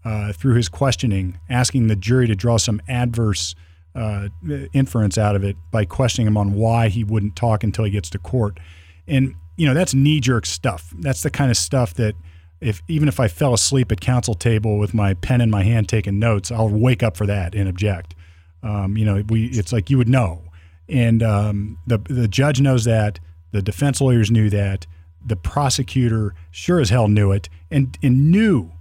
uh, 0.06 0.34
through 0.34 0.56
his 0.56 0.70
questioning, 0.70 1.40
asking 1.50 1.88
the 1.88 1.96
jury 1.96 2.28
to 2.28 2.36
draw 2.36 2.58
some 2.58 2.82
adverse 2.88 3.56
uh, 3.96 4.28
inference 4.74 5.18
out 5.18 5.36
of 5.36 5.44
it 5.44 5.56
by 5.72 5.86
questioning 5.86 6.28
him 6.28 6.38
on 6.38 6.54
why 6.54 6.90
he 6.90 7.04
wouldn't 7.04 7.36
talk 7.36 7.64
until 7.64 7.86
he 7.86 7.92
gets 7.92 8.10
to 8.10 8.20
court. 8.20 8.60
And 9.08 9.36
you 9.56 9.68
know 9.68 9.74
that's 9.74 9.94
knee 9.94 10.20
jerk 10.20 10.46
stuff. 10.46 10.92
That's 11.00 11.22
the 11.22 11.30
kind 11.30 11.52
of 11.52 11.58
stuff 11.58 11.94
that 11.96 12.16
if 12.64 12.82
even 12.88 13.08
if 13.08 13.20
I 13.20 13.28
fell 13.28 13.54
asleep 13.54 13.92
at 13.92 14.02
counsel 14.02 14.34
table 14.34 14.78
with 14.78 14.94
my 14.94 15.14
pen 15.16 15.42
in 15.42 15.50
my 15.50 15.64
hand 15.64 15.90
taking 15.90 16.20
notes, 16.20 16.52
I'll 16.52 16.70
wake 16.70 17.04
up 17.04 17.18
for 17.18 17.26
that 17.26 17.54
and 17.54 17.68
object. 17.68 18.16
Um, 18.62 18.98
you 18.98 19.06
know, 19.06 19.24
we 19.28 19.48
it's 19.48 19.74
like 19.74 19.90
you 19.90 19.98
would 19.98 20.10
know 20.10 20.44
and 20.90 21.24
um, 21.24 21.78
the 21.88 21.98
the 21.98 22.28
judge 22.28 22.62
knows 22.62 22.86
that. 22.86 23.20
The 23.52 23.62
defense 23.62 24.02
lawyers 24.02 24.32
knew 24.32 24.50
that. 24.50 24.88
The 25.26 25.36
prosecutor 25.36 26.34
sure 26.52 26.80
as 26.80 26.90
hell 26.90 27.08
knew 27.08 27.32
it, 27.32 27.50
and 27.72 27.98
and 28.04 28.32
knew. 28.32 28.72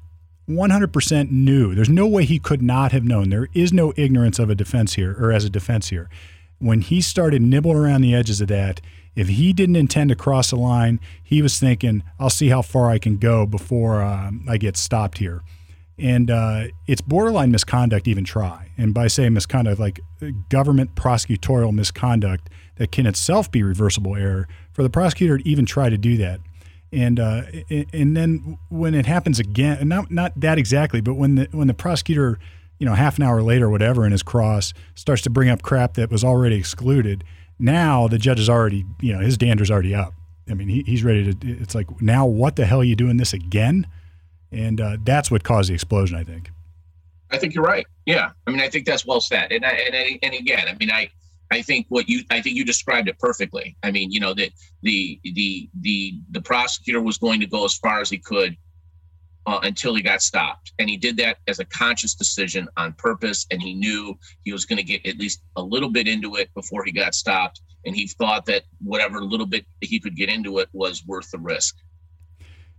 100% 0.49 1.31
knew. 1.31 1.73
There's 1.73 1.88
no 1.88 2.07
way 2.07 2.25
he 2.25 2.40
could 2.40 2.61
not 2.61 2.90
have 2.90 3.05
known. 3.05 3.31
There 3.31 3.47
is 3.55 3.73
no 3.73 3.92
ignorance 3.97 4.40
of 4.40 4.51
a 4.51 4.57
defense 4.57 4.95
here, 4.95 5.16
or 5.18 5.31
as 5.31 5.45
a 5.45 5.51
defense 5.51 5.88
here. 5.88 6.11
When 6.59 6.81
he 6.81 7.01
started 7.01 7.40
nibbling 7.40 7.77
around 7.77 8.01
the 8.01 8.14
edges 8.14 8.40
of 8.40 8.49
that, 8.49 8.81
if 9.14 9.29
he 9.29 9.53
didn't 9.53 9.77
intend 9.77 10.11
to 10.11 10.16
cross 10.16 10.51
the 10.51 10.57
line, 10.57 11.01
he 11.22 11.42
was 11.42 11.59
thinking, 11.59 12.03
I'll 12.18 12.31
see 12.31 12.48
how 12.48 12.62
far 12.62 12.90
I 12.90 12.98
can 12.98 13.18
go 13.18 13.46
before 13.46 14.03
um, 14.03 14.44
I 14.48 14.57
get 14.57 14.77
stopped 14.77 15.18
here. 15.18 15.42
And 15.98 16.31
uh, 16.31 16.64
it's 16.87 17.01
borderline 17.03 17.51
misconduct 17.51 18.09
even 18.09 18.25
try. 18.25 18.70
And 18.79 18.94
by 18.94 19.09
saying 19.09 19.35
misconduct 19.35 19.79
like 19.79 20.01
government 20.48 20.94
prosecutorial 20.94 21.72
misconduct 21.72 22.48
that 22.77 22.90
can 22.90 23.07
itself 23.07 23.51
be 23.51 23.62
reversible 23.62 24.16
error 24.16 24.48
for 24.72 24.83
the 24.83 24.90
prosecutor 24.90 25.38
to 25.38 25.48
even 25.48 25.66
try 25.66 25.90
to 25.90 25.98
do 25.98 26.16
that. 26.16 26.40
And 26.90 27.20
uh, 27.20 27.42
and 27.92 28.16
then 28.16 28.59
when 28.68 28.94
it 28.94 29.07
happens 29.07 29.38
again 29.38 29.88
not 29.88 30.11
not 30.11 30.33
that 30.37 30.59
exactly 30.59 31.01
but 31.01 31.14
when 31.14 31.37
the 31.37 31.48
when 31.51 31.66
the 31.66 31.72
prosecutor 31.75 32.38
you 32.79 32.85
know 32.85 32.94
half 32.94 33.16
an 33.16 33.22
hour 33.22 33.40
later 33.42 33.66
or 33.66 33.70
whatever 33.70 34.05
in 34.05 34.12
his 34.12 34.22
cross 34.22 34.75
starts 34.94 35.22
to 35.22 35.31
bring 35.31 35.48
up 35.48 35.62
crap 35.62 35.94
that 35.94 36.11
was 36.11 36.22
already 36.22 36.57
excluded 36.57 37.25
now 37.58 38.08
the 38.08 38.18
judge 38.18 38.40
is 38.40 38.48
already 38.48 38.84
you 39.00 39.12
know 39.12 39.20
his 39.20 39.38
dander's 39.38 39.70
already 39.70 39.94
up 39.94 40.14
i 40.50 40.54
mean 40.54 40.68
he, 40.68 40.82
he's 40.84 41.04
ready 41.04 41.32
to 41.32 41.48
it's 41.48 41.74
like 41.74 41.88
now 42.00 42.26
what 42.26 42.56
the 42.56 42.64
hell 42.64 42.80
are 42.80 42.84
you 42.84 42.96
doing 42.96 43.16
this 43.16 43.32
again 43.32 43.86
and 44.52 44.80
uh, 44.80 44.98
that's 45.02 45.30
what 45.30 45.42
caused 45.42 45.70
the 45.70 45.74
explosion. 45.74 46.16
I 46.16 46.24
think. 46.24 46.50
I 47.30 47.38
think 47.38 47.54
you're 47.54 47.64
right. 47.64 47.86
Yeah, 48.04 48.30
I 48.46 48.50
mean, 48.50 48.60
I 48.60 48.68
think 48.68 48.86
that's 48.86 49.06
well 49.06 49.20
said. 49.20 49.50
And 49.50 49.64
I, 49.64 49.70
and 49.70 50.18
and 50.22 50.34
again, 50.34 50.68
I 50.68 50.74
mean, 50.74 50.90
I 50.90 51.08
I 51.50 51.62
think 51.62 51.86
what 51.88 52.08
you 52.08 52.22
I 52.30 52.42
think 52.42 52.56
you 52.56 52.64
described 52.64 53.08
it 53.08 53.18
perfectly. 53.18 53.76
I 53.82 53.90
mean, 53.90 54.12
you 54.12 54.20
know 54.20 54.34
that 54.34 54.50
the 54.82 55.18
the 55.24 55.68
the 55.80 56.14
the 56.30 56.42
prosecutor 56.42 57.00
was 57.00 57.18
going 57.18 57.40
to 57.40 57.46
go 57.46 57.64
as 57.64 57.74
far 57.74 58.00
as 58.00 58.10
he 58.10 58.18
could 58.18 58.56
uh, 59.46 59.61
until 59.62 59.94
he 59.94 60.02
got 60.02 60.22
stopped, 60.22 60.72
and 60.78 60.88
he 60.88 60.96
did 60.96 61.16
that 61.16 61.38
as 61.48 61.59
a 61.59 61.64
conscious 61.64 62.14
decision 62.14 62.68
on 62.76 62.92
purpose. 62.94 63.46
And 63.50 63.61
he 63.61 63.74
knew 63.74 64.18
he 64.44 64.52
was 64.52 64.64
going 64.64 64.76
to 64.76 64.83
get 64.83 65.05
at 65.07 65.18
least 65.18 65.42
a 65.57 65.62
little 65.62 65.90
bit 65.90 66.09
into 66.09 66.37
it 66.37 66.50
before 66.55 66.85
he 66.85 66.92
got 66.92 67.14
stopped, 67.14 67.61
and 67.85 67.96
he 67.96 68.07
thought 68.07 68.46
that 68.46 68.62
whatever 68.81 69.20
little 69.20 69.46
bit 69.46 69.66
he 69.81 69.98
could 69.98 70.16
get 70.16 70.28
into 70.28 70.59
it 70.59 70.68
was 70.72 71.05
worth 71.07 71.31
the 71.31 71.38
risk. 71.38 71.76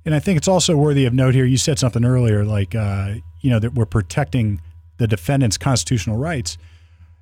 And 0.06 0.14
I 0.14 0.20
think 0.20 0.38
it's 0.38 0.48
also 0.48 0.76
worthy 0.76 1.06
of 1.06 1.14
note 1.14 1.34
here. 1.34 1.46
You 1.46 1.58
said 1.58 1.80
something 1.80 2.04
earlier, 2.04 2.44
like 2.44 2.76
uh, 2.76 3.16
you 3.42 3.50
know 3.50 3.60
that 3.60 3.74
we're 3.74 3.86
protecting 3.86 4.62
the 4.98 5.08
defendant's 5.08 5.58
constitutional 5.58 6.18
rights. 6.18 6.58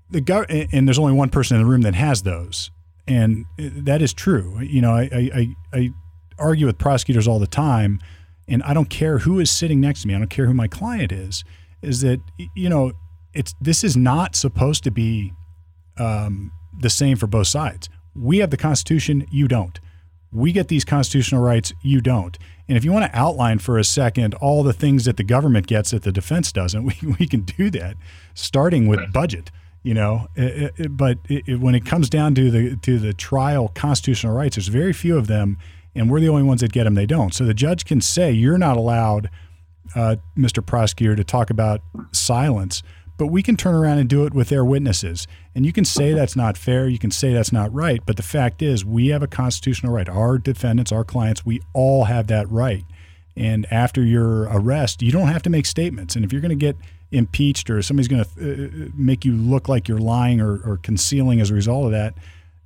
The 0.10 0.22
go- 0.22 0.44
and 0.44 0.88
there's 0.88 1.00
only 1.00 1.14
one 1.14 1.30
person 1.30 1.58
in 1.58 1.64
the 1.64 1.70
room 1.70 1.82
that 1.82 1.96
has 1.96 2.24
those, 2.24 2.70
and 3.08 3.46
that 3.58 4.02
is 4.02 4.14
true. 4.14 4.60
You 4.62 4.82
know, 4.82 4.92
I, 4.92 5.10
I, 5.14 5.56
I 5.74 5.90
argue 6.38 6.66
with 6.66 6.78
prosecutors 6.78 7.28
all 7.28 7.40
the 7.40 7.48
time, 7.48 8.02
and 8.52 8.62
I 8.64 8.74
don't 8.74 8.90
care 8.90 9.20
who 9.20 9.40
is 9.40 9.50
sitting 9.50 9.80
next 9.80 10.02
to 10.02 10.08
me. 10.08 10.14
I 10.14 10.18
don't 10.20 10.30
care 10.30 10.46
who 10.46 10.54
my 10.54 10.68
client 10.68 11.12
is. 11.12 11.44
Is 11.82 12.02
that 12.02 12.20
you 12.56 12.70
know, 12.70 12.92
it's 13.34 13.56
this 13.62 13.84
is 13.84 13.96
not 13.98 14.36
supposed 14.36 14.84
to 14.84 14.92
be 14.92 15.34
um, 15.98 16.52
the 16.78 16.90
same 16.90 17.18
for 17.18 17.28
both 17.28 17.48
sides. 17.48 17.90
We 18.14 18.40
have 18.40 18.50
the 18.50 18.58
Constitution. 18.58 19.26
You 19.32 19.48
don't. 19.48 19.80
We 20.34 20.52
get 20.52 20.68
these 20.68 20.86
constitutional 20.86 21.42
rights. 21.42 21.74
You 21.82 22.02
don't. 22.02 22.38
And 22.68 22.78
if 22.78 22.86
you 22.86 22.92
want 22.92 23.12
to 23.12 23.18
outline 23.18 23.60
for 23.60 23.78
a 23.78 23.84
second 23.84 24.34
all 24.36 24.64
the 24.64 24.74
things 24.74 25.06
that 25.06 25.18
the 25.18 25.24
government 25.24 25.68
gets 25.68 25.92
that 25.92 26.04
the 26.04 26.12
defense 26.12 26.52
doesn't, 26.52 26.84
we, 27.02 27.16
we 27.20 27.28
can 27.28 27.42
do 27.42 27.70
that, 27.72 27.96
starting 28.34 28.88
with 28.88 29.12
budget. 29.14 29.52
You 29.84 29.96
know, 29.96 30.28
it, 30.36 30.74
it, 30.78 30.98
but 30.98 31.18
it, 31.28 31.60
when 31.60 31.74
it 31.74 31.86
comes 31.86 32.10
down 32.10 32.36
to 32.36 32.52
the 32.52 32.76
to 32.78 33.00
the 33.00 33.14
trial 33.14 33.70
constitutional 33.70 34.36
rights, 34.36 34.58
there's 34.58 34.68
very 34.68 34.94
few 34.94 35.18
of 35.18 35.28
them, 35.28 35.58
and 35.96 36.10
we're 36.10 36.20
the 36.20 36.30
only 36.30 36.44
ones 36.44 36.62
that 36.62 36.72
get 36.72 36.86
them. 36.86 36.96
They 36.96 37.06
don't. 37.06 37.34
So 37.34 37.46
the 37.46 37.54
judge 37.54 37.86
can 37.86 38.02
say 38.02 38.32
you're 38.32 38.58
not 38.58 38.78
allowed, 38.78 39.30
uh, 39.96 40.18
Mr. 40.38 40.66
Prosecutor, 40.66 41.16
to 41.16 41.24
talk 41.24 41.50
about 41.50 41.82
silence, 42.12 42.84
but 43.18 43.28
we 43.28 43.44
can 43.44 43.56
turn 43.56 43.76
around 43.76 44.00
and 44.00 44.10
do 44.10 44.26
it 44.26 44.34
with 44.34 44.50
their 44.50 44.66
witnesses. 44.66 45.28
And 45.54 45.66
you 45.66 45.72
can 45.72 45.86
say 45.86 46.14
that's 46.14 46.36
not 46.36 46.58
fair, 46.58 46.88
you 46.88 46.98
can 46.98 47.12
say 47.12 47.34
that's 47.34 47.52
not 47.52 47.72
right, 47.74 48.02
but 48.06 48.18
the 48.18 48.24
fact 48.24 48.62
is, 48.62 48.84
we 48.84 49.08
have 49.10 49.22
a 49.22 49.28
constitutional 49.28 49.94
right. 49.94 50.10
Our 50.10 50.38
defendants, 50.38 50.92
our 50.92 51.04
clients, 51.04 51.46
we 51.46 51.62
all 51.74 52.06
have 52.06 52.28
that 52.28 52.50
right. 52.50 52.84
And 53.36 53.66
after 53.72 54.04
your 54.04 54.44
arrest, 54.44 55.02
you 55.02 55.12
don't 55.12 55.28
have 55.28 55.44
to 55.44 55.50
make 55.50 55.66
statements. 55.66 56.16
And 56.16 56.26
if 56.26 56.34
you're 56.34 56.42
going 56.42 56.50
to 56.50 56.56
get 56.56 56.76
impeached 57.12 57.70
or 57.70 57.82
somebody's 57.82 58.08
going 58.08 58.24
to 58.24 58.30
uh, 58.30 58.90
make 58.96 59.24
you 59.26 59.34
look 59.34 59.70
like 59.70 59.88
you're 59.88 60.00
lying 60.00 60.42
or, 60.42 60.60
or 60.66 60.78
concealing 60.78 61.42
as 61.42 61.52
a 61.52 61.54
result 61.54 61.86
of 61.86 61.92
that, 61.92 62.14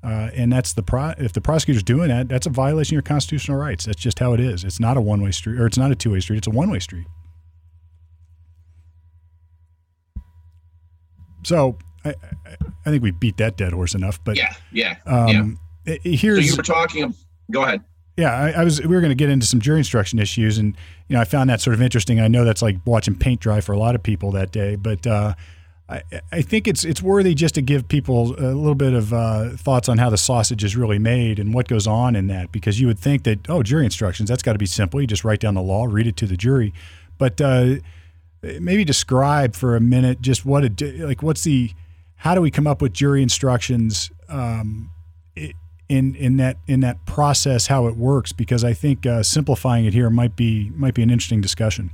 uh, 0.06 0.30
and 0.36 0.54
that's 0.54 0.74
the 0.74 0.84
pro- 0.84 1.16
if 1.18 1.34
the 1.34 1.42
prosecutor's 1.42 1.82
doing 1.82 2.10
that, 2.10 2.30
that's 2.30 2.46
a 2.46 2.52
violation 2.52 2.94
of 2.94 2.98
your 2.98 3.02
constitutional 3.02 3.58
rights. 3.58 3.86
That's 3.86 4.00
just 4.00 4.20
how 4.20 4.34
it 4.34 4.40
is. 4.40 4.64
It's 4.64 4.80
not 4.80 4.98
a 4.98 5.02
one 5.02 5.20
way 5.22 5.32
street, 5.32 5.60
or 5.60 5.66
it's 5.66 5.80
not 5.80 5.92
a 5.92 5.96
two 5.96 6.12
way 6.12 6.20
street. 6.20 6.38
It's 6.38 6.48
a 6.48 6.52
one 6.52 6.70
way 6.70 6.78
street. 6.78 7.08
So 11.44 11.80
I, 12.04 12.14
I, 12.86 12.90
think 12.90 13.02
we 13.02 13.12
beat 13.12 13.38
that 13.38 13.58
dead 13.58 13.74
horse 13.74 13.96
enough. 13.96 14.24
But 14.24 14.38
yeah, 14.38 14.54
yeah, 14.72 14.98
um, 15.08 15.60
yeah. 15.86 15.98
Here's 16.04 16.46
so 16.46 16.52
you 16.52 16.56
were 16.56 16.64
talking. 16.64 17.16
Go 17.50 17.64
ahead. 17.64 17.84
Yeah, 18.16 18.32
I, 18.32 18.62
I, 18.62 18.64
was. 18.64 18.82
We 18.82 18.94
were 18.94 19.02
going 19.02 19.10
to 19.10 19.16
get 19.16 19.30
into 19.30 19.48
some 19.48 19.60
jury 19.60 19.80
instruction 19.80 20.20
issues, 20.20 20.60
and 20.60 20.78
you 21.08 21.16
know, 21.16 21.22
I 21.22 21.26
found 21.26 21.50
that 21.50 21.62
sort 21.62 21.74
of 21.74 21.82
interesting. 21.82 22.20
I 22.20 22.28
know 22.28 22.46
that's 22.46 22.62
like 22.62 22.78
watching 22.86 23.16
paint 23.16 23.42
dry 23.42 23.60
for 23.60 23.74
a 23.74 23.80
lot 23.80 23.96
of 23.96 24.04
people 24.04 24.32
that 24.32 24.52
day, 24.52 24.76
but 24.76 25.06
uh, 25.08 25.34
I, 25.88 26.02
I 26.32 26.42
think 26.42 26.68
it's 26.68 26.84
it's 26.84 27.02
worthy 27.02 27.36
just 27.36 27.56
to 27.56 27.62
give 27.62 27.88
people 27.88 28.34
a 28.40 28.54
little 28.54 28.76
bit 28.76 28.94
of 28.94 29.14
uh, 29.14 29.50
thoughts 29.52 29.88
on 29.88 30.00
how 30.00 30.10
the 30.10 30.18
sausage 30.18 30.64
is 30.64 30.76
really 30.76 30.98
made 30.98 31.38
and 31.38 31.54
what 31.54 31.68
goes 31.68 31.86
on 31.86 32.16
in 32.16 32.28
that, 32.28 32.52
because 32.52 32.82
you 32.82 32.88
would 32.88 32.98
think 32.98 33.24
that 33.24 33.48
oh, 33.50 33.62
jury 33.62 33.86
instructions 33.86 34.28
that's 34.28 34.42
got 34.42 34.54
to 34.54 34.60
be 34.60 34.66
simple. 34.66 35.00
You 35.00 35.08
just 35.08 35.24
write 35.24 35.40
down 35.40 35.54
the 35.54 35.62
law, 35.62 35.86
read 35.86 36.08
it 36.08 36.18
to 36.18 36.26
the 36.26 36.38
jury, 36.38 36.74
but 37.20 37.40
uh, 37.40 37.76
maybe 38.42 38.84
describe 38.84 39.56
for 39.56 39.76
a 39.76 39.80
minute 39.80 40.22
just 40.22 40.44
what 40.44 40.66
it 40.66 41.00
like. 41.00 41.22
What's 41.22 41.44
the 41.44 41.72
how 42.16 42.34
do 42.34 42.42
we 42.42 42.50
come 42.50 42.66
up 42.66 42.82
with 42.82 42.94
jury 42.94 43.22
instructions? 43.22 44.10
Um, 44.28 44.90
in 45.88 46.16
in 46.16 46.38
that 46.38 46.58
in 46.68 46.80
that 46.80 47.06
process 47.06 47.68
how 47.68 47.88
it 47.88 47.96
works 47.96 48.32
because 48.32 48.64
I 48.64 48.74
think 48.74 49.06
uh, 49.06 49.24
simplifying 49.24 49.86
it 49.86 49.94
here 49.94 50.10
might 50.10 50.36
be 50.36 50.72
might 50.76 50.94
be 50.94 51.04
an 51.04 51.10
interesting 51.10 51.42
discussion. 51.42 51.92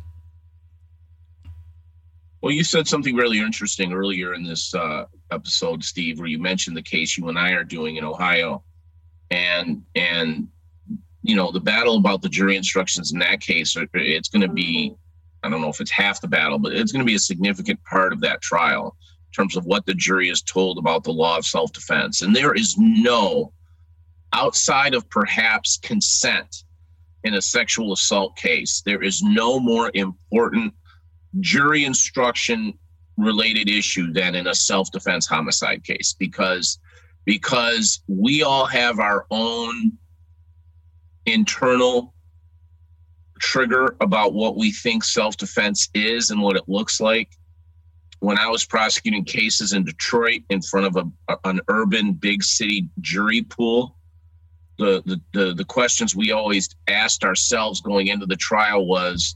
Well, 2.42 2.52
you 2.52 2.64
said 2.64 2.88
something 2.88 3.16
really 3.16 3.40
interesting 3.40 3.94
earlier 3.94 4.34
in 4.34 4.44
this 4.44 4.74
uh, 4.74 5.06
episode, 5.32 5.84
Steve, 5.84 6.18
where 6.18 6.28
you 6.28 6.40
mentioned 6.40 6.76
the 6.76 6.82
case 6.82 7.16
you 7.16 7.30
and 7.30 7.38
I 7.38 7.52
are 7.52 7.64
doing 7.64 7.98
in 7.98 8.04
Ohio, 8.04 8.64
and 9.30 9.84
and 9.94 10.48
you 11.22 11.36
know 11.36 11.52
the 11.52 11.60
battle 11.60 11.98
about 11.98 12.24
the 12.24 12.30
jury 12.30 12.58
instructions 12.58 13.14
in 13.14 13.20
that 13.20 13.42
case. 13.42 13.76
It's 13.94 14.30
going 14.30 14.42
to 14.42 14.52
be, 14.52 14.96
I 15.44 15.50
don't 15.50 15.62
know 15.62 15.70
if 15.70 15.82
it's 15.82 15.92
half 15.92 16.20
the 16.20 16.28
battle, 16.28 16.58
but 16.58 16.74
it's 16.74 16.92
going 16.92 17.06
to 17.06 17.10
be 17.10 17.16
a 17.16 17.20
significant 17.20 17.84
part 17.84 18.12
of 18.12 18.22
that 18.22 18.42
trial 18.42 18.98
in 19.30 19.34
terms 19.34 19.56
of 19.56 19.66
what 19.66 19.86
the 19.86 19.94
jury 19.94 20.30
is 20.30 20.42
told 20.42 20.80
about 20.80 21.04
the 21.04 21.14
law 21.14 21.38
of 21.38 21.46
self 21.46 21.72
defense. 21.74 22.24
And 22.24 22.36
there 22.36 22.54
is 22.54 22.76
no 22.78 23.54
outside 24.34 24.96
of 24.96 25.08
perhaps 25.12 25.78
consent 25.78 26.64
in 27.24 27.36
a 27.36 27.42
sexual 27.42 27.94
assault 27.94 28.36
case, 28.36 28.82
there 28.84 29.04
is 29.04 29.22
no 29.22 29.60
more 29.60 29.92
important 29.94 30.74
jury 31.40 31.86
instruction 31.86 32.74
related 33.18 33.70
issue 33.70 34.12
than 34.12 34.36
in 34.36 34.48
a 34.48 34.56
self-defense 34.56 35.28
homicide 35.28 35.84
case 35.84 36.16
because 36.18 36.80
because 37.26 38.02
we 38.08 38.42
all 38.42 38.66
have 38.66 39.00
our 39.00 39.28
own 39.30 39.92
internal 41.26 42.14
trigger 43.40 43.96
about 44.02 44.34
what 44.34 44.58
we 44.58 44.72
think 44.72 45.04
self-defense 45.04 45.90
is 45.94 46.32
and 46.32 46.42
what 46.42 46.56
it 46.56 46.64
looks 46.68 47.00
like. 47.00 47.30
When 48.20 48.38
i 48.38 48.48
was 48.48 48.66
prosecuting 48.66 49.26
cases 49.26 49.74
in 49.74 49.84
detroit 49.84 50.42
in 50.50 50.62
front 50.62 50.88
of 50.88 51.12
a, 51.28 51.38
an 51.44 51.60
urban 51.68 52.14
big 52.14 52.44
city 52.44 52.88
jury 53.00 53.42
pool 53.42 53.98
the, 54.78 55.02
the 55.06 55.22
the 55.34 55.54
the 55.54 55.66
questions 55.66 56.16
we 56.16 56.32
always 56.32 56.70
asked 56.88 57.24
ourselves 57.24 57.82
going 57.82 58.08
into 58.08 58.26
the 58.26 58.36
trial 58.36 58.86
was 58.86 59.36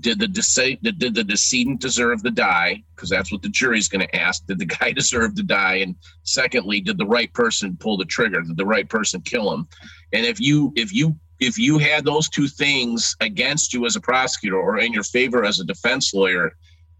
did 0.00 0.18
the 0.18 0.26
dece- 0.26 0.80
did 0.82 1.14
the 1.14 1.24
decedent 1.24 1.80
deserve 1.80 2.22
to 2.22 2.30
die? 2.30 2.82
Because 2.94 3.08
that's 3.08 3.32
what 3.32 3.42
the 3.42 3.48
jury's 3.48 3.88
going 3.88 4.06
to 4.06 4.16
ask. 4.16 4.46
Did 4.46 4.58
the 4.58 4.66
guy 4.66 4.92
deserve 4.96 5.34
to 5.36 5.42
die? 5.42 5.76
And 5.76 5.94
secondly 6.22 6.80
did 6.80 6.98
the 6.98 7.06
right 7.06 7.32
person 7.32 7.76
pull 7.78 7.96
the 7.96 8.04
trigger? 8.04 8.42
Did 8.42 8.56
the 8.56 8.66
right 8.66 8.88
person 8.88 9.20
kill 9.20 9.52
him? 9.52 9.68
And 10.12 10.26
if 10.26 10.40
you 10.40 10.72
if 10.76 10.92
you 10.92 11.16
if 11.40 11.58
you 11.58 11.78
had 11.78 12.04
those 12.04 12.28
two 12.28 12.48
things 12.48 13.14
against 13.20 13.74
you 13.74 13.84
as 13.84 13.96
a 13.96 14.00
prosecutor 14.00 14.58
or 14.58 14.78
in 14.78 14.92
your 14.92 15.02
favor 15.02 15.44
as 15.44 15.60
a 15.60 15.64
defense 15.64 16.14
lawyer 16.14 16.52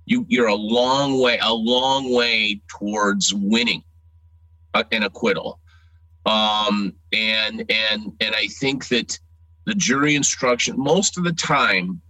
you 0.07 0.25
you're 0.29 0.47
a 0.47 0.55
long 0.55 1.21
way 1.21 1.39
a 1.43 1.53
long 1.53 2.13
way 2.13 2.61
towards 2.69 3.35
winning 3.35 3.83
an 4.93 5.03
acquittal. 5.03 5.61
Um, 6.25 6.95
and 7.13 7.65
and 7.71 8.13
and 8.21 8.35
I 8.35 8.49
think 8.49 8.89
that 8.89 9.19
the 9.65 9.75
jury 9.75 10.15
instruction 10.15 10.79
most 10.79 11.19
of 11.19 11.25
the 11.25 11.33
time 11.33 12.01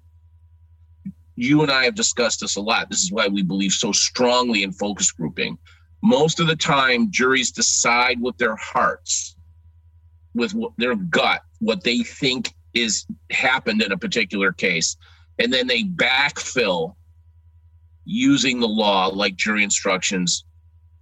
you 1.36 1.62
and 1.62 1.70
I 1.70 1.84
have 1.84 1.94
discussed 1.94 2.40
this 2.40 2.56
a 2.56 2.60
lot. 2.60 2.90
This 2.90 3.04
is 3.04 3.12
why 3.12 3.28
we 3.28 3.42
believe 3.42 3.72
so 3.72 3.92
strongly 3.92 4.62
in 4.62 4.72
focus 4.72 5.12
grouping. 5.12 5.58
Most 6.02 6.40
of 6.40 6.46
the 6.46 6.56
time, 6.56 7.10
juries 7.10 7.50
decide 7.50 8.20
with 8.20 8.36
their 8.38 8.56
hearts, 8.56 9.36
with 10.34 10.54
their 10.78 10.96
gut, 10.96 11.42
what 11.60 11.84
they 11.84 11.98
think 11.98 12.52
is 12.74 13.06
happened 13.30 13.82
in 13.82 13.92
a 13.92 13.98
particular 13.98 14.52
case, 14.52 14.96
and 15.38 15.52
then 15.52 15.66
they 15.66 15.82
backfill 15.82 16.94
using 18.04 18.60
the 18.60 18.68
law 18.68 19.08
like 19.08 19.36
jury 19.36 19.62
instructions 19.62 20.44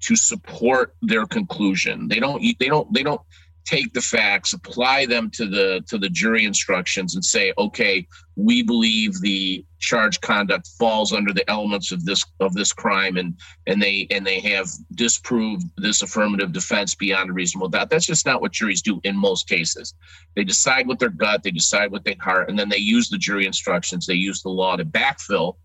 to 0.00 0.16
support 0.16 0.94
their 1.02 1.26
conclusion. 1.26 2.08
They 2.08 2.18
don't 2.18 2.42
they 2.58 2.68
don't 2.68 2.92
they 2.92 3.02
don't 3.02 3.20
take 3.64 3.92
the 3.92 4.00
facts, 4.00 4.52
apply 4.52 5.06
them 5.06 5.30
to 5.30 5.46
the 5.46 5.82
to 5.88 5.98
the 5.98 6.08
jury 6.08 6.44
instructions 6.44 7.14
and 7.14 7.24
say, 7.24 7.52
okay, 7.58 8.06
we 8.36 8.62
believe 8.62 9.20
the 9.20 9.64
charge 9.78 10.20
conduct 10.20 10.68
falls 10.78 11.12
under 11.12 11.32
the 11.32 11.48
elements 11.50 11.90
of 11.92 12.04
this 12.04 12.24
of 12.40 12.54
this 12.54 12.72
crime 12.72 13.16
and 13.16 13.38
and 13.66 13.80
they 13.80 14.06
and 14.10 14.26
they 14.26 14.40
have 14.40 14.68
disproved 14.94 15.64
this 15.78 16.02
affirmative 16.02 16.52
defense 16.52 16.94
beyond 16.94 17.30
a 17.30 17.32
reasonable 17.32 17.68
doubt. 17.68 17.90
That's 17.90 18.06
just 18.06 18.26
not 18.26 18.40
what 18.40 18.52
juries 18.52 18.82
do 18.82 19.00
in 19.04 19.16
most 19.16 19.48
cases. 19.48 19.94
They 20.36 20.44
decide 20.44 20.86
with 20.86 20.98
their 20.98 21.10
gut, 21.10 21.42
they 21.42 21.50
decide 21.50 21.90
with 21.90 22.04
their 22.04 22.16
heart, 22.20 22.50
and 22.50 22.58
then 22.58 22.68
they 22.68 22.78
use 22.78 23.08
the 23.08 23.18
jury 23.18 23.46
instructions, 23.46 24.06
they 24.06 24.14
use 24.14 24.42
the 24.42 24.50
law 24.50 24.76
to 24.76 24.84
backfill 24.84 25.56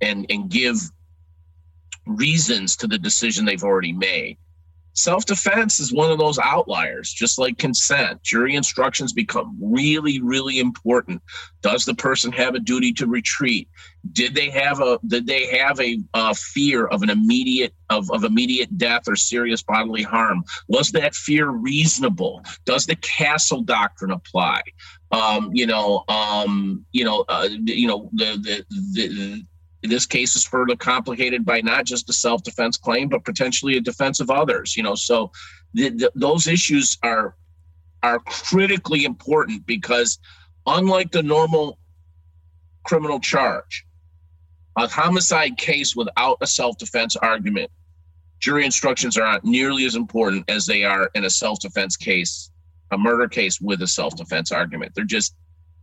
and 0.00 0.26
and 0.30 0.48
give 0.50 0.76
reasons 2.06 2.76
to 2.76 2.86
the 2.86 2.98
decision 2.98 3.44
they've 3.44 3.62
already 3.62 3.92
made. 3.92 4.38
Self 4.92 5.24
defense 5.24 5.78
is 5.78 5.92
one 5.92 6.10
of 6.10 6.18
those 6.18 6.38
outliers, 6.38 7.12
just 7.12 7.38
like 7.38 7.58
consent. 7.58 8.22
Jury 8.22 8.56
instructions 8.56 9.12
become 9.12 9.56
really, 9.60 10.20
really 10.20 10.58
important. 10.58 11.22
Does 11.62 11.84
the 11.84 11.94
person 11.94 12.32
have 12.32 12.54
a 12.54 12.60
duty 12.60 12.92
to 12.94 13.06
retreat? 13.06 13.68
Did 14.12 14.34
they 14.34 14.50
have 14.50 14.80
a 14.80 14.98
did 15.06 15.26
they 15.26 15.46
have 15.58 15.80
a, 15.80 15.98
a 16.14 16.34
fear 16.34 16.86
of 16.86 17.02
an 17.02 17.10
immediate 17.10 17.74
of, 17.88 18.10
of 18.10 18.24
immediate 18.24 18.76
death 18.78 19.02
or 19.06 19.16
serious 19.16 19.62
bodily 19.62 20.02
harm? 20.02 20.42
Was 20.68 20.90
that 20.92 21.14
fear 21.14 21.48
reasonable? 21.48 22.42
Does 22.64 22.86
the 22.86 22.96
castle 22.96 23.62
doctrine 23.62 24.10
apply? 24.10 24.62
Um, 25.12 25.50
you 25.52 25.66
know, 25.66 26.04
um, 26.08 26.84
you 26.92 27.04
know, 27.04 27.24
uh, 27.28 27.48
you 27.50 27.86
know, 27.86 28.08
the, 28.12 28.36
the 28.42 28.64
the 28.92 29.46
this 29.82 30.06
case 30.06 30.36
is 30.36 30.44
further 30.44 30.76
complicated 30.76 31.44
by 31.44 31.60
not 31.60 31.84
just 31.84 32.10
a 32.10 32.12
self-defense 32.12 32.76
claim, 32.76 33.08
but 33.08 33.24
potentially 33.24 33.76
a 33.76 33.80
defense 33.80 34.20
of 34.20 34.30
others. 34.30 34.76
You 34.76 34.82
know, 34.82 34.94
so 34.94 35.32
the, 35.74 35.90
the, 35.90 36.12
those 36.14 36.46
issues 36.46 36.98
are 37.02 37.36
are 38.02 38.18
critically 38.20 39.04
important 39.04 39.66
because, 39.66 40.18
unlike 40.66 41.12
the 41.12 41.22
normal 41.22 41.78
criminal 42.84 43.20
charge, 43.20 43.86
a 44.76 44.88
homicide 44.88 45.58
case 45.58 45.94
without 45.94 46.38
a 46.40 46.46
self-defense 46.46 47.16
argument, 47.16 47.70
jury 48.38 48.64
instructions 48.64 49.18
are 49.18 49.24
not 49.24 49.44
nearly 49.44 49.84
as 49.84 49.96
important 49.96 50.48
as 50.48 50.64
they 50.64 50.82
are 50.82 51.10
in 51.14 51.24
a 51.24 51.30
self-defense 51.30 51.96
case, 51.96 52.50
a 52.90 52.96
murder 52.96 53.28
case 53.28 53.60
with 53.60 53.82
a 53.82 53.86
self-defense 53.86 54.50
argument. 54.50 54.92
They're 54.94 55.04
just 55.04 55.34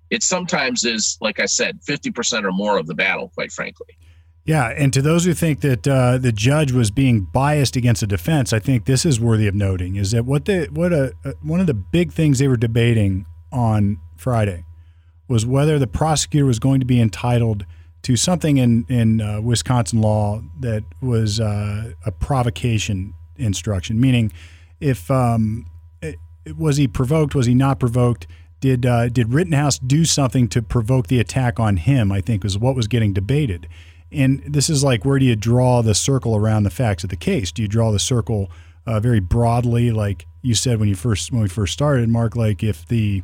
it 0.09 0.23
sometimes 0.23 0.85
is, 0.85 1.17
like 1.21 1.39
I 1.39 1.45
said, 1.45 1.79
50% 1.81 2.43
or 2.43 2.51
more 2.51 2.77
of 2.77 2.87
the 2.87 2.95
battle, 2.95 3.29
quite 3.35 3.51
frankly. 3.51 3.97
Yeah, 4.45 4.69
and 4.69 4.93
to 4.93 5.01
those 5.01 5.25
who 5.25 5.33
think 5.33 5.59
that 5.59 5.85
uh, 5.85 6.17
the 6.17 6.31
judge 6.31 6.71
was 6.71 6.89
being 6.89 7.27
biased 7.33 7.75
against 7.75 7.99
the 7.99 8.07
defense, 8.07 8.53
I 8.53 8.59
think 8.59 8.85
this 8.85 9.05
is 9.05 9.19
worthy 9.19 9.45
of 9.45 9.55
noting: 9.55 9.97
is 9.97 10.11
that 10.11 10.23
what 10.23 10.45
the 10.45 10.67
what 10.71 10.93
a, 10.93 11.13
one 11.41 11.59
of 11.59 11.67
the 11.67 11.73
big 11.73 12.13
things 12.13 12.39
they 12.39 12.47
were 12.47 12.55
debating 12.55 13.25
on 13.51 13.97
Friday 14.15 14.63
was 15.27 15.45
whether 15.45 15.77
the 15.77 15.87
prosecutor 15.87 16.45
was 16.45 16.59
going 16.59 16.79
to 16.79 16.85
be 16.85 17.01
entitled 17.01 17.65
to 18.03 18.15
something 18.15 18.55
in 18.55 18.85
in 18.87 19.19
uh, 19.19 19.41
Wisconsin 19.41 19.99
law 19.99 20.41
that 20.61 20.83
was 21.01 21.41
uh, 21.41 21.91
a 22.05 22.11
provocation 22.13 23.13
instruction, 23.35 23.99
meaning 23.99 24.31
if 24.79 25.11
um, 25.11 25.65
it, 26.01 26.15
was 26.57 26.77
he 26.77 26.87
provoked, 26.87 27.35
was 27.35 27.47
he 27.47 27.53
not 27.53 27.81
provoked, 27.81 28.27
did 28.59 28.85
uh, 28.85 29.09
did 29.09 29.33
Rittenhouse 29.33 29.77
do 29.79 30.05
something 30.05 30.47
to 30.49 30.61
provoke 30.61 31.07
the 31.07 31.19
attack 31.19 31.59
on 31.59 31.77
him? 31.77 32.11
I 32.11 32.21
think 32.21 32.43
was 32.43 32.57
what 32.57 32.75
was 32.75 32.87
getting 32.87 33.13
debated, 33.13 33.67
And 34.11 34.41
this 34.47 34.69
is 34.69 34.83
like 34.83 35.05
where 35.05 35.19
do 35.19 35.25
you 35.25 35.35
draw 35.35 35.81
the 35.81 35.95
circle 35.95 36.35
around 36.35 36.63
the 36.63 36.69
facts 36.69 37.03
of 37.03 37.09
the 37.09 37.15
case? 37.15 37.51
Do 37.51 37.61
you 37.61 37.67
draw 37.67 37.91
the 37.91 37.99
circle 37.99 38.49
uh, 38.85 38.99
very 38.99 39.19
broadly, 39.19 39.91
like 39.91 40.25
you 40.41 40.55
said 40.55 40.79
when 40.79 40.89
you 40.89 40.95
first 40.95 41.31
when 41.31 41.41
we 41.41 41.49
first 41.49 41.73
started, 41.73 42.09
Mark? 42.09 42.35
Like 42.35 42.63
if 42.63 42.85
the 42.87 43.23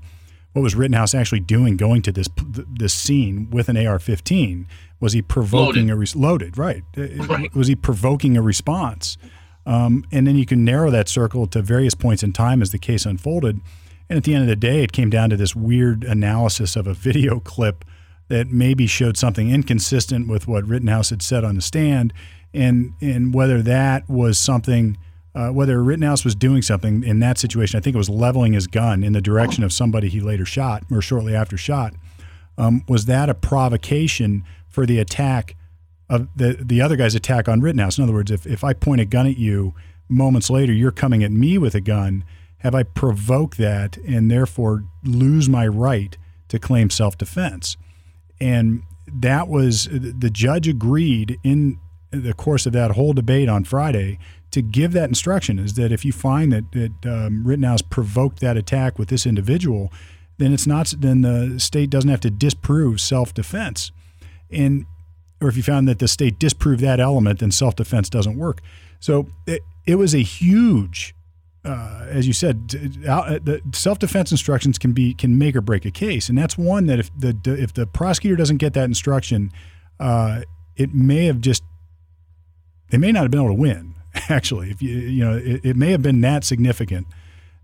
what 0.54 0.62
was 0.62 0.76
Rittenhouse 0.76 1.16
actually 1.16 1.40
doing 1.40 1.78
going 1.78 2.02
to 2.04 2.12
this 2.12 2.30
this 2.48 2.94
scene 2.94 3.50
with 3.50 3.70
an 3.70 3.78
AR-15? 3.78 4.66
Was 5.00 5.14
he 5.14 5.22
provoking 5.22 5.88
loaded. 5.88 5.90
a 5.90 5.96
re- 5.96 6.08
loaded? 6.16 6.58
Right. 6.58 6.84
Uh, 6.98 7.08
right. 7.26 7.54
Was 7.56 7.68
he 7.68 7.76
provoking 7.76 8.38
a 8.38 8.42
response? 8.42 9.18
Um, 9.66 10.06
and 10.12 10.28
then 10.28 10.36
you 10.36 10.46
can 10.46 10.64
narrow 10.64 10.92
that 10.92 11.10
circle 11.10 11.48
to 11.48 11.62
various 11.62 11.94
points 11.96 12.22
in 12.24 12.34
time 12.34 12.62
as 12.62 12.72
the 12.72 12.78
case 12.78 13.06
unfolded. 13.06 13.62
And 14.10 14.18
at 14.18 14.24
the 14.24 14.34
end 14.34 14.44
of 14.44 14.50
the 14.50 14.56
day, 14.56 14.84
it 14.84 14.92
came 14.92 15.10
down 15.10 15.30
to 15.30 15.38
this 15.38 15.56
weird 15.56 16.04
analysis 16.04 16.76
of 16.76 16.88
a 16.88 16.94
video 16.94 17.40
clip 17.44 17.86
that 18.30 18.48
maybe 18.48 18.88
showed 18.88 19.18
something 19.18 19.50
inconsistent 19.52 20.28
with 20.28 20.48
what 20.48 20.68
Rittenhouse 20.68 21.10
had 21.10 21.22
said 21.22 21.44
on 21.44 21.56
the 21.56 21.62
stand, 21.62 22.14
and 22.54 22.94
and 23.02 23.34
whether 23.34 23.62
that 23.62 24.10
was 24.10 24.40
something, 24.40 24.98
uh, 25.36 25.50
whether 25.50 25.84
Rittenhouse 25.84 26.24
was 26.24 26.36
doing 26.36 26.62
something 26.62 27.04
in 27.04 27.20
that 27.20 27.38
situation. 27.38 27.78
I 27.78 27.82
think 27.82 27.96
it 27.96 27.98
was 27.98 28.10
leveling 28.10 28.54
his 28.54 28.68
gun 28.68 29.04
in 29.04 29.14
the 29.14 29.22
direction 29.22 29.64
of 29.64 29.74
somebody 29.74 30.10
he 30.10 30.20
later 30.20 30.46
shot 30.46 30.84
or 30.92 31.02
shortly 31.02 31.36
after 31.36 31.58
shot. 31.58 31.94
Um, 32.58 32.84
was 32.88 33.06
that 33.06 33.30
a 33.30 33.34
provocation 33.34 34.44
for 34.68 34.86
the 34.86 35.00
attack 35.00 35.56
of 36.10 36.28
the 36.36 36.58
the 36.60 36.82
other 36.82 36.96
guy's 36.96 37.16
attack 37.16 37.50
on 37.50 37.62
Rittenhouse? 37.62 37.98
In 37.98 38.04
other 38.04 38.14
words, 38.14 38.32
if 38.32 38.46
if 38.46 38.64
I 38.64 38.74
point 38.74 39.02
a 39.02 39.06
gun 39.06 39.28
at 39.28 39.38
you, 39.38 39.74
moments 40.08 40.50
later 40.50 40.74
you're 40.74 40.92
coming 40.92 41.24
at 41.24 41.32
me 41.32 41.58
with 41.58 41.76
a 41.76 41.82
gun. 41.82 42.24
Have 42.64 42.74
I 42.74 42.84
provoked 42.84 43.58
that 43.58 43.98
and 43.98 44.32
therefore 44.32 44.86
lose 45.04 45.50
my 45.50 45.68
right 45.68 46.18
to 46.48 46.58
claim 46.58 46.90
self 46.90 47.18
defense? 47.18 47.78
And 48.40 48.84
that 49.08 49.50
was 49.50 49.88
the 49.92 50.30
judge 50.30 50.68
agreed 50.68 51.38
in 51.44 51.78
the 52.12 52.34
course 52.34 52.66
of 52.66 52.74
that 52.74 52.92
whole 52.92 53.14
debate 53.14 53.50
on 53.50 53.64
Friday 53.64 54.18
to 54.52 54.62
give 54.62 54.94
that 54.94 55.10
instruction 55.10 55.58
is 55.58 55.74
that 55.74 55.92
if 55.92 56.06
you 56.06 56.12
find 56.12 56.54
that, 56.54 56.72
that 56.72 57.06
um, 57.06 57.44
Rittenhouse 57.44 57.82
provoked 57.82 58.40
that 58.42 58.56
attack 58.56 59.00
with 59.00 59.10
this 59.10 59.26
individual, 59.26 59.92
then 60.38 60.54
it's 60.54 60.68
not 60.68 60.94
then 60.98 61.22
the 61.22 61.60
state 61.60 61.90
doesn't 61.90 62.10
have 62.10 62.22
to 62.22 62.30
disprove 62.30 63.02
self-defense. 63.02 63.92
And 64.52 64.86
or 65.42 65.50
if 65.50 65.58
you 65.58 65.64
found 65.64 65.88
that 65.88 66.00
the 66.00 66.08
state 66.08 66.40
disproved 66.40 66.82
that 66.82 67.00
element, 67.00 67.40
then 67.40 67.52
self-defense 67.52 68.10
doesn't 68.10 68.38
work. 68.38 68.62
So 69.00 69.28
it, 69.46 69.62
it 69.86 69.96
was 69.96 70.14
a 70.16 70.22
huge 70.22 71.14
uh, 71.66 72.06
as 72.10 72.28
you 72.28 72.34
said, 72.34 72.76
uh, 73.08 73.40
the 73.42 73.62
self-defense 73.74 74.32
instructions 74.32 74.78
can 74.78 74.92
be 74.92 75.14
can 75.14 75.38
make 75.38 75.56
or 75.56 75.62
break 75.62 75.86
a 75.86 75.92
case, 75.92 76.28
and 76.28 76.38
that's 76.38 76.58
one 76.58 76.88
that 76.88 77.00
if 77.00 77.10
the 77.18 77.38
if 77.46 77.74
the 77.74 77.88
prosecutor 77.88 78.36
doesn't 78.36 78.58
get 78.58 78.74
that 78.74 78.86
instruction, 78.86 79.52
uh, 80.00 80.42
it 80.76 80.94
may 80.94 81.26
have 81.26 81.40
just 81.40 81.64
they 82.90 82.98
may 82.98 83.12
not 83.12 83.22
have 83.22 83.32
been 83.32 83.40
able 83.40 83.56
to 83.56 83.60
win. 83.60 83.96
Actually, 84.30 84.72
if 84.72 84.82
you 84.82 84.94
you 84.94 85.24
know, 85.24 85.38
it, 85.38 85.62
it 85.64 85.76
may 85.78 85.92
have 85.92 86.02
been 86.02 86.20
that 86.22 86.44
significant 86.44 87.08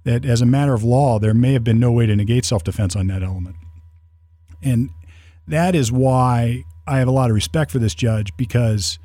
that 0.05 0.23
as 0.23 0.39
a 0.41 0.45
matter 0.45 0.73
of 0.73 0.81
law, 0.81 1.19
there 1.19 1.33
may 1.33 1.51
have 1.51 1.65
been 1.65 1.79
no 1.79 1.91
way 1.91 2.05
to 2.05 2.15
negate 2.15 2.45
self-defense 2.45 2.95
on 2.95 3.07
that 3.07 3.21
element, 3.21 3.57
and 4.63 4.89
that 5.45 5.75
is 5.75 5.91
why 5.91 6.63
I 6.87 6.99
have 6.99 7.09
a 7.09 7.11
lot 7.11 7.29
of 7.29 7.35
respect 7.35 7.69
for 7.69 7.79
this 7.79 7.95
judge 7.95 8.35
because 8.37 8.97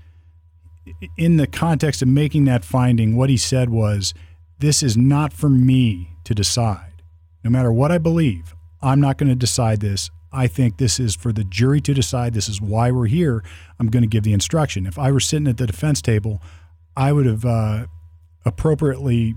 in 1.17 1.37
the 1.37 1.47
context 1.49 2.01
of 2.01 2.07
making 2.07 2.45
that 2.45 2.65
finding, 2.65 3.17
what 3.17 3.29
he 3.29 3.37
said 3.37 3.71
was 3.71 4.15
this 4.59 4.83
is 4.83 4.97
not 4.97 5.33
for 5.33 5.49
me 5.49 6.11
to 6.25 6.35
decide. 6.35 7.03
No 7.43 7.51
matter 7.51 7.73
what 7.73 7.93
I 7.93 7.99
believe, 7.99 8.55
I'm 8.81 9.01
not 9.01 9.19
going 9.19 9.29
to 9.29 9.35
decide 9.35 9.81
this. 9.81 10.11
I 10.33 10.47
think 10.47 10.79
this 10.79 10.99
is 10.99 11.15
for 11.15 11.33
the 11.33 11.45
jury 11.45 11.81
to 11.83 11.95
decide. 11.95 12.35
This 12.35 12.49
is 12.49 12.61
why 12.61 12.91
we're 12.91 13.07
here. 13.07 13.45
I'm 13.79 13.89
going 13.89 14.03
to 14.03 14.09
give 14.09 14.25
the 14.25 14.33
instruction. 14.33 14.87
If 14.87 14.99
I 14.99 15.13
were 15.13 15.21
sitting 15.21 15.47
at 15.47 15.59
the 15.59 15.67
defense 15.67 16.03
table, 16.03 16.43
I 16.97 17.13
would 17.13 17.27
have 17.27 17.45
uh, 17.45 17.87
appropriately 18.45 19.35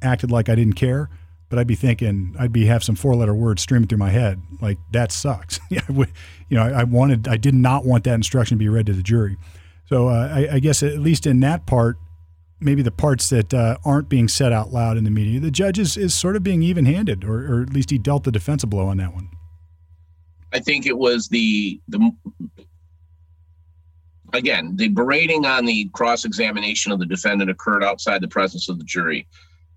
acted 0.00 0.30
like 0.30 0.48
I 0.48 0.54
didn't 0.54 0.74
care, 0.74 1.10
but 1.48 1.58
I'd 1.58 1.66
be 1.66 1.74
thinking, 1.74 2.34
I'd 2.38 2.52
be 2.52 2.66
have 2.66 2.82
some 2.82 2.96
four 2.96 3.14
letter 3.14 3.34
words 3.34 3.62
streaming 3.62 3.88
through 3.88 3.98
my 3.98 4.10
head, 4.10 4.40
like 4.60 4.78
that 4.92 5.12
sucks. 5.12 5.60
you 5.70 6.06
know, 6.50 6.62
I, 6.62 6.84
wanted, 6.84 7.28
I 7.28 7.36
did 7.36 7.54
not 7.54 7.84
want 7.84 8.04
that 8.04 8.14
instruction 8.14 8.56
to 8.56 8.58
be 8.58 8.68
read 8.68 8.86
to 8.86 8.94
the 8.94 9.02
jury. 9.02 9.36
So 9.86 10.08
uh, 10.08 10.28
I, 10.32 10.54
I 10.54 10.58
guess 10.60 10.82
at 10.82 10.98
least 10.98 11.26
in 11.26 11.40
that 11.40 11.66
part, 11.66 11.98
maybe 12.62 12.82
the 12.82 12.90
parts 12.90 13.28
that 13.30 13.52
uh, 13.52 13.76
aren't 13.84 14.08
being 14.08 14.28
said 14.28 14.52
out 14.52 14.72
loud 14.72 14.96
in 14.96 15.04
the 15.04 15.10
media, 15.10 15.40
the 15.40 15.50
judge 15.50 15.78
is, 15.78 15.96
is 15.96 16.14
sort 16.14 16.36
of 16.36 16.42
being 16.42 16.62
even 16.62 16.84
handed, 16.84 17.24
or, 17.24 17.52
or 17.52 17.62
at 17.62 17.72
least 17.72 17.90
he 17.90 17.98
dealt 17.98 18.24
the 18.24 18.32
defense 18.32 18.62
a 18.62 18.66
blow 18.66 18.86
on 18.86 18.96
that 18.98 19.12
one. 19.12 19.28
I 20.52 20.58
think 20.58 20.86
it 20.86 20.96
was 20.96 21.28
the 21.28 21.80
the 21.88 22.10
again 24.34 24.76
the 24.76 24.88
berating 24.88 25.46
on 25.46 25.64
the 25.64 25.88
cross 25.94 26.24
examination 26.24 26.92
of 26.92 26.98
the 26.98 27.06
defendant 27.06 27.50
occurred 27.50 27.82
outside 27.82 28.20
the 28.20 28.28
presence 28.28 28.68
of 28.68 28.78
the 28.78 28.84
jury. 28.84 29.26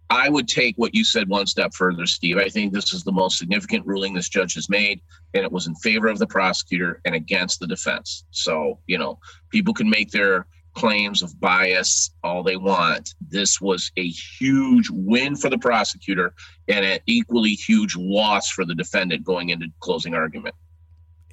I 0.09 0.29
would 0.29 0.47
take 0.47 0.75
what 0.77 0.93
you 0.93 1.03
said 1.03 1.27
one 1.29 1.47
step 1.47 1.73
further, 1.73 2.05
Steve. 2.05 2.38
I 2.38 2.49
think 2.49 2.73
this 2.73 2.93
is 2.93 3.03
the 3.03 3.11
most 3.11 3.39
significant 3.39 3.88
ruling 3.88 4.13
this 4.13 4.29
judge 4.29 4.53
has 4.53 4.69
made, 4.69 5.01
and 5.33 5.43
it 5.43 5.51
was 5.51 5.65
in 5.65 5.75
favor 5.75 6.07
of 6.07 6.19
the 6.19 6.27
prosecutor 6.27 7.01
and 7.05 7.15
against 7.15 7.59
the 7.59 7.65
defense. 7.65 8.23
So, 8.29 8.79
you 8.86 8.99
know, 8.99 9.17
people 9.49 9.73
can 9.73 9.89
make 9.89 10.11
their 10.11 10.45
claims 10.76 11.21
of 11.21 11.39
bias 11.39 12.11
all 12.23 12.43
they 12.43 12.57
want. 12.57 13.15
This 13.30 13.59
was 13.59 13.91
a 13.97 14.07
huge 14.07 14.89
win 14.91 15.36
for 15.36 15.49
the 15.49 15.57
prosecutor 15.57 16.34
and 16.67 16.86
an 16.86 16.99
equally 17.05 17.51
huge 17.51 17.95
loss 17.95 18.49
for 18.49 18.65
the 18.65 18.76
defendant 18.76 19.23
going 19.23 19.49
into 19.49 19.67
closing 19.80 20.13
argument. 20.13 20.55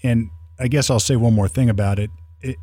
And 0.03 0.31
I 0.59 0.69
guess 0.69 0.91
I'll 0.91 1.01
say 1.01 1.17
one 1.17 1.35
more 1.35 1.49
thing 1.49 1.69
about 1.69 1.99
it. 1.99 2.11
it, 2.41 2.57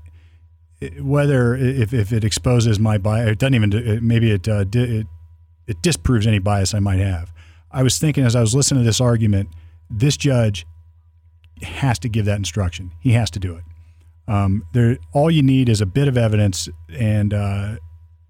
it 0.80 1.04
whether 1.04 1.56
if, 1.56 1.94
if 1.94 2.12
it 2.12 2.24
exposes 2.24 2.80
my 2.80 2.98
bias, 2.98 3.30
it 3.30 3.40
doesn't 3.40 3.56
even 3.56 4.00
maybe 4.06 4.32
it, 4.32 4.48
uh, 4.48 4.66
it 4.74 5.08
it 5.68 5.82
disproves 5.84 6.26
any 6.26 6.40
bias 6.40 6.74
I 6.74 6.80
might 6.80 7.00
have. 7.00 7.32
I 7.72 7.84
was 7.84 8.00
thinking 8.00 8.26
as 8.26 8.36
I 8.36 8.42
was 8.42 8.56
listening 8.56 8.82
to 8.82 8.86
this 8.86 9.00
argument, 9.00 9.50
this 9.90 10.18
judge 10.18 10.66
has 11.62 12.00
to 12.00 12.10
give 12.10 12.26
that 12.26 12.38
instruction. 12.38 12.92
He 13.00 13.12
has 13.12 13.30
to 13.32 13.40
do 13.40 13.56
it. 13.56 13.64
Um, 14.30 14.64
there, 14.74 14.98
all 15.12 15.32
you 15.32 15.42
need 15.42 15.70
is 15.70 15.82
a 15.82 15.86
bit 15.86 16.08
of 16.08 16.18
evidence, 16.18 16.70
and 16.94 17.34
uh, 17.34 17.78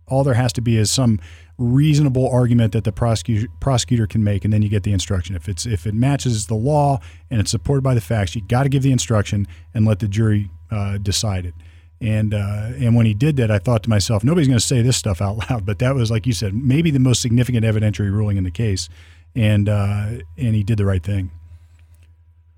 all 0.07 0.23
there 0.23 0.33
has 0.33 0.53
to 0.53 0.61
be 0.61 0.77
is 0.77 0.89
some 0.89 1.19
reasonable 1.57 2.29
argument 2.29 2.71
that 2.71 2.85
the 2.85 2.91
prosecutor 2.91 3.47
prosecutor 3.59 4.07
can 4.07 4.23
make, 4.23 4.45
and 4.45 4.53
then 4.53 4.61
you 4.61 4.69
get 4.69 4.83
the 4.83 4.93
instruction. 4.93 5.35
If 5.35 5.49
it's 5.49 5.65
if 5.65 5.85
it 5.85 5.93
matches 5.93 6.47
the 6.47 6.55
law 6.55 6.99
and 7.29 7.41
it's 7.41 7.51
supported 7.51 7.81
by 7.81 7.93
the 7.93 8.01
facts, 8.01 8.33
you 8.33 8.41
got 8.41 8.63
to 8.63 8.69
give 8.69 8.81
the 8.81 8.93
instruction 8.93 9.45
and 9.73 9.85
let 9.85 9.99
the 9.99 10.07
jury 10.07 10.49
uh, 10.71 10.97
decide 10.99 11.45
it. 11.45 11.53
And 11.99 12.33
uh, 12.33 12.71
and 12.77 12.95
when 12.95 13.05
he 13.05 13.13
did 13.13 13.35
that, 13.35 13.51
I 13.51 13.59
thought 13.59 13.83
to 13.83 13.89
myself, 13.89 14.23
nobody's 14.23 14.47
going 14.47 14.59
to 14.59 14.65
say 14.65 14.81
this 14.81 14.95
stuff 14.95 15.21
out 15.21 15.37
loud, 15.49 15.65
but 15.65 15.79
that 15.79 15.95
was 15.95 16.09
like 16.09 16.25
you 16.25 16.33
said, 16.33 16.53
maybe 16.53 16.91
the 16.91 16.99
most 16.99 17.21
significant 17.21 17.65
evidentiary 17.65 18.11
ruling 18.11 18.37
in 18.37 18.45
the 18.45 18.51
case, 18.51 18.87
and 19.35 19.67
uh, 19.67 20.11
and 20.37 20.55
he 20.55 20.63
did 20.63 20.77
the 20.77 20.85
right 20.85 21.03
thing. 21.03 21.29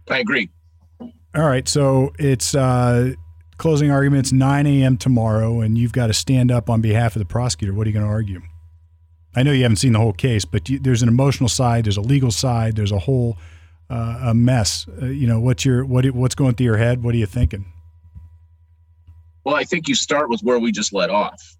I 0.07 0.19
agree. 0.19 0.49
All 1.33 1.47
right, 1.47 1.67
so 1.67 2.11
it's 2.19 2.53
uh, 2.53 3.13
closing 3.61 3.91
arguments 3.91 4.31
9 4.31 4.65
a.m. 4.65 4.97
tomorrow, 4.97 5.61
and 5.61 5.77
you've 5.77 5.93
got 5.93 6.07
to 6.07 6.13
stand 6.13 6.51
up 6.51 6.67
on 6.67 6.81
behalf 6.81 7.15
of 7.15 7.19
the 7.19 7.25
prosecutor. 7.25 7.71
What 7.75 7.85
are 7.85 7.91
you 7.91 7.93
going 7.93 8.05
to 8.05 8.11
argue? 8.11 8.41
I 9.35 9.43
know 9.43 9.51
you 9.51 9.61
haven't 9.61 9.75
seen 9.77 9.93
the 9.93 9.99
whole 9.99 10.13
case, 10.13 10.45
but 10.45 10.67
you, 10.67 10.79
there's 10.79 11.03
an 11.03 11.07
emotional 11.07 11.47
side, 11.47 11.85
there's 11.85 11.95
a 11.95 12.01
legal 12.01 12.31
side, 12.31 12.75
there's 12.75 12.91
a 12.91 12.97
whole 12.97 13.37
uh, 13.87 14.19
a 14.23 14.33
mess. 14.33 14.87
Uh, 14.99 15.05
you 15.05 15.27
know, 15.27 15.39
what's 15.39 15.63
your 15.63 15.85
what 15.85 16.09
what's 16.09 16.33
going 16.33 16.55
through 16.55 16.65
your 16.65 16.77
head? 16.77 17.03
What 17.03 17.13
are 17.13 17.19
you 17.19 17.27
thinking? 17.27 17.71
Well, 19.43 19.55
I 19.55 19.63
think 19.63 19.87
you 19.87 19.93
start 19.93 20.27
with 20.29 20.41
where 20.41 20.57
we 20.57 20.71
just 20.71 20.91
let 20.91 21.11
off, 21.11 21.55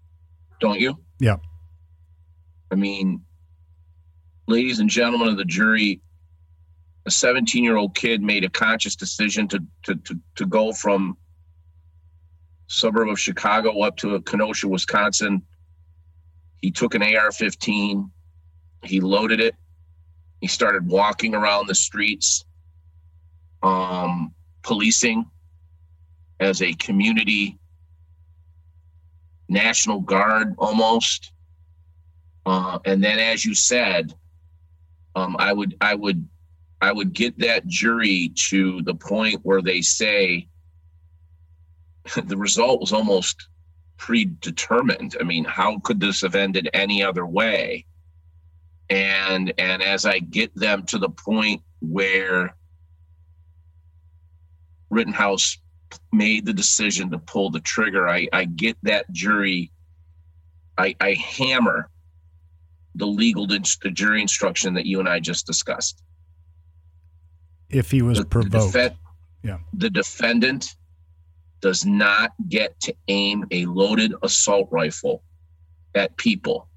don't 0.60 0.80
you? 0.80 0.98
Yeah. 1.20 1.36
I 2.72 2.74
mean, 2.74 3.22
ladies 4.48 4.80
and 4.80 4.90
gentlemen 4.90 5.28
of 5.28 5.36
the 5.36 5.44
jury, 5.44 6.00
a 7.06 7.12
17 7.12 7.62
year 7.62 7.76
old 7.76 7.94
kid 7.94 8.22
made 8.22 8.44
a 8.44 8.50
conscious 8.50 8.96
decision 8.96 9.46
to, 9.48 9.60
to, 9.84 9.94
to, 9.94 10.20
to 10.34 10.46
go 10.46 10.72
from 10.72 11.16
suburb 12.72 13.08
of 13.08 13.20
Chicago 13.20 13.82
up 13.82 13.96
to 13.98 14.20
Kenosha, 14.22 14.66
Wisconsin. 14.66 15.42
He 16.62 16.70
took 16.70 16.94
an 16.94 17.02
AR 17.02 17.30
15, 17.30 18.10
he 18.84 19.00
loaded 19.00 19.40
it, 19.40 19.54
he 20.40 20.46
started 20.46 20.86
walking 20.86 21.34
around 21.34 21.68
the 21.68 21.74
streets, 21.74 22.44
um, 23.62 24.32
policing 24.62 25.26
as 26.40 26.62
a 26.62 26.72
community 26.74 27.58
national 29.48 30.00
guard 30.00 30.54
almost. 30.56 31.32
Uh, 32.46 32.78
and 32.86 33.04
then, 33.04 33.18
as 33.18 33.44
you 33.44 33.54
said, 33.54 34.14
um, 35.14 35.36
I 35.38 35.52
would, 35.52 35.76
I 35.80 35.94
would, 35.94 36.26
I 36.80 36.90
would 36.90 37.12
get 37.12 37.38
that 37.38 37.66
jury 37.66 38.32
to 38.48 38.82
the 38.82 38.94
point 38.94 39.40
where 39.42 39.62
they 39.62 39.82
say, 39.82 40.48
the 42.24 42.36
result 42.36 42.80
was 42.80 42.92
almost 42.92 43.48
predetermined. 43.96 45.16
I 45.20 45.24
mean, 45.24 45.44
how 45.44 45.78
could 45.80 46.00
this 46.00 46.22
have 46.22 46.34
ended 46.34 46.68
any 46.72 47.02
other 47.02 47.26
way? 47.26 47.86
And 48.90 49.52
and 49.58 49.82
as 49.82 50.04
I 50.04 50.18
get 50.18 50.54
them 50.54 50.84
to 50.86 50.98
the 50.98 51.08
point 51.08 51.62
where 51.80 52.54
Rittenhouse 54.90 55.58
made 56.12 56.46
the 56.46 56.52
decision 56.52 57.10
to 57.10 57.18
pull 57.18 57.50
the 57.50 57.60
trigger, 57.60 58.08
I, 58.08 58.28
I 58.32 58.44
get 58.44 58.76
that 58.82 59.10
jury, 59.12 59.70
I, 60.76 60.94
I 61.00 61.14
hammer 61.14 61.88
the 62.94 63.06
legal 63.06 63.46
the 63.46 63.58
jury 63.92 64.20
instruction 64.20 64.74
that 64.74 64.84
you 64.84 65.00
and 65.00 65.08
I 65.08 65.20
just 65.20 65.46
discussed. 65.46 66.02
If 67.70 67.90
he 67.90 68.02
was 68.02 68.18
The- 68.18 68.24
the 68.24 68.28
provoked. 68.28 68.96
Yeah. 69.42 69.58
The 69.72 69.90
defendant 69.90 70.76
does 71.62 71.86
not 71.86 72.32
get 72.48 72.78
to 72.80 72.94
aim 73.08 73.46
a 73.50 73.64
loaded 73.66 74.12
assault 74.22 74.68
rifle 74.70 75.22
at 75.94 76.16
people 76.16 76.68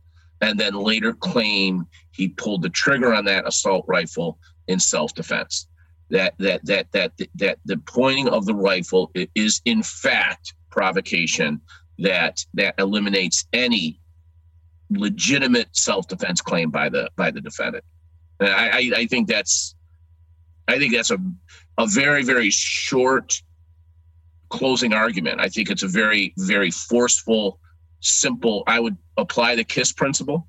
and 0.41 0.59
then 0.59 0.75
later 0.75 1.13
claim 1.13 1.88
he 2.11 2.29
pulled 2.29 2.61
the 2.61 2.69
trigger 2.69 3.13
on 3.13 3.25
that 3.25 3.47
assault 3.47 3.86
rifle 3.88 4.38
in 4.67 4.79
self-defense. 4.79 5.67
That 6.11 6.36
that 6.38 6.63
that 6.65 6.91
that 6.91 7.13
that 7.36 7.57
the 7.65 7.77
pointing 7.77 8.29
of 8.29 8.45
the 8.45 8.53
rifle 8.53 9.11
is 9.33 9.61
in 9.65 9.81
fact 9.81 10.53
provocation 10.69 11.61
that 11.97 12.45
that 12.53 12.75
eliminates 12.77 13.45
any 13.53 13.99
legitimate 14.91 15.75
self-defense 15.75 16.41
claim 16.41 16.69
by 16.69 16.89
the 16.89 17.09
by 17.15 17.31
the 17.31 17.41
defendant. 17.41 17.83
And 18.39 18.49
I, 18.49 18.91
I, 18.95 19.05
think 19.07 19.27
that's 19.27 19.73
I 20.67 20.77
think 20.77 20.93
that's 20.93 21.09
a 21.09 21.17
a 21.79 21.88
very 21.88 22.23
very 22.23 22.51
short 22.51 23.41
closing 24.58 24.93
argument. 24.93 25.39
I 25.39 25.49
think 25.49 25.70
it's 25.70 25.84
a 25.84 25.88
very 25.88 26.34
very 26.38 26.72
forceful, 26.72 27.60
simple. 27.99 28.64
I 28.68 28.80
would 28.80 28.97
apply 29.18 29.56
the 29.56 29.64
KISS 29.64 29.93
principle. 29.93 30.47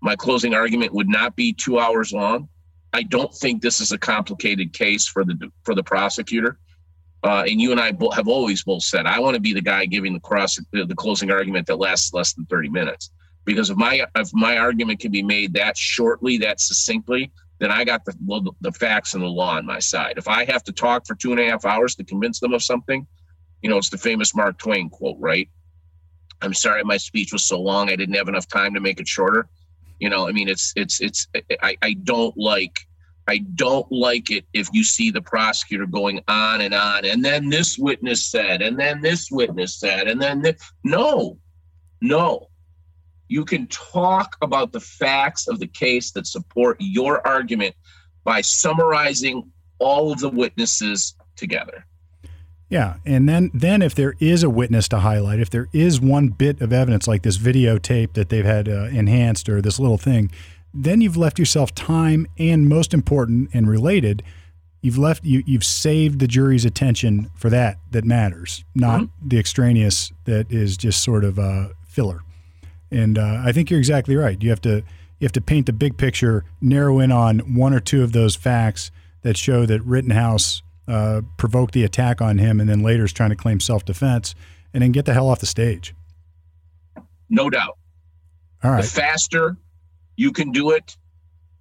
My 0.00 0.14
closing 0.16 0.54
argument 0.54 0.92
would 0.94 1.08
not 1.08 1.34
be 1.34 1.52
two 1.52 1.78
hours 1.78 2.12
long. 2.12 2.48
I 2.92 3.02
don't 3.02 3.34
think 3.34 3.60
this 3.60 3.80
is 3.80 3.92
a 3.92 3.98
complicated 3.98 4.72
case 4.72 5.06
for 5.06 5.24
the 5.24 5.50
for 5.64 5.74
the 5.74 5.82
prosecutor. 5.82 6.58
Uh, 7.24 7.44
and 7.48 7.60
you 7.60 7.72
and 7.72 7.80
I 7.80 7.90
bo- 7.90 8.12
have 8.12 8.28
always 8.28 8.62
both 8.62 8.84
said 8.84 9.06
I 9.06 9.18
want 9.18 9.34
to 9.34 9.40
be 9.40 9.52
the 9.52 9.60
guy 9.60 9.86
giving 9.86 10.14
the 10.14 10.20
cross 10.20 10.58
the, 10.72 10.84
the 10.84 10.94
closing 10.94 11.30
argument 11.32 11.66
that 11.66 11.78
lasts 11.78 12.14
less 12.14 12.32
than 12.32 12.46
thirty 12.46 12.68
minutes 12.68 13.10
because 13.44 13.70
if 13.70 13.76
my 13.76 14.06
if 14.14 14.30
my 14.32 14.58
argument 14.58 15.00
can 15.00 15.10
be 15.10 15.22
made 15.22 15.54
that 15.54 15.76
shortly, 15.76 16.38
that 16.38 16.60
succinctly, 16.60 17.32
then 17.58 17.70
I 17.70 17.84
got 17.84 18.04
the 18.04 18.14
the 18.60 18.72
facts 18.72 19.14
and 19.14 19.22
the 19.22 19.28
law 19.28 19.56
on 19.56 19.66
my 19.66 19.80
side. 19.80 20.14
If 20.16 20.28
I 20.28 20.44
have 20.44 20.62
to 20.64 20.72
talk 20.72 21.06
for 21.06 21.14
two 21.14 21.32
and 21.32 21.40
a 21.40 21.48
half 21.48 21.64
hours 21.64 21.94
to 21.96 22.04
convince 22.04 22.40
them 22.40 22.52
of 22.52 22.62
something, 22.62 23.06
you 23.62 23.70
know, 23.70 23.78
it's 23.78 23.90
the 23.90 23.98
famous 23.98 24.34
Mark 24.34 24.58
Twain 24.58 24.88
quote, 24.88 25.16
right? 25.18 25.48
I'm 26.40 26.54
sorry 26.54 26.84
my 26.84 26.96
speech 26.96 27.32
was 27.32 27.44
so 27.44 27.60
long 27.60 27.90
I 27.90 27.96
didn't 27.96 28.14
have 28.14 28.28
enough 28.28 28.46
time 28.46 28.74
to 28.74 28.80
make 28.80 29.00
it 29.00 29.08
shorter. 29.08 29.48
You 29.98 30.08
know, 30.08 30.28
I 30.28 30.32
mean, 30.32 30.48
it's 30.48 30.72
it's 30.76 31.00
it's 31.00 31.26
I 31.62 31.76
I 31.82 31.94
don't 31.94 32.36
like 32.36 32.80
I 33.26 33.38
don't 33.38 33.90
like 33.90 34.30
it 34.30 34.46
if 34.54 34.68
you 34.72 34.84
see 34.84 35.10
the 35.10 35.20
prosecutor 35.20 35.86
going 35.86 36.22
on 36.28 36.60
and 36.60 36.72
on, 36.72 37.04
and 37.04 37.24
then 37.24 37.48
this 37.48 37.76
witness 37.76 38.24
said, 38.24 38.62
and 38.62 38.78
then 38.78 39.02
this 39.02 39.28
witness 39.30 39.78
said, 39.78 40.08
and 40.08 40.20
then 40.20 40.40
this. 40.42 40.56
no, 40.84 41.38
no. 42.00 42.48
You 43.30 43.44
can 43.44 43.66
talk 43.66 44.36
about 44.40 44.72
the 44.72 44.80
facts 44.80 45.48
of 45.48 45.58
the 45.58 45.66
case 45.66 46.12
that 46.12 46.26
support 46.26 46.78
your 46.80 47.26
argument 47.26 47.74
by 48.24 48.40
summarizing 48.40 49.52
all 49.78 50.10
of 50.10 50.20
the 50.20 50.30
witnesses 50.30 51.14
together. 51.36 51.84
Yeah, 52.70 52.96
and 53.06 53.28
then 53.28 53.50
then 53.54 53.80
if 53.80 53.94
there 53.94 54.14
is 54.20 54.42
a 54.42 54.50
witness 54.50 54.88
to 54.88 54.98
highlight, 54.98 55.40
if 55.40 55.48
there 55.48 55.68
is 55.72 56.00
one 56.00 56.28
bit 56.28 56.60
of 56.60 56.72
evidence 56.72 57.08
like 57.08 57.22
this 57.22 57.38
videotape 57.38 58.12
that 58.12 58.28
they've 58.28 58.44
had 58.44 58.68
uh, 58.68 58.84
enhanced 58.84 59.48
or 59.48 59.62
this 59.62 59.80
little 59.80 59.96
thing, 59.96 60.30
then 60.74 61.00
you've 61.00 61.16
left 61.16 61.38
yourself 61.38 61.74
time 61.74 62.26
and 62.38 62.68
most 62.68 62.92
important 62.92 63.48
and 63.54 63.70
related, 63.70 64.22
you've 64.82 64.98
left 64.98 65.24
you 65.24 65.42
you've 65.46 65.64
saved 65.64 66.18
the 66.18 66.28
jury's 66.28 66.66
attention 66.66 67.30
for 67.34 67.48
that 67.48 67.78
that 67.90 68.04
matters, 68.04 68.64
not 68.74 69.08
the 69.24 69.38
extraneous 69.38 70.12
that 70.24 70.50
is 70.52 70.76
just 70.76 71.02
sort 71.02 71.24
of 71.24 71.38
uh, 71.38 71.68
filler. 71.86 72.20
And 72.90 73.18
uh, 73.18 73.42
I 73.44 73.52
think 73.52 73.70
you're 73.70 73.78
exactly 73.80 74.14
right. 74.14 74.42
You 74.42 74.50
have 74.50 74.60
to 74.62 74.82
you 75.18 75.24
have 75.24 75.32
to 75.32 75.40
paint 75.40 75.66
the 75.66 75.72
big 75.72 75.96
picture, 75.96 76.44
narrow 76.60 77.00
in 77.00 77.10
on 77.10 77.56
one 77.56 77.72
or 77.72 77.80
two 77.80 78.02
of 78.02 78.12
those 78.12 78.36
facts 78.36 78.90
that 79.22 79.36
show 79.36 79.66
that 79.66 79.82
Rittenhouse 79.82 80.62
uh, 80.88 81.22
provoked 81.36 81.74
the 81.74 81.84
attack 81.84 82.20
on 82.20 82.38
him, 82.38 82.60
and 82.60 82.68
then 82.68 82.82
later 82.82 83.04
is 83.04 83.12
trying 83.12 83.30
to 83.30 83.36
claim 83.36 83.60
self 83.60 83.84
defense, 83.84 84.34
and 84.72 84.82
then 84.82 84.92
get 84.92 85.04
the 85.04 85.14
hell 85.14 85.28
off 85.28 85.40
the 85.40 85.46
stage. 85.46 85.94
No 87.28 87.50
doubt. 87.50 87.78
All 88.64 88.72
right. 88.72 88.82
The 88.82 88.88
faster 88.88 89.56
you 90.16 90.32
can 90.32 90.50
do 90.50 90.70
it, 90.70 90.96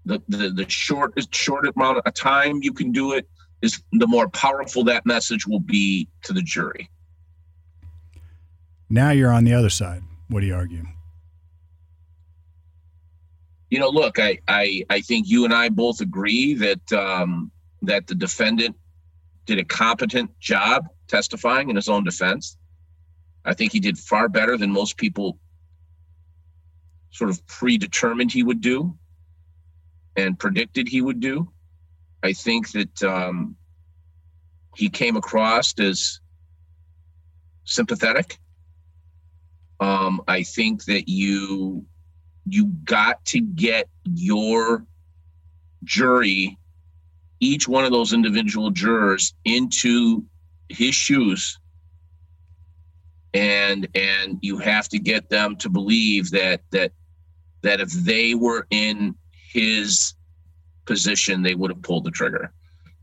the, 0.05 0.21
the, 0.28 0.49
the 0.49 0.69
short, 0.69 1.13
short 1.34 1.67
amount 1.67 2.01
of 2.03 2.13
time 2.13 2.59
you 2.61 2.73
can 2.73 2.91
do 2.91 3.13
it, 3.13 3.28
is 3.61 3.82
the 3.91 4.07
more 4.07 4.30
powerful 4.30 4.84
that 4.86 5.05
message 5.05 5.45
will 5.45 5.59
be 5.59 6.07
to 6.23 6.34
the 6.34 6.41
jury. 6.41 6.89
Now 8.89 9.11
you're 9.11 9.32
on 9.32 9.43
the 9.43 9.53
other 9.53 9.69
side. 9.69 10.01
What 10.30 10.39
do 10.39 10.47
you 10.47 10.55
argue? 10.55 10.86
you 13.69 13.80
know, 13.80 13.89
look, 13.89 14.19
I, 14.19 14.39
I, 14.47 14.84
I 14.89 15.01
think 15.01 15.28
you 15.28 15.45
and 15.45 15.53
I 15.53 15.69
both 15.69 16.01
agree 16.01 16.53
that 16.55 16.93
um, 16.93 17.51
that 17.82 18.07
the 18.07 18.15
defendant 18.15 18.75
did 19.48 19.58
a 19.58 19.66
competent 19.66 20.38
job 20.39 20.88
testifying 21.08 21.70
in 21.70 21.76
his 21.76 21.89
own 21.89 22.04
defense. 22.04 22.58
I 23.43 23.54
think 23.54 23.72
he 23.72 23.80
did 23.80 23.98
far 23.98 24.28
better 24.28 24.58
than 24.58 24.72
most 24.72 24.98
people 24.98 25.39
sort 27.12 27.30
of 27.30 27.45
predetermined 27.48 28.32
he 28.32 28.43
would 28.43 28.62
do 28.62 28.95
and 30.16 30.38
predicted 30.38 30.88
he 30.88 31.02
would 31.02 31.20
do. 31.20 31.52
I 32.22 32.34
think 32.34 32.72
that 32.72 33.04
um, 33.04 33.56
he 34.76 34.89
came 34.89 35.16
across 35.16 35.74
as 35.80 36.20
sympathetic. 37.64 38.38
Um, 39.80 40.22
I 40.28 40.43
think 40.43 40.86
that 40.86 41.08
you 41.08 41.86
you 42.50 42.66
got 42.84 43.24
to 43.26 43.41
get 43.41 43.89
your 44.06 44.86
jury, 45.84 46.58
each 47.40 47.68
one 47.68 47.86
of 47.86 47.92
those 47.92 48.14
individual 48.14 48.72
jurors, 48.72 49.34
into 49.46 50.24
his 50.70 50.96
shoes, 50.96 51.60
and 53.34 53.88
and 53.96 54.40
you 54.42 54.58
have 54.58 54.90
to 54.90 55.00
get 55.00 55.30
them 55.30 55.56
to 55.58 55.70
believe 55.70 56.32
that 56.32 56.62
that 56.72 56.92
that 57.62 57.80
if 57.80 57.92
they 57.92 58.34
were 58.34 58.68
in 58.70 59.16
his 59.52 60.14
position, 60.86 61.42
they 61.42 61.56
would 61.56 61.72
have 61.72 61.82
pulled 61.82 62.06
the 62.06 62.12
trigger, 62.12 62.54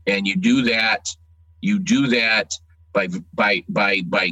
and 0.07 0.27
you 0.27 0.35
do 0.35 0.63
that. 0.63 1.07
You 1.61 1.79
do 1.79 2.07
that 2.07 2.53
by 2.93 3.07
by 3.33 3.63
by 3.69 4.01
by 4.01 4.31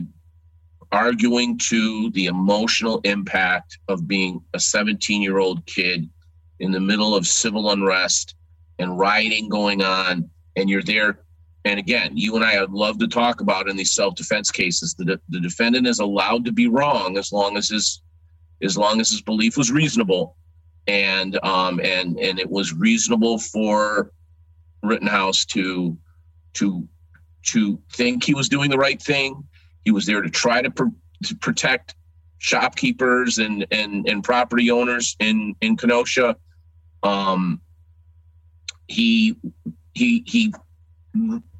arguing 0.91 1.57
to 1.57 2.11
the 2.11 2.27
emotional 2.27 3.01
impact 3.03 3.79
of 3.87 4.07
being 4.07 4.39
a 4.53 4.59
17 4.59 5.21
year 5.23 5.39
old 5.39 5.65
kid 5.65 6.07
in 6.59 6.71
the 6.71 6.79
middle 6.79 7.15
of 7.15 7.25
civil 7.25 7.71
unrest 7.71 8.35
and 8.79 8.97
rioting 8.97 9.49
going 9.49 9.81
on 9.83 10.29
and 10.55 10.69
you're 10.69 10.83
there. 10.83 11.19
And 11.65 11.79
again 11.79 12.17
you 12.17 12.35
and 12.35 12.43
i 12.43 12.61
love 12.69 12.97
to 12.99 13.07
talk 13.07 13.39
about 13.39 13.69
in 13.69 13.77
these 13.77 13.95
self-defense 13.95 14.51
cases 14.51 14.95
the, 14.95 15.17
the 15.29 15.39
defendant 15.39 15.87
is 15.87 15.99
allowed 15.99 16.43
to 16.43 16.51
be 16.51 16.67
wrong 16.67 17.17
as 17.17 17.31
long 17.31 17.55
as 17.55 17.69
his 17.69 18.01
as 18.61 18.77
long 18.77 18.99
as 18.99 19.09
his 19.09 19.21
belief 19.21 19.55
was 19.55 19.71
reasonable. 19.71 20.35
And 20.87 21.39
um 21.41 21.79
and 21.79 22.19
and 22.19 22.37
it 22.37 22.49
was 22.49 22.73
reasonable 22.73 23.39
for 23.39 24.11
rittenhouse 24.81 25.45
to 25.45 25.97
to 26.55 26.87
to 27.43 27.79
think 27.91 28.23
he 28.23 28.33
was 28.33 28.49
doing 28.49 28.69
the 28.69 28.77
right 28.77 29.01
thing. 29.01 29.43
He 29.85 29.91
was 29.91 30.05
there 30.05 30.21
to 30.21 30.29
try 30.29 30.61
to, 30.61 30.71
pr- 30.71 30.95
to 31.25 31.35
protect 31.35 31.95
shopkeepers 32.37 33.37
and, 33.37 33.65
and, 33.71 34.07
and 34.07 34.23
property 34.23 34.71
owners 34.71 35.15
in, 35.19 35.55
in 35.61 35.77
Kenosha. 35.77 36.35
Um, 37.03 37.61
he, 38.93 39.35
he, 39.93 40.23
he, 40.25 40.53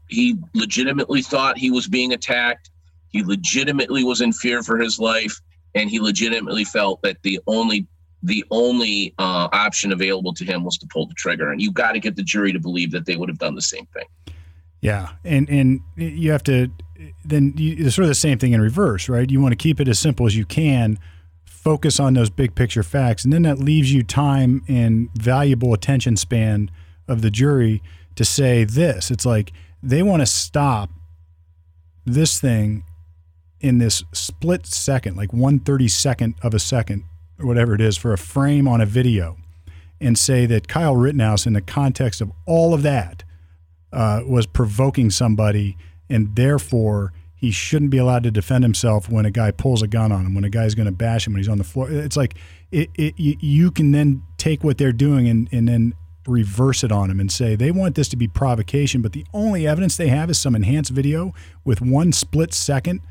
he 0.08 0.38
legitimately 0.54 1.22
thought 1.22 1.58
he 1.58 1.72
was 1.72 1.88
being 1.88 2.14
attacked. 2.14 2.70
He 3.10 3.24
legitimately 3.24 4.04
was 4.04 4.22
in 4.22 4.32
fear 4.34 4.64
for 4.64 4.78
his 4.78 5.00
life. 5.00 5.40
And 5.76 5.90
he 5.90 6.00
legitimately 6.00 6.66
felt 6.66 7.02
that 7.02 7.18
the 7.24 7.40
only, 7.48 7.88
the 8.22 8.46
only 8.52 9.14
uh, 9.18 9.50
option 9.52 9.92
available 9.92 10.34
to 10.36 10.46
him 10.46 10.64
was 10.64 10.78
to 10.78 10.88
pull 10.88 11.08
the 11.08 11.16
trigger. 11.16 11.52
And 11.52 11.62
you've 11.62 11.74
got 11.74 11.94
to 11.94 12.00
get 12.00 12.16
the 12.16 12.24
jury 12.24 12.54
to 12.54 12.60
believe 12.60 12.92
that 12.92 13.06
they 13.06 13.16
would 13.16 13.30
have 13.30 13.40
done 13.40 13.56
the 13.56 13.62
same 13.62 13.88
thing. 13.88 14.06
Yeah, 14.84 15.14
and 15.24 15.50
and 15.50 15.80
you 15.96 16.32
have 16.32 16.44
to 16.44 16.70
then 17.24 17.54
you, 17.56 17.86
it's 17.86 17.96
sort 17.96 18.04
of 18.04 18.10
the 18.10 18.16
same 18.16 18.38
thing 18.38 18.52
in 18.52 18.60
reverse, 18.60 19.08
right? 19.08 19.32
You 19.32 19.40
want 19.40 19.54
to 19.54 19.56
keep 19.56 19.80
it 19.80 19.88
as 19.88 19.98
simple 19.98 20.26
as 20.26 20.36
you 20.36 20.46
can, 20.46 21.00
focus 21.46 22.02
on 22.02 22.16
those 22.16 22.30
big 22.30 22.54
picture 22.54 22.84
facts, 22.84 23.24
and 23.24 23.32
then 23.32 23.44
that 23.44 23.60
leaves 23.60 23.94
you 23.94 24.04
time 24.04 24.62
and 24.68 25.10
valuable 25.16 25.74
attention 25.74 26.18
span 26.18 26.70
of 27.08 27.22
the 27.22 27.32
jury 27.32 27.82
to 28.16 28.26
say 28.26 28.64
this. 28.64 29.12
It's 29.12 29.26
like 29.26 29.52
they 29.82 30.02
want 30.02 30.22
to 30.22 30.26
stop 30.26 30.90
this 32.06 32.40
thing 32.40 32.84
in 33.60 33.78
this 33.78 34.04
split 34.12 34.66
second, 34.66 35.16
like 35.16 35.32
one 35.34 35.60
thirty 35.60 35.88
second 35.88 36.36
of 36.42 36.54
a 36.54 36.60
second 36.60 37.04
or 37.40 37.46
whatever 37.46 37.74
it 37.74 37.82
is 37.82 37.98
for 37.98 38.14
a 38.14 38.18
frame 38.18 38.68
on 38.68 38.82
a 38.82 38.86
video, 38.86 39.38
and 40.00 40.18
say 40.18 40.46
that 40.46 40.68
Kyle 40.68 40.96
Rittenhouse, 40.96 41.46
in 41.46 41.54
the 41.54 41.62
context 41.62 42.22
of 42.22 42.32
all 42.46 42.74
of 42.74 42.84
that, 42.84 43.24
uh, 43.92 44.22
was 44.28 44.46
provoking 44.46 45.10
somebody, 45.10 45.78
and 46.10 46.36
therefore 46.36 47.14
he 47.36 47.52
shouldn't 47.52 47.92
be 47.92 47.98
allowed 47.98 48.24
to 48.24 48.32
defend 48.32 48.64
himself 48.64 49.10
when 49.10 49.26
a 49.26 49.32
guy 49.32 49.52
pulls 49.52 49.82
a 49.82 49.88
gun 49.88 50.12
on 50.12 50.26
him, 50.26 50.36
when 50.36 50.44
a 50.44 50.50
guy's 50.50 50.76
going 50.76 50.86
to 50.86 50.92
bash 50.92 51.28
him 51.28 51.34
when 51.34 51.40
he's 51.40 51.50
on 51.50 51.58
the 51.58 51.64
floor. 51.64 51.90
It's 51.90 52.16
like 52.16 52.36
it, 52.72 52.90
it, 52.96 53.16
you 53.18 53.72
can 53.72 53.92
then 53.92 54.24
take 54.38 54.64
what 54.64 54.78
they're 54.78 54.94
doing 54.94 55.28
and, 55.28 55.50
and 55.52 55.68
then 55.68 55.94
reverse 56.28 56.84
it 56.84 56.92
on 56.92 57.10
him 57.10 57.20
and 57.20 57.32
say 57.32 57.56
they 57.56 57.72
want 57.72 57.96
this 57.96 58.08
to 58.10 58.16
be 58.16 58.28
provocation, 58.28 59.02
but 59.02 59.12
the 59.12 59.26
only 59.34 59.68
evidence 59.68 59.98
they 59.98 60.08
have 60.08 60.30
is 60.30 60.40
some 60.40 60.56
enhanced 60.56 60.92
video 60.92 61.34
with 61.64 61.82
one 61.82 62.12
split 62.12 62.54
second 62.54 63.02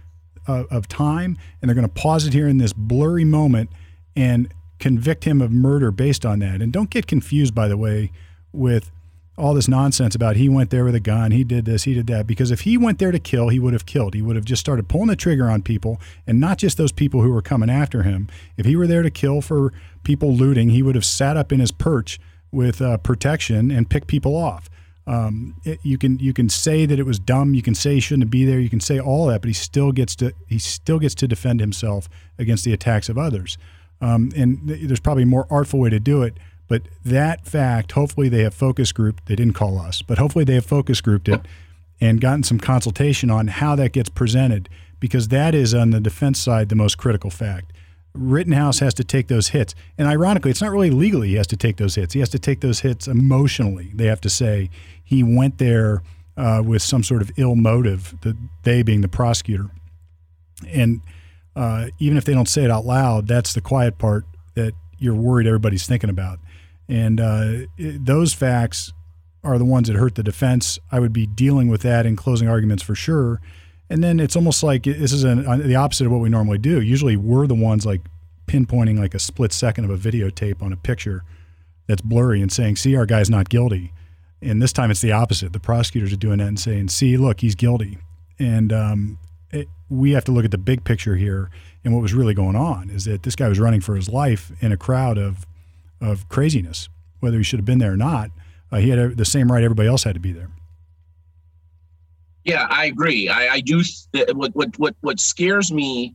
of, 0.46 0.66
of 0.70 0.88
time, 0.88 1.36
and 1.60 1.68
they're 1.68 1.74
going 1.74 1.86
to 1.86 1.92
pause 1.92 2.26
it 2.26 2.32
here 2.32 2.48
in 2.48 2.58
this 2.58 2.72
blurry 2.72 3.24
moment 3.24 3.70
and 4.16 4.52
convict 4.78 5.24
him 5.24 5.40
of 5.40 5.52
murder 5.52 5.90
based 5.90 6.26
on 6.26 6.40
that. 6.40 6.60
And 6.60 6.72
don't 6.72 6.90
get 6.90 7.06
confused, 7.06 7.54
by 7.54 7.68
the 7.68 7.76
way, 7.76 8.10
with 8.52 8.90
all 9.38 9.54
this 9.54 9.68
nonsense 9.68 10.14
about 10.14 10.36
he 10.36 10.48
went 10.48 10.70
there 10.70 10.84
with 10.84 10.94
a 10.94 11.00
gun, 11.00 11.30
he 11.30 11.42
did 11.42 11.64
this, 11.64 11.84
he 11.84 11.94
did 11.94 12.06
that. 12.06 12.26
Because 12.26 12.50
if 12.50 12.62
he 12.62 12.76
went 12.76 12.98
there 12.98 13.12
to 13.12 13.18
kill, 13.18 13.48
he 13.48 13.58
would 13.58 13.72
have 13.72 13.86
killed. 13.86 14.14
He 14.14 14.20
would 14.20 14.36
have 14.36 14.44
just 14.44 14.60
started 14.60 14.88
pulling 14.88 15.08
the 15.08 15.16
trigger 15.16 15.48
on 15.48 15.62
people, 15.62 16.00
and 16.26 16.40
not 16.40 16.58
just 16.58 16.76
those 16.76 16.92
people 16.92 17.22
who 17.22 17.30
were 17.30 17.42
coming 17.42 17.70
after 17.70 18.02
him. 18.02 18.28
If 18.56 18.66
he 18.66 18.76
were 18.76 18.86
there 18.86 19.02
to 19.02 19.10
kill 19.10 19.40
for 19.40 19.72
people 20.02 20.34
looting, 20.34 20.70
he 20.70 20.82
would 20.82 20.94
have 20.94 21.04
sat 21.04 21.36
up 21.36 21.52
in 21.52 21.60
his 21.60 21.72
perch 21.72 22.18
with 22.52 22.80
uh, 22.80 22.98
protection 22.98 23.70
and 23.70 23.88
pick 23.88 24.06
people 24.06 24.36
off. 24.36 24.68
Um, 25.06 25.56
it, 25.64 25.80
you 25.82 25.98
can 25.98 26.18
you 26.20 26.32
can 26.32 26.48
say 26.48 26.86
that 26.86 26.98
it 27.00 27.06
was 27.06 27.18
dumb. 27.18 27.54
You 27.54 27.62
can 27.62 27.74
say 27.74 27.94
he 27.94 28.00
shouldn't 28.00 28.30
be 28.30 28.44
there. 28.44 28.60
You 28.60 28.70
can 28.70 28.80
say 28.80 29.00
all 29.00 29.26
that, 29.26 29.40
but 29.40 29.48
he 29.48 29.54
still 29.54 29.90
gets 29.90 30.14
to 30.16 30.32
he 30.46 30.58
still 30.58 31.00
gets 31.00 31.14
to 31.16 31.26
defend 31.26 31.58
himself 31.58 32.08
against 32.38 32.64
the 32.64 32.72
attacks 32.72 33.08
of 33.08 33.18
others. 33.18 33.58
Um, 34.00 34.30
and 34.36 34.68
th- 34.68 34.86
there's 34.86 35.00
probably 35.00 35.24
a 35.24 35.26
more 35.26 35.46
artful 35.50 35.80
way 35.80 35.90
to 35.90 35.98
do 35.98 36.22
it. 36.22 36.36
But 36.68 36.82
that 37.04 37.44
fact, 37.46 37.92
hopefully 37.92 38.28
they 38.28 38.42
have 38.44 38.54
focus 38.54 38.92
group. 38.92 39.20
They 39.26 39.36
didn't 39.36 39.54
call 39.54 39.78
us, 39.78 40.02
but 40.02 40.18
hopefully 40.18 40.44
they 40.44 40.54
have 40.54 40.64
focus 40.64 41.00
grouped 41.00 41.28
it 41.28 41.40
and 42.00 42.20
gotten 42.20 42.42
some 42.42 42.58
consultation 42.58 43.30
on 43.30 43.48
how 43.48 43.76
that 43.76 43.92
gets 43.92 44.08
presented 44.08 44.68
because 44.98 45.28
that 45.28 45.54
is 45.54 45.74
on 45.74 45.90
the 45.90 46.00
defense 46.00 46.38
side 46.38 46.68
the 46.68 46.74
most 46.74 46.96
critical 46.96 47.28
fact. 47.28 47.72
Rittenhouse 48.14 48.80
has 48.80 48.94
to 48.94 49.04
take 49.04 49.28
those 49.28 49.48
hits. 49.48 49.74
And 49.96 50.06
ironically, 50.06 50.50
it's 50.50 50.60
not 50.60 50.70
really 50.70 50.90
legally 50.90 51.28
he 51.28 51.34
has 51.34 51.46
to 51.48 51.56
take 51.56 51.76
those 51.76 51.94
hits. 51.94 52.14
He 52.14 52.20
has 52.20 52.28
to 52.30 52.38
take 52.38 52.60
those 52.60 52.80
hits 52.80 53.08
emotionally. 53.08 53.90
They 53.94 54.06
have 54.06 54.20
to 54.22 54.30
say 54.30 54.70
he 55.02 55.22
went 55.22 55.58
there 55.58 56.02
uh, 56.36 56.62
with 56.64 56.82
some 56.82 57.02
sort 57.02 57.22
of 57.22 57.30
ill 57.36 57.56
motive, 57.56 58.14
the, 58.20 58.36
they 58.62 58.82
being 58.82 59.00
the 59.00 59.08
prosecutor. 59.08 59.70
And 60.68 61.00
uh, 61.56 61.88
even 61.98 62.16
if 62.16 62.24
they 62.24 62.34
don't 62.34 62.48
say 62.48 62.64
it 62.64 62.70
out 62.70 62.84
loud, 62.84 63.28
that's 63.28 63.52
the 63.52 63.60
quiet 63.60 63.98
part 63.98 64.24
that 64.54 64.72
you're 64.98 65.14
worried 65.14 65.46
everybody's 65.46 65.86
thinking 65.86 66.10
about. 66.10 66.38
And 66.88 67.20
uh, 67.20 67.66
it, 67.78 68.04
those 68.04 68.34
facts 68.34 68.92
are 69.44 69.58
the 69.58 69.64
ones 69.64 69.88
that 69.88 69.96
hurt 69.96 70.14
the 70.14 70.22
defense. 70.22 70.78
I 70.90 71.00
would 71.00 71.12
be 71.12 71.26
dealing 71.26 71.68
with 71.68 71.82
that 71.82 72.06
in 72.06 72.16
closing 72.16 72.48
arguments 72.48 72.82
for 72.82 72.94
sure. 72.94 73.40
And 73.92 74.02
then 74.02 74.20
it's 74.20 74.36
almost 74.36 74.62
like 74.62 74.84
this 74.84 75.12
is 75.12 75.22
an, 75.22 75.46
uh, 75.46 75.58
the 75.58 75.74
opposite 75.74 76.06
of 76.06 76.12
what 76.12 76.22
we 76.22 76.30
normally 76.30 76.56
do. 76.56 76.80
Usually 76.80 77.14
we're 77.14 77.46
the 77.46 77.54
ones 77.54 77.84
like 77.84 78.00
pinpointing 78.46 78.98
like 78.98 79.12
a 79.12 79.18
split 79.18 79.52
second 79.52 79.84
of 79.84 79.90
a 79.90 79.98
videotape 79.98 80.62
on 80.62 80.72
a 80.72 80.78
picture 80.78 81.24
that's 81.86 82.00
blurry 82.00 82.40
and 82.40 82.50
saying, 82.50 82.76
see, 82.76 82.96
our 82.96 83.04
guy's 83.04 83.28
not 83.28 83.50
guilty. 83.50 83.92
And 84.40 84.62
this 84.62 84.72
time 84.72 84.90
it's 84.90 85.02
the 85.02 85.12
opposite. 85.12 85.52
The 85.52 85.60
prosecutors 85.60 86.10
are 86.10 86.16
doing 86.16 86.38
that 86.38 86.48
and 86.48 86.58
saying, 86.58 86.88
see, 86.88 87.18
look, 87.18 87.42
he's 87.42 87.54
guilty. 87.54 87.98
And 88.38 88.72
um, 88.72 89.18
it, 89.50 89.68
we 89.90 90.12
have 90.12 90.24
to 90.24 90.32
look 90.32 90.46
at 90.46 90.52
the 90.52 90.58
big 90.58 90.84
picture 90.84 91.16
here. 91.16 91.50
And 91.84 91.92
what 91.92 92.00
was 92.00 92.14
really 92.14 92.32
going 92.32 92.56
on 92.56 92.88
is 92.88 93.04
that 93.04 93.24
this 93.24 93.36
guy 93.36 93.46
was 93.46 93.60
running 93.60 93.82
for 93.82 93.94
his 93.94 94.08
life 94.08 94.52
in 94.62 94.72
a 94.72 94.78
crowd 94.78 95.18
of, 95.18 95.46
of 96.00 96.26
craziness, 96.30 96.88
whether 97.20 97.36
he 97.36 97.44
should 97.44 97.58
have 97.58 97.66
been 97.66 97.78
there 97.78 97.92
or 97.92 97.98
not. 97.98 98.30
Uh, 98.70 98.78
he 98.78 98.88
had 98.88 98.98
a, 98.98 99.08
the 99.08 99.26
same 99.26 99.52
right 99.52 99.62
everybody 99.62 99.86
else 99.86 100.04
had 100.04 100.14
to 100.14 100.20
be 100.20 100.32
there. 100.32 100.48
Yeah, 102.44 102.66
I 102.68 102.86
agree. 102.86 103.28
I, 103.28 103.54
I 103.54 103.60
do. 103.60 103.82
What 104.34 104.54
what 104.54 104.78
what 104.78 104.96
what 105.00 105.20
scares 105.20 105.72
me, 105.72 106.14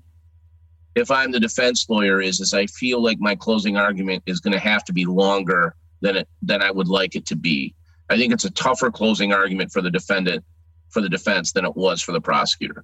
if 0.95 1.09
I'm 1.09 1.31
the 1.31 1.39
defense 1.39 1.85
lawyer, 1.89 2.21
is 2.21 2.39
is 2.39 2.53
I 2.53 2.65
feel 2.67 3.01
like 3.01 3.19
my 3.19 3.35
closing 3.35 3.77
argument 3.77 4.23
is 4.25 4.39
going 4.39 4.53
to 4.53 4.59
have 4.59 4.83
to 4.85 4.93
be 4.93 5.05
longer 5.05 5.75
than 6.01 6.17
it 6.17 6.27
than 6.41 6.61
I 6.61 6.71
would 6.71 6.87
like 6.87 7.15
it 7.15 7.25
to 7.27 7.35
be. 7.35 7.73
I 8.09 8.17
think 8.17 8.33
it's 8.33 8.45
a 8.45 8.51
tougher 8.51 8.91
closing 8.91 9.33
argument 9.33 9.71
for 9.71 9.81
the 9.81 9.91
defendant, 9.91 10.43
for 10.89 11.01
the 11.01 11.09
defense, 11.09 11.53
than 11.53 11.65
it 11.65 11.75
was 11.75 12.01
for 12.01 12.11
the 12.11 12.21
prosecutor. 12.21 12.83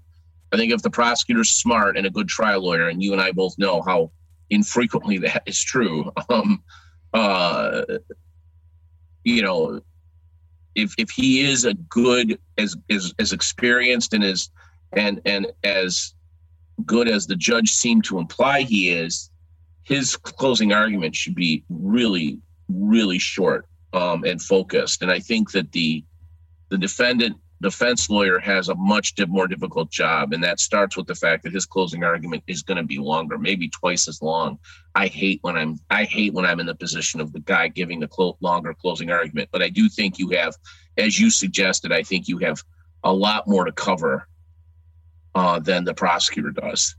I 0.53 0.57
think 0.57 0.71
if 0.71 0.81
the 0.81 0.89
prosecutor's 0.89 1.49
smart 1.49 1.97
and 1.97 2.05
a 2.05 2.11
good 2.11 2.27
trial 2.27 2.61
lawyer, 2.61 2.87
and 2.87 3.01
you 3.01 3.11
and 3.11 3.21
I 3.21 3.31
both 3.31 3.57
know 3.57 3.81
how 3.81 4.11
infrequently 4.49 5.17
that 5.19 5.43
is 5.45 5.61
true, 5.61 6.11
um, 6.29 6.63
uh, 7.13 7.83
you 9.23 9.41
know, 9.41 9.81
if 10.75 10.93
if 10.97 11.09
he 11.09 11.41
is 11.41 11.65
a 11.65 11.73
good 11.73 12.39
as 12.57 12.75
as 12.89 13.13
as 13.19 13.33
experienced 13.33 14.13
and 14.13 14.23
as 14.23 14.49
and 14.93 15.21
and 15.25 15.47
as 15.63 16.13
good 16.85 17.07
as 17.07 17.27
the 17.27 17.35
judge 17.35 17.71
seemed 17.71 18.03
to 18.05 18.19
imply 18.19 18.61
he 18.61 18.89
is, 18.89 19.29
his 19.83 20.15
closing 20.15 20.73
argument 20.73 21.15
should 21.15 21.35
be 21.35 21.63
really 21.69 22.39
really 22.69 23.19
short 23.19 23.67
um, 23.93 24.23
and 24.23 24.41
focused. 24.41 25.01
And 25.01 25.11
I 25.11 25.19
think 25.19 25.51
that 25.51 25.71
the 25.71 26.03
the 26.69 26.77
defendant 26.77 27.37
defense 27.63 28.09
lawyer 28.09 28.39
has 28.39 28.67
a 28.67 28.75
much 28.75 29.13
more 29.29 29.47
difficult 29.47 29.89
job 29.89 30.33
and 30.33 30.43
that 30.43 30.59
starts 30.59 30.97
with 30.97 31.07
the 31.07 31.15
fact 31.15 31.43
that 31.43 31.53
his 31.53 31.65
closing 31.65 32.03
argument 32.03 32.43
is 32.45 32.61
going 32.61 32.77
to 32.77 32.83
be 32.83 32.99
longer 32.99 33.37
maybe 33.37 33.69
twice 33.69 34.07
as 34.07 34.21
long 34.21 34.59
i 34.95 35.07
hate 35.07 35.39
when 35.43 35.55
i'm 35.55 35.79
i 35.89 36.03
hate 36.03 36.33
when 36.33 36.45
i'm 36.45 36.59
in 36.59 36.65
the 36.65 36.75
position 36.75 37.21
of 37.21 37.31
the 37.31 37.39
guy 37.39 37.69
giving 37.69 38.01
the 38.01 38.07
clo- 38.07 38.37
longer 38.41 38.73
closing 38.73 39.09
argument 39.09 39.47
but 39.51 39.63
i 39.63 39.69
do 39.69 39.87
think 39.87 40.19
you 40.19 40.29
have 40.29 40.53
as 40.97 41.17
you 41.17 41.31
suggested 41.31 41.91
i 41.93 42.03
think 42.03 42.27
you 42.27 42.37
have 42.37 42.61
a 43.05 43.13
lot 43.13 43.47
more 43.47 43.63
to 43.63 43.71
cover 43.71 44.27
uh, 45.35 45.59
than 45.59 45.85
the 45.85 45.93
prosecutor 45.93 46.51
does 46.51 46.95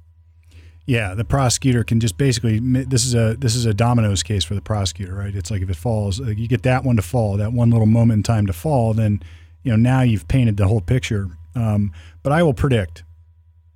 yeah, 0.86 1.14
the 1.14 1.24
prosecutor 1.24 1.82
can 1.82 1.98
just 1.98 2.18
basically 2.18 2.58
this 2.58 3.06
is 3.06 3.14
a 3.14 3.36
this 3.38 3.54
is 3.54 3.64
a 3.64 3.72
dominoes 3.72 4.22
case 4.22 4.44
for 4.44 4.54
the 4.54 4.60
prosecutor, 4.60 5.14
right? 5.14 5.34
It's 5.34 5.50
like 5.50 5.62
if 5.62 5.70
it 5.70 5.76
falls, 5.76 6.18
you 6.18 6.46
get 6.46 6.62
that 6.64 6.84
one 6.84 6.96
to 6.96 7.02
fall, 7.02 7.38
that 7.38 7.54
one 7.54 7.70
little 7.70 7.86
moment 7.86 8.18
in 8.18 8.22
time 8.22 8.46
to 8.48 8.52
fall, 8.52 8.92
then 8.92 9.22
you 9.64 9.72
know 9.72 9.76
now 9.76 10.02
you've 10.02 10.28
painted 10.28 10.56
the 10.56 10.68
whole 10.68 10.80
picture. 10.80 11.28
Um, 11.56 11.92
but 12.22 12.32
I 12.32 12.42
will 12.42 12.54
predict 12.54 13.02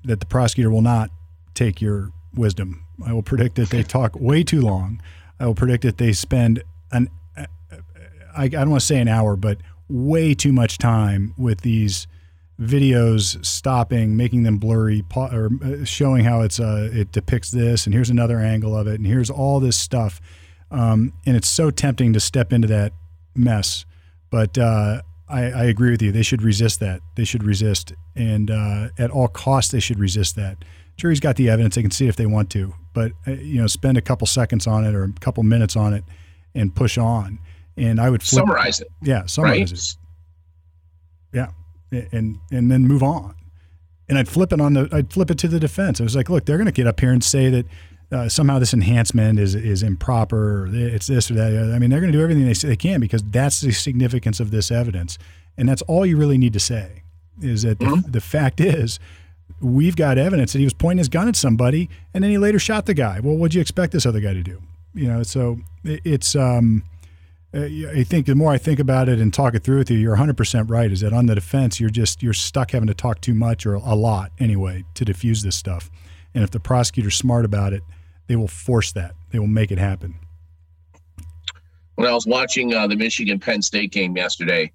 that 0.04 0.20
the 0.20 0.26
prosecutor 0.26 0.70
will 0.70 0.82
not 0.82 1.10
take 1.54 1.80
your 1.80 2.12
wisdom. 2.34 2.84
I 3.04 3.12
will 3.12 3.22
predict 3.22 3.56
that 3.56 3.70
they 3.70 3.82
talk 3.82 4.14
way 4.18 4.42
too 4.42 4.60
long. 4.60 5.00
I 5.40 5.46
will 5.46 5.54
predict 5.54 5.82
that 5.82 5.98
they 5.98 6.12
spend 6.12 6.62
an 6.92 7.08
I, 8.38 8.44
I 8.44 8.48
don't 8.48 8.70
want 8.70 8.80
to 8.80 8.86
say 8.86 9.00
an 9.00 9.08
hour, 9.08 9.36
but 9.36 9.58
way 9.88 10.32
too 10.32 10.52
much 10.52 10.78
time 10.78 11.34
with 11.36 11.62
these 11.62 12.06
videos 12.60 13.44
stopping, 13.44 14.16
making 14.16 14.44
them 14.44 14.58
blurry, 14.58 15.04
or 15.14 15.50
uh, 15.64 15.84
showing 15.84 16.24
how 16.24 16.42
it's 16.42 16.60
uh, 16.60 16.88
it 16.92 17.10
depicts 17.12 17.50
this, 17.50 17.84
and 17.86 17.94
here's 17.94 18.10
another 18.10 18.38
angle 18.38 18.76
of 18.76 18.86
it, 18.86 18.94
and 18.94 19.06
here's 19.06 19.30
all 19.30 19.60
this 19.60 19.76
stuff, 19.76 20.20
um, 20.70 21.12
and 21.26 21.36
it's 21.36 21.48
so 21.48 21.70
tempting 21.70 22.12
to 22.12 22.20
step 22.20 22.52
into 22.52 22.68
that 22.68 22.92
mess. 23.34 23.84
But 24.30 24.56
uh, 24.56 25.02
I, 25.28 25.42
I, 25.50 25.64
agree 25.64 25.90
with 25.90 26.02
you. 26.02 26.12
They 26.12 26.22
should 26.22 26.42
resist 26.42 26.80
that. 26.80 27.00
They 27.14 27.24
should 27.24 27.44
resist, 27.44 27.92
and 28.16 28.50
uh, 28.50 28.88
at 28.98 29.10
all 29.10 29.28
costs, 29.28 29.70
they 29.70 29.80
should 29.80 29.98
resist 29.98 30.36
that. 30.36 30.64
Jury's 30.96 31.20
got 31.20 31.36
the 31.36 31.48
evidence; 31.50 31.74
they 31.74 31.82
can 31.82 31.90
see 31.90 32.06
it 32.06 32.08
if 32.08 32.16
they 32.16 32.26
want 32.26 32.50
to, 32.50 32.74
but 32.94 33.12
uh, 33.26 33.32
you 33.32 33.60
know, 33.60 33.66
spend 33.66 33.98
a 33.98 34.00
couple 34.00 34.26
seconds 34.26 34.66
on 34.66 34.84
it 34.84 34.94
or 34.94 35.04
a 35.04 35.12
couple 35.20 35.42
minutes 35.42 35.76
on 35.76 35.94
it, 35.94 36.04
and 36.54 36.74
push 36.74 36.98
on. 36.98 37.38
And 37.76 38.00
I 38.00 38.10
would 38.10 38.22
flip, 38.22 38.40
summarize 38.40 38.80
it. 38.80 38.88
Yeah, 39.02 39.26
summarize 39.26 39.72
right? 39.72 39.72
it. 39.72 39.96
Yeah, 41.92 42.08
and 42.12 42.38
and 42.50 42.70
then 42.70 42.82
move 42.82 43.02
on. 43.02 43.34
And 44.08 44.16
I'd 44.16 44.28
flip 44.28 44.52
it 44.52 44.60
on 44.60 44.74
the. 44.74 44.88
I'd 44.90 45.12
flip 45.12 45.30
it 45.30 45.38
to 45.38 45.48
the 45.48 45.60
defense. 45.60 46.00
I 46.00 46.04
was 46.04 46.16
like, 46.16 46.30
look, 46.30 46.46
they're 46.46 46.56
going 46.56 46.66
to 46.66 46.72
get 46.72 46.86
up 46.86 47.00
here 47.00 47.12
and 47.12 47.22
say 47.22 47.50
that 47.50 47.66
uh, 48.10 48.28
somehow 48.28 48.58
this 48.58 48.72
enhancement 48.72 49.38
is 49.38 49.54
is 49.54 49.82
improper, 49.82 50.62
or 50.62 50.66
it's 50.72 51.06
this 51.06 51.30
or 51.30 51.34
that. 51.34 51.72
I 51.74 51.78
mean, 51.78 51.90
they're 51.90 52.00
going 52.00 52.12
to 52.12 52.18
do 52.18 52.22
everything 52.22 52.46
they, 52.46 52.54
say 52.54 52.68
they 52.68 52.76
can 52.76 53.00
because 53.00 53.22
that's 53.22 53.60
the 53.60 53.72
significance 53.72 54.40
of 54.40 54.50
this 54.50 54.70
evidence, 54.70 55.18
and 55.56 55.68
that's 55.68 55.82
all 55.82 56.06
you 56.06 56.16
really 56.16 56.38
need 56.38 56.54
to 56.54 56.60
say. 56.60 57.02
Is 57.40 57.62
that 57.62 57.78
mm-hmm. 57.78 58.00
the, 58.02 58.12
the 58.12 58.20
fact 58.20 58.60
is, 58.60 58.98
we've 59.60 59.94
got 59.94 60.16
evidence 60.18 60.52
that 60.52 60.58
he 60.58 60.64
was 60.64 60.74
pointing 60.74 60.98
his 60.98 61.08
gun 61.08 61.28
at 61.28 61.36
somebody, 61.36 61.90
and 62.14 62.24
then 62.24 62.30
he 62.30 62.38
later 62.38 62.58
shot 62.58 62.86
the 62.86 62.94
guy. 62.94 63.20
Well, 63.20 63.36
what'd 63.36 63.54
you 63.54 63.60
expect 63.60 63.92
this 63.92 64.06
other 64.06 64.20
guy 64.20 64.32
to 64.32 64.42
do? 64.42 64.62
You 64.94 65.08
know, 65.08 65.22
so 65.22 65.58
it, 65.84 66.00
it's. 66.04 66.34
Um, 66.34 66.84
uh, 67.54 67.60
I 67.62 68.04
think 68.04 68.26
the 68.26 68.34
more 68.34 68.52
I 68.52 68.58
think 68.58 68.78
about 68.78 69.08
it 69.08 69.18
and 69.20 69.32
talk 69.32 69.54
it 69.54 69.64
through 69.64 69.78
with 69.78 69.90
you, 69.90 69.96
you're 69.96 70.16
100% 70.16 70.68
right. 70.68 70.92
Is 70.92 71.00
that 71.00 71.14
on 71.14 71.24
the 71.24 71.34
defense, 71.34 71.80
you're 71.80 71.88
just 71.88 72.22
you're 72.22 72.34
stuck 72.34 72.72
having 72.72 72.88
to 72.88 72.94
talk 72.94 73.22
too 73.22 73.32
much 73.32 73.64
or 73.64 73.74
a 73.74 73.94
lot 73.94 74.32
anyway 74.38 74.84
to 74.94 75.04
diffuse 75.04 75.42
this 75.42 75.56
stuff. 75.56 75.90
And 76.34 76.44
if 76.44 76.50
the 76.50 76.60
prosecutor's 76.60 77.16
smart 77.16 77.46
about 77.46 77.72
it, 77.72 77.82
they 78.28 78.36
will 78.36 78.48
force 78.48 78.92
that. 78.92 79.14
They 79.30 79.38
will 79.38 79.46
make 79.46 79.72
it 79.72 79.78
happen. 79.78 80.14
When 81.96 82.06
I 82.06 82.12
was 82.12 82.26
watching 82.26 82.72
uh, 82.72 82.86
the 82.86 82.94
Michigan 82.94 83.40
Penn 83.40 83.60
State 83.60 83.90
game 83.90 84.16
yesterday, 84.16 84.72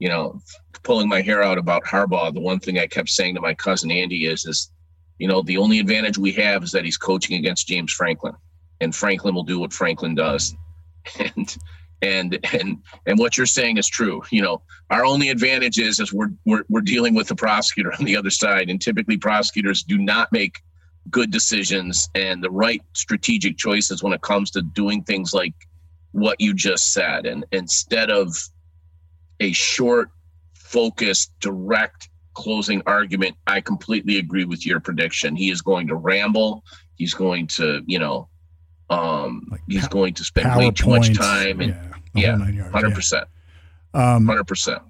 you 0.00 0.08
know, 0.08 0.40
pulling 0.82 1.08
my 1.08 1.20
hair 1.20 1.42
out 1.42 1.58
about 1.58 1.84
Harbaugh, 1.84 2.34
the 2.34 2.40
one 2.40 2.58
thing 2.58 2.78
I 2.78 2.88
kept 2.88 3.08
saying 3.08 3.36
to 3.36 3.40
my 3.40 3.54
cousin 3.54 3.92
Andy 3.92 4.26
is, 4.26 4.44
is, 4.46 4.72
you 5.18 5.28
know, 5.28 5.42
the 5.42 5.58
only 5.58 5.78
advantage 5.78 6.18
we 6.18 6.32
have 6.32 6.64
is 6.64 6.72
that 6.72 6.84
he's 6.84 6.96
coaching 6.96 7.36
against 7.36 7.68
James 7.68 7.92
Franklin, 7.92 8.34
and 8.80 8.92
Franklin 8.92 9.36
will 9.36 9.44
do 9.44 9.60
what 9.60 9.72
Franklin 9.72 10.16
does, 10.16 10.56
and 11.20 11.56
and 12.00 12.44
and 12.52 12.78
and 13.06 13.18
what 13.18 13.36
you're 13.36 13.46
saying 13.46 13.76
is 13.76 13.88
true 13.88 14.20
you 14.30 14.42
know 14.42 14.60
our 14.90 15.04
only 15.04 15.30
advantage 15.30 15.78
is 15.78 16.00
is 16.00 16.12
we're 16.12 16.32
we're, 16.44 16.64
we're 16.68 16.80
dealing 16.80 17.14
with 17.14 17.28
the 17.28 17.34
prosecutor 17.34 17.92
on 17.96 18.04
the 18.04 18.16
other 18.16 18.30
side 18.30 18.68
and 18.68 18.80
typically 18.80 19.16
prosecutors 19.16 19.84
do 19.84 19.98
not 19.98 20.30
make 20.32 20.60
good 21.10 21.30
decisions 21.30 22.08
and 22.14 22.42
the 22.42 22.50
right 22.50 22.82
strategic 22.94 23.56
choices 23.56 24.02
when 24.02 24.12
it 24.12 24.20
comes 24.22 24.50
to 24.52 24.62
doing 24.62 25.02
things 25.02 25.34
like 25.34 25.54
what 26.12 26.40
you 26.40 26.54
just 26.54 26.92
said. 26.92 27.26
And 27.26 27.44
instead 27.52 28.10
of 28.10 28.36
a 29.40 29.52
short 29.52 30.10
focused 30.54 31.32
direct 31.40 32.08
closing 32.34 32.80
argument 32.86 33.36
i 33.46 33.60
completely 33.60 34.16
agree 34.16 34.44
with 34.44 34.64
your 34.64 34.80
prediction. 34.80 35.36
He 35.36 35.50
is 35.50 35.60
going 35.60 35.86
to 35.88 35.96
ramble. 35.96 36.64
He's 36.94 37.12
going 37.12 37.46
to 37.48 37.82
you 37.86 37.98
know 37.98 38.28
um 38.88 39.46
like 39.50 39.60
he's 39.68 39.88
going 39.88 40.14
to 40.14 40.24
spend 40.24 40.56
way 40.56 40.70
too 40.70 40.88
much 40.88 41.14
time 41.14 41.60
and 41.60 41.76
yeah, 42.14 42.36
yeah. 42.48 42.70
100% 42.70 43.24
um, 43.94 44.26
100% 44.26 44.80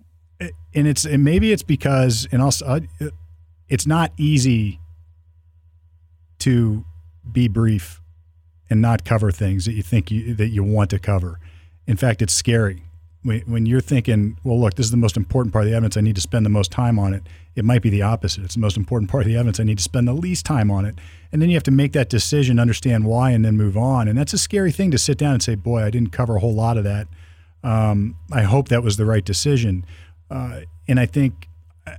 and 0.74 0.86
it's 0.86 1.04
and 1.04 1.24
maybe 1.24 1.52
it's 1.52 1.62
because 1.62 2.28
and 2.32 2.42
also 2.42 2.80
uh, 3.00 3.06
it's 3.68 3.86
not 3.86 4.12
easy 4.16 4.78
to 6.42 6.84
be 7.30 7.48
brief 7.48 8.00
and 8.68 8.80
not 8.80 9.04
cover 9.04 9.30
things 9.30 9.64
that 9.64 9.72
you 9.72 9.82
think 9.82 10.10
you, 10.10 10.34
that 10.34 10.48
you 10.48 10.64
want 10.64 10.90
to 10.90 10.98
cover. 10.98 11.38
In 11.86 11.96
fact, 11.96 12.22
it's 12.22 12.32
scary 12.32 12.84
when, 13.22 13.66
you're 13.66 13.80
thinking, 13.80 14.36
well, 14.42 14.60
look, 14.60 14.74
this 14.74 14.86
is 14.86 14.90
the 14.90 14.96
most 14.96 15.16
important 15.16 15.52
part 15.52 15.64
of 15.64 15.70
the 15.70 15.76
evidence. 15.76 15.96
I 15.96 16.00
need 16.00 16.16
to 16.16 16.20
spend 16.20 16.44
the 16.44 16.50
most 16.50 16.72
time 16.72 16.98
on 16.98 17.14
it. 17.14 17.22
It 17.54 17.64
might 17.64 17.82
be 17.82 17.90
the 17.90 18.02
opposite. 18.02 18.44
It's 18.44 18.54
the 18.54 18.60
most 18.60 18.76
important 18.76 19.10
part 19.10 19.22
of 19.22 19.28
the 19.28 19.36
evidence. 19.36 19.60
I 19.60 19.64
need 19.64 19.76
to 19.76 19.82
spend 19.82 20.08
the 20.08 20.12
least 20.12 20.44
time 20.44 20.70
on 20.70 20.84
it. 20.84 20.96
And 21.30 21.40
then 21.40 21.48
you 21.48 21.54
have 21.54 21.62
to 21.64 21.70
make 21.70 21.92
that 21.92 22.08
decision, 22.08 22.58
understand 22.58 23.04
why, 23.04 23.30
and 23.30 23.44
then 23.44 23.56
move 23.56 23.76
on. 23.76 24.08
And 24.08 24.18
that's 24.18 24.32
a 24.32 24.38
scary 24.38 24.72
thing 24.72 24.90
to 24.90 24.98
sit 24.98 25.18
down 25.18 25.34
and 25.34 25.42
say, 25.42 25.54
boy, 25.54 25.82
I 25.82 25.90
didn't 25.90 26.10
cover 26.10 26.36
a 26.36 26.40
whole 26.40 26.54
lot 26.54 26.76
of 26.76 26.84
that. 26.84 27.06
Um, 27.62 28.16
I 28.32 28.42
hope 28.42 28.68
that 28.68 28.82
was 28.82 28.96
the 28.96 29.06
right 29.06 29.24
decision. 29.24 29.84
Uh, 30.28 30.62
and 30.88 30.98
I 30.98 31.06
think 31.06 31.48
uh, 31.86 31.94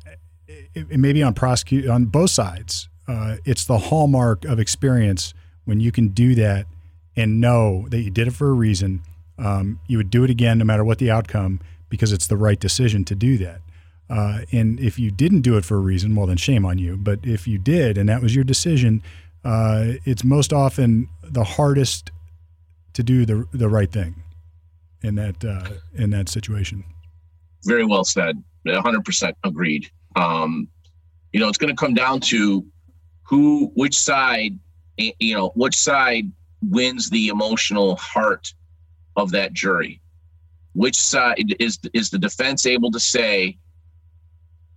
it, 0.47 0.87
it 0.89 0.99
may 0.99 1.13
be 1.13 1.23
on 1.23 1.33
prosecute 1.33 1.87
on 1.87 2.05
both 2.05 2.31
sides 2.31 2.89
uh, 3.07 3.37
it's 3.45 3.65
the 3.65 3.77
hallmark 3.77 4.45
of 4.45 4.59
experience 4.59 5.33
when 5.65 5.79
you 5.79 5.91
can 5.91 6.09
do 6.09 6.35
that 6.35 6.65
and 7.15 7.39
know 7.39 7.87
that 7.89 8.01
you 8.01 8.09
did 8.09 8.27
it 8.27 8.33
for 8.33 8.49
a 8.49 8.53
reason. 8.53 9.01
Um, 9.37 9.79
you 9.87 9.97
would 9.97 10.09
do 10.09 10.23
it 10.23 10.29
again 10.29 10.57
no 10.57 10.65
matter 10.65 10.83
what 10.83 10.99
the 10.99 11.11
outcome 11.11 11.59
because 11.89 12.11
it's 12.11 12.27
the 12.27 12.37
right 12.37 12.59
decision 12.59 13.05
to 13.05 13.15
do 13.15 13.37
that. 13.37 13.61
Uh, 14.09 14.41
and 14.51 14.79
if 14.79 14.99
you 14.99 15.11
didn't 15.11 15.41
do 15.41 15.57
it 15.57 15.65
for 15.65 15.77
a 15.77 15.79
reason, 15.79 16.15
well, 16.15 16.27
then 16.27 16.37
shame 16.37 16.65
on 16.65 16.77
you. 16.77 16.97
But 16.97 17.19
if 17.23 17.47
you 17.47 17.57
did 17.57 17.97
and 17.97 18.09
that 18.09 18.21
was 18.21 18.35
your 18.35 18.43
decision, 18.43 19.01
uh, 19.43 19.93
it's 20.05 20.23
most 20.23 20.53
often 20.53 21.07
the 21.23 21.43
hardest 21.43 22.11
to 22.93 23.03
do 23.03 23.25
the 23.25 23.47
the 23.51 23.67
right 23.67 23.91
thing 23.91 24.23
in 25.01 25.15
that 25.15 25.43
uh, 25.43 25.67
in 25.95 26.11
that 26.11 26.29
situation. 26.29 26.83
Very 27.65 27.85
well 27.85 28.03
said. 28.03 28.41
100% 28.65 29.33
agreed. 29.43 29.89
Um, 30.15 30.67
you 31.33 31.39
know, 31.39 31.49
it's 31.49 31.57
going 31.57 31.75
to 31.75 31.79
come 31.79 31.93
down 31.93 32.19
to 32.21 32.65
who 33.23 33.71
which 33.75 33.95
side 33.95 34.59
eh, 34.99 35.11
you 35.19 35.35
know 35.35 35.51
which 35.55 35.75
side 35.75 36.31
wins 36.61 37.09
the 37.09 37.27
emotional 37.27 37.95
heart 37.95 38.53
of 39.15 39.31
that 39.31 39.53
jury? 39.53 40.01
Which 40.73 40.95
side 40.95 41.55
is 41.59 41.79
is 41.93 42.09
the 42.09 42.19
defense 42.19 42.65
able 42.65 42.91
to 42.91 42.99
say 42.99 43.57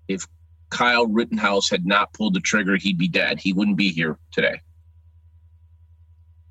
if 0.09 0.27
Kyle 0.71 1.07
Rittenhouse 1.07 1.71
had 1.71 1.87
not 1.87 2.13
pulled 2.13 2.35
the 2.35 2.41
trigger 2.41 2.77
he'd 2.77 2.99
be 2.99 3.09
dead. 3.09 3.39
He 3.39 3.53
wouldn't 3.53 3.77
be 3.77 3.91
here 3.91 4.19
today. 4.33 4.61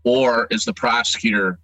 Or 0.04 0.48
is 0.52 0.66
the 0.66 0.74
prosecutor 0.74 1.60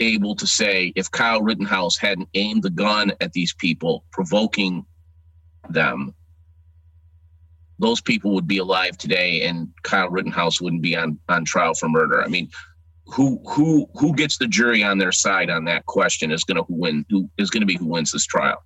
able 0.00 0.34
to 0.36 0.46
say 0.46 0.92
if 0.96 1.10
Kyle 1.10 1.42
Rittenhouse 1.42 1.96
hadn't 1.96 2.28
aimed 2.34 2.62
the 2.62 2.70
gun 2.70 3.12
at 3.20 3.32
these 3.32 3.52
people 3.52 4.04
provoking 4.10 4.86
them 5.68 6.14
those 7.78 8.00
people 8.00 8.34
would 8.34 8.46
be 8.46 8.58
alive 8.58 8.98
today 8.98 9.42
and 9.42 9.68
Kyle 9.82 10.08
Rittenhouse 10.08 10.60
wouldn't 10.60 10.82
be 10.82 10.96
on 10.96 11.18
on 11.28 11.44
trial 11.44 11.74
for 11.74 11.88
murder. 11.88 12.22
I 12.22 12.28
mean, 12.28 12.50
who 13.06 13.40
who 13.48 13.88
who 13.94 14.14
gets 14.14 14.38
the 14.38 14.46
jury 14.46 14.82
on 14.82 14.98
their 14.98 15.12
side 15.12 15.50
on 15.50 15.64
that 15.64 15.86
question 15.86 16.30
is 16.30 16.44
going 16.44 16.56
to 16.56 16.64
win 16.68 17.04
who 17.10 17.30
is 17.38 17.50
going 17.50 17.62
to 17.62 17.66
be 17.66 17.76
who 17.76 17.86
wins 17.86 18.12
this 18.12 18.26
trial. 18.26 18.62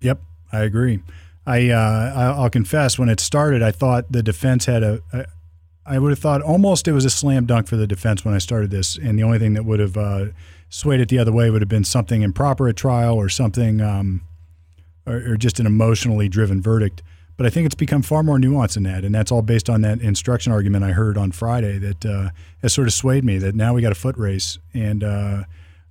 Yep, 0.00 0.20
I 0.52 0.60
agree. 0.60 1.02
I 1.46 1.70
uh, 1.70 2.34
I'll 2.36 2.50
confess 2.50 2.98
when 2.98 3.08
it 3.08 3.20
started, 3.20 3.62
I 3.62 3.70
thought 3.70 4.12
the 4.12 4.22
defense 4.22 4.66
had 4.66 4.82
a, 4.82 5.00
a 5.12 5.26
I 5.86 5.98
would 5.98 6.10
have 6.10 6.18
thought 6.18 6.42
almost 6.42 6.86
it 6.86 6.92
was 6.92 7.06
a 7.06 7.10
slam 7.10 7.46
dunk 7.46 7.66
for 7.66 7.76
the 7.76 7.86
defense 7.86 8.24
when 8.24 8.34
I 8.34 8.38
started 8.38 8.70
this, 8.70 8.98
and 8.98 9.18
the 9.18 9.22
only 9.22 9.38
thing 9.38 9.54
that 9.54 9.64
would 9.64 9.80
have 9.80 9.96
uh, 9.96 10.26
swayed 10.68 11.00
it 11.00 11.08
the 11.08 11.18
other 11.18 11.32
way 11.32 11.48
would 11.48 11.62
have 11.62 11.68
been 11.68 11.84
something 11.84 12.20
improper 12.20 12.68
at 12.68 12.76
trial 12.76 13.16
or 13.16 13.30
something, 13.30 13.80
um, 13.80 14.20
or, 15.06 15.32
or, 15.32 15.36
just 15.38 15.58
an 15.58 15.64
emotionally 15.64 16.28
driven 16.28 16.60
verdict. 16.60 17.02
But 17.38 17.46
I 17.46 17.50
think 17.50 17.66
it's 17.66 17.76
become 17.76 18.02
far 18.02 18.24
more 18.24 18.36
nuanced 18.36 18.74
than 18.74 18.82
that, 18.82 19.04
and 19.04 19.14
that's 19.14 19.30
all 19.30 19.42
based 19.42 19.70
on 19.70 19.80
that 19.82 20.00
instruction 20.00 20.52
argument 20.52 20.84
I 20.84 20.90
heard 20.90 21.16
on 21.16 21.30
Friday 21.30 21.78
that 21.78 22.04
uh, 22.04 22.30
has 22.62 22.74
sort 22.74 22.88
of 22.88 22.92
swayed 22.92 23.24
me. 23.24 23.38
That 23.38 23.54
now 23.54 23.74
we 23.74 23.80
got 23.80 23.92
a 23.92 23.94
foot 23.94 24.18
race, 24.18 24.58
and 24.74 25.04
uh, 25.04 25.44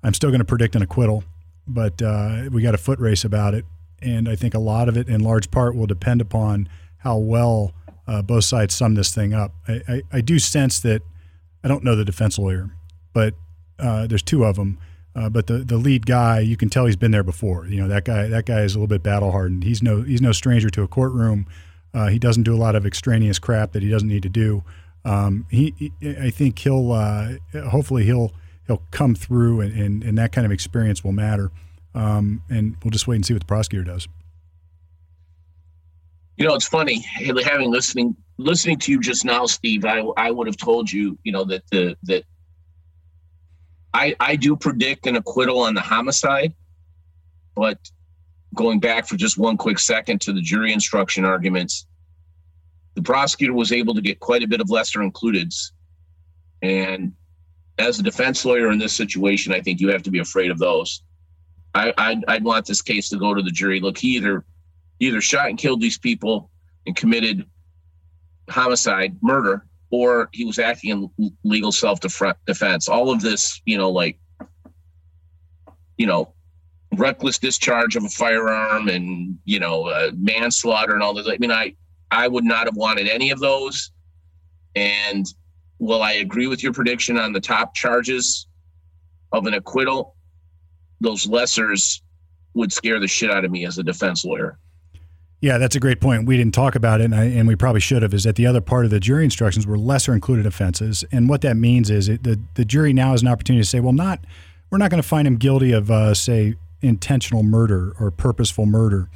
I'm 0.04 0.14
still 0.14 0.30
going 0.30 0.40
to 0.40 0.46
predict 0.46 0.76
an 0.76 0.82
acquittal, 0.82 1.24
but 1.66 2.02
uh, 2.02 2.50
we 2.52 2.62
got 2.62 2.76
a 2.76 2.78
foot 2.78 3.00
race 3.00 3.24
about 3.24 3.54
it, 3.54 3.64
and 4.02 4.28
I 4.28 4.36
think 4.36 4.56
a 4.56 4.60
lot 4.60 4.90
of 4.90 4.98
it, 4.98 5.08
in 5.08 5.22
large 5.22 5.50
part, 5.50 5.74
will 5.74 5.88
depend 5.88 6.20
upon 6.20 6.68
how 6.98 7.18
well 7.18 7.72
uh, 8.08 8.22
both 8.22 8.44
sides 8.44 8.76
sum 8.76 8.96
this 8.96 9.16
thing 9.16 9.34
up. 9.34 9.54
I, 9.70 9.82
I, 9.88 10.02
I, 10.12 10.22
do 10.22 10.40
sense 10.40 10.82
that 10.82 11.02
I 11.64 11.70
don't 11.70 11.84
know 11.84 11.96
the 11.96 12.06
defense 12.06 12.38
lawyer, 12.38 12.72
but 13.14 13.36
uh, 13.80 14.06
there's 14.08 14.22
two 14.22 14.44
of 14.44 14.58
them 14.58 14.80
uh, 15.18 15.30
but 15.30 15.48
the, 15.48 15.60
the 15.60 15.78
lead 15.78 16.06
guy, 16.06 16.40
you 16.40 16.56
can 16.56 16.70
tell 16.70 16.86
he's 16.86 16.96
been 16.96 17.12
there 17.12 17.24
before. 17.24 17.66
You 17.68 17.82
know 17.82 17.88
that 17.88 18.06
guy. 18.06 18.28
That 18.28 18.46
guy 18.46 18.62
is 18.62 18.76
a 18.76 18.78
little 18.78 18.88
bit 18.88 19.02
battle 19.02 19.32
hardened. 19.32 19.64
He's 19.64 19.82
no 19.82 20.04
he's 20.04 20.22
no 20.22 20.32
stranger 20.32 20.70
to 20.70 20.84
a 20.84 20.88
courtroom. 20.88 21.48
Uh, 21.94 22.08
he 22.08 22.20
doesn't 22.20 22.44
do 22.44 22.54
a 22.54 22.58
lot 22.58 22.76
of 22.76 22.86
extraneous 22.86 23.40
crap 23.40 23.72
that 23.72 23.82
he 23.82 23.90
doesn't 23.90 24.08
need 24.08 24.22
to 24.24 24.30
do. 24.30 24.64
Um, 25.04 25.48
he, 25.50 25.74
he, 25.78 25.92
I 26.22 26.30
think 26.30 26.60
he'll 26.60 26.92
uh, 26.92 27.34
hopefully 27.70 28.04
he'll 28.04 28.32
he'll 28.68 28.84
come 28.92 29.16
through, 29.16 29.62
and, 29.62 29.74
and, 29.74 30.04
and 30.04 30.18
that 30.20 30.32
kind 30.32 30.46
of 30.46 30.52
experience 30.52 31.04
will 31.04 31.14
matter. 31.14 31.50
Um, 31.96 32.44
and 32.50 32.76
we'll 32.84 32.92
just 32.92 33.08
wait 33.08 33.16
and 33.16 33.26
see 33.26 33.34
what 33.34 33.42
the 33.42 33.48
prosecutor 33.48 33.86
does. 33.86 34.08
You 36.36 36.48
know, 36.48 36.54
it's 36.54 36.68
funny 36.68 37.00
having 37.44 37.72
listening 37.72 38.16
listening 38.38 38.78
to 38.80 38.92
you 38.92 39.00
just 39.00 39.26
now, 39.26 39.48
Steve. 39.48 39.84
I 39.84 40.02
I 40.16 40.30
would 40.30 40.46
have 40.46 40.58
told 40.58 40.92
you, 40.92 41.18
you 41.24 41.32
know, 41.32 41.44
that 41.46 41.64
the 41.72 41.98
that 42.04 42.24
I, 43.98 44.16
I 44.20 44.36
do 44.36 44.56
predict 44.56 45.08
an 45.08 45.16
acquittal 45.16 45.58
on 45.58 45.74
the 45.74 45.82
homicide, 45.82 46.54
but 47.56 47.80
going 48.54 48.80
back 48.80 49.08
for 49.08 49.18
just 49.18 49.40
one 49.40 49.58
quick 49.58 49.80
second 49.80 50.22
to 50.22 50.34
the 50.34 50.42
jury 50.42 50.72
instruction 50.72 51.26
arguments, 51.26 51.88
the 52.94 53.02
prosecutor 53.02 53.54
was 53.54 53.72
able 53.72 53.96
to 53.96 54.02
get 54.02 54.20
quite 54.20 54.44
a 54.44 54.48
bit 54.48 54.62
of 54.62 54.70
lesser 54.70 55.00
includeds. 55.00 55.72
And 56.62 57.14
as 57.80 57.98
a 57.98 58.04
defense 58.04 58.46
lawyer 58.46 58.72
in 58.72 58.78
this 58.78 58.94
situation, 58.94 59.52
I 59.52 59.62
think 59.62 59.80
you 59.82 59.90
have 59.90 60.04
to 60.04 60.12
be 60.12 60.20
afraid 60.20 60.52
of 60.52 60.60
those. 60.60 61.02
I, 61.74 61.92
I'd, 61.98 62.24
I'd 62.28 62.44
want 62.44 62.68
this 62.68 62.84
case 62.84 63.10
to 63.10 63.18
go 63.18 63.34
to 63.34 63.42
the 63.42 63.50
jury. 63.50 63.80
Look, 63.80 63.98
he 63.98 64.10
either 64.10 64.46
either 65.00 65.22
shot 65.22 65.50
and 65.50 65.58
killed 65.58 65.82
these 65.82 65.98
people 65.98 66.52
and 66.86 66.96
committed 66.96 67.48
homicide, 68.48 69.18
murder, 69.24 69.66
or 69.90 70.30
he 70.34 70.46
was 70.46 70.60
acting 70.60 71.12
in 71.18 71.32
legal 71.44 71.72
self 71.72 72.00
defense. 72.00 72.88
All 72.88 73.12
of 73.12 73.22
this, 73.22 73.62
you 73.66 73.78
know, 73.78 73.90
like, 73.90 74.20
you 75.98 76.06
know, 76.06 76.34
reckless 76.96 77.38
discharge 77.38 77.96
of 77.96 78.04
a 78.04 78.10
firearm 78.10 78.88
and 78.88 79.38
you 79.46 79.60
know 79.60 79.88
uh, 79.88 80.12
manslaughter 80.18 80.94
and 80.94 81.04
all 81.04 81.14
this. 81.14 81.28
I 81.28 81.38
mean, 81.38 81.52
I 81.52 81.76
I 82.12 82.28
would 82.28 82.44
not 82.44 82.68
have 82.68 82.76
wanted 82.76 83.08
any 83.08 83.32
of 83.32 83.40
those. 83.40 83.92
And 84.76 85.26
well, 85.80 86.02
I 86.02 86.14
agree 86.14 86.48
with 86.48 86.64
your 86.64 86.74
prediction 86.74 87.18
on 87.18 87.34
the 87.34 87.40
top 87.40 87.74
charges 87.74 88.48
of 89.32 89.46
an 89.46 89.54
acquittal. 89.54 90.16
Those 91.02 91.28
lessers 91.28 92.02
would 92.54 92.72
scare 92.72 93.00
the 93.00 93.08
shit 93.08 93.30
out 93.30 93.46
of 93.46 93.52
me 93.52 93.66
as 93.66 93.78
a 93.78 93.84
defense 93.84 94.26
lawyer. 94.26 94.58
Yeah, 95.40 95.60
that's 95.60 95.76
a 95.76 95.80
great 95.80 96.02
point. 96.02 96.26
We 96.26 96.36
didn't 96.36 96.56
talk 96.56 96.74
about 96.74 97.00
it, 97.00 97.06
and, 97.06 97.16
I, 97.16 97.26
and, 97.26 97.48
we 97.48 97.56
probably 97.56 97.80
should 97.80 98.02
have. 98.02 98.14
Is 98.14 98.24
that 98.24 98.36
the 98.36 98.48
other 98.48 98.62
part 98.62 98.86
of 98.86 98.92
the 98.92 99.00
jury 99.00 99.24
instructions 99.24 99.68
were 99.68 99.78
lesser 99.78 100.14
included 100.14 100.48
offenses, 100.48 101.04
and 101.12 101.30
what 101.30 101.42
that 101.42 101.56
means 101.56 101.92
is 101.92 102.10
it, 102.10 102.24
the 102.24 102.40
the 102.56 102.66
jury 102.66 102.92
now 102.92 103.12
has 103.12 103.22
an 103.22 103.28
opportunity 103.28 103.62
to 103.62 103.70
say, 103.70 103.80
well, 103.80 103.94
not 103.94 104.20
we're 104.72 104.80
not 104.80 104.90
going 104.90 105.02
to 105.02 105.08
find 105.08 105.28
him 105.28 105.38
guilty 105.38 105.72
of 105.74 105.92
uh, 105.92 106.16
say 106.16 106.56
intentional 106.82 107.44
murder 107.44 107.94
or 108.00 108.10
purposeful 108.10 108.66
murder, 108.66 109.10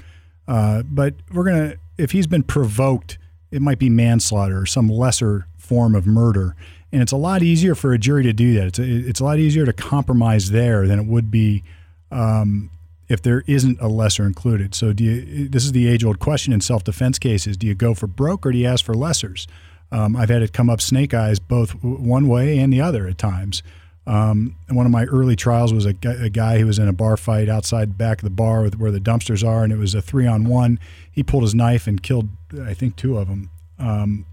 uh, 0.47 0.84
but 0.84 1.15
we're 1.34 1.43
going 1.43 1.72
to 1.72 1.78
if 1.97 2.11
he's 2.11 2.28
been 2.28 2.43
provoked, 2.43 3.17
it 3.49 3.61
might 3.61 3.80
be 3.80 3.89
manslaughter 3.89 4.59
or 4.59 4.65
some 4.67 4.89
lesser 4.89 5.47
form 5.57 5.95
of 5.95 6.05
murder, 6.05 6.55
and 6.91 7.01
it's 7.01 7.11
a 7.11 7.17
lot 7.17 7.41
easier 7.41 7.74
for 7.74 7.93
a 7.93 7.97
jury 7.97 8.22
to 8.24 8.34
do 8.34 8.53
that. 8.53 8.67
It's 8.67 8.80
a, 8.80 8.84
it's 8.84 9.19
a 9.22 9.24
lot 9.24 9.39
easier 9.39 9.65
to 9.65 9.74
compromise 9.74 10.51
there 10.51 10.88
than 10.88 10.99
it 10.99 11.07
would 11.07 11.32
be. 11.32 11.63
Um, 12.11 12.69
if 13.12 13.22
there 13.22 13.43
isn't 13.45 13.80
a 13.82 13.88
lesser 13.88 14.26
included. 14.26 14.74
So 14.74 14.93
do 14.93 15.03
you, 15.03 15.49
this 15.49 15.66
is 15.66 15.74
the 15.74 15.88
age 15.88 16.03
old 16.03 16.20
question 16.20 16.53
in 16.53 16.62
self 16.62 16.84
defense 16.84 17.20
cases: 17.20 17.57
Do 17.57 17.68
you 17.68 17.76
go 17.76 17.93
for 17.93 18.07
broke 18.07 18.45
or 18.45 18.51
do 18.51 18.57
you 18.57 18.68
ask 18.68 18.86
for 18.86 18.93
lessers? 18.93 19.47
Um, 19.91 20.16
I've 20.16 20.30
had 20.30 20.41
it 20.41 20.53
come 20.53 20.70
up 20.70 20.80
snake 20.80 21.14
eyes 21.14 21.39
both 21.39 21.72
one 21.84 22.30
way 22.30 22.57
and 22.59 22.72
the 22.72 22.80
other 22.80 23.07
at 23.07 23.18
times. 23.18 23.62
Um, 24.07 24.55
one 24.70 24.86
of 24.86 24.91
my 24.91 25.03
early 25.05 25.36
trials 25.36 25.74
was 25.74 25.86
a, 25.86 25.93
a, 26.03 26.30
guy 26.30 26.57
who 26.57 26.66
was 26.66 26.80
in 26.80 26.88
a 26.88 26.93
bar 26.93 27.18
fight 27.18 27.47
outside 27.47 27.99
back 27.99 28.20
of 28.20 28.24
the 28.24 28.32
bar 28.32 28.64
with, 28.64 28.80
where 28.80 28.89
the 28.89 28.99
dumpsters 28.99 29.47
are, 29.47 29.64
and 29.64 29.72
it 29.72 29.78
was 29.78 29.93
a 29.93 30.01
three 30.01 30.26
on 30.26 30.45
one. 30.45 30.80
He 31.12 31.22
pulled 31.22 31.43
his 31.43 31.53
knife 31.53 31.86
and 31.86 32.01
killed, 32.01 32.30
I 32.64 32.74
think, 32.74 32.95
two 32.95 33.18
of 33.18 33.28
them. 33.28 33.51
Um, 33.78 34.26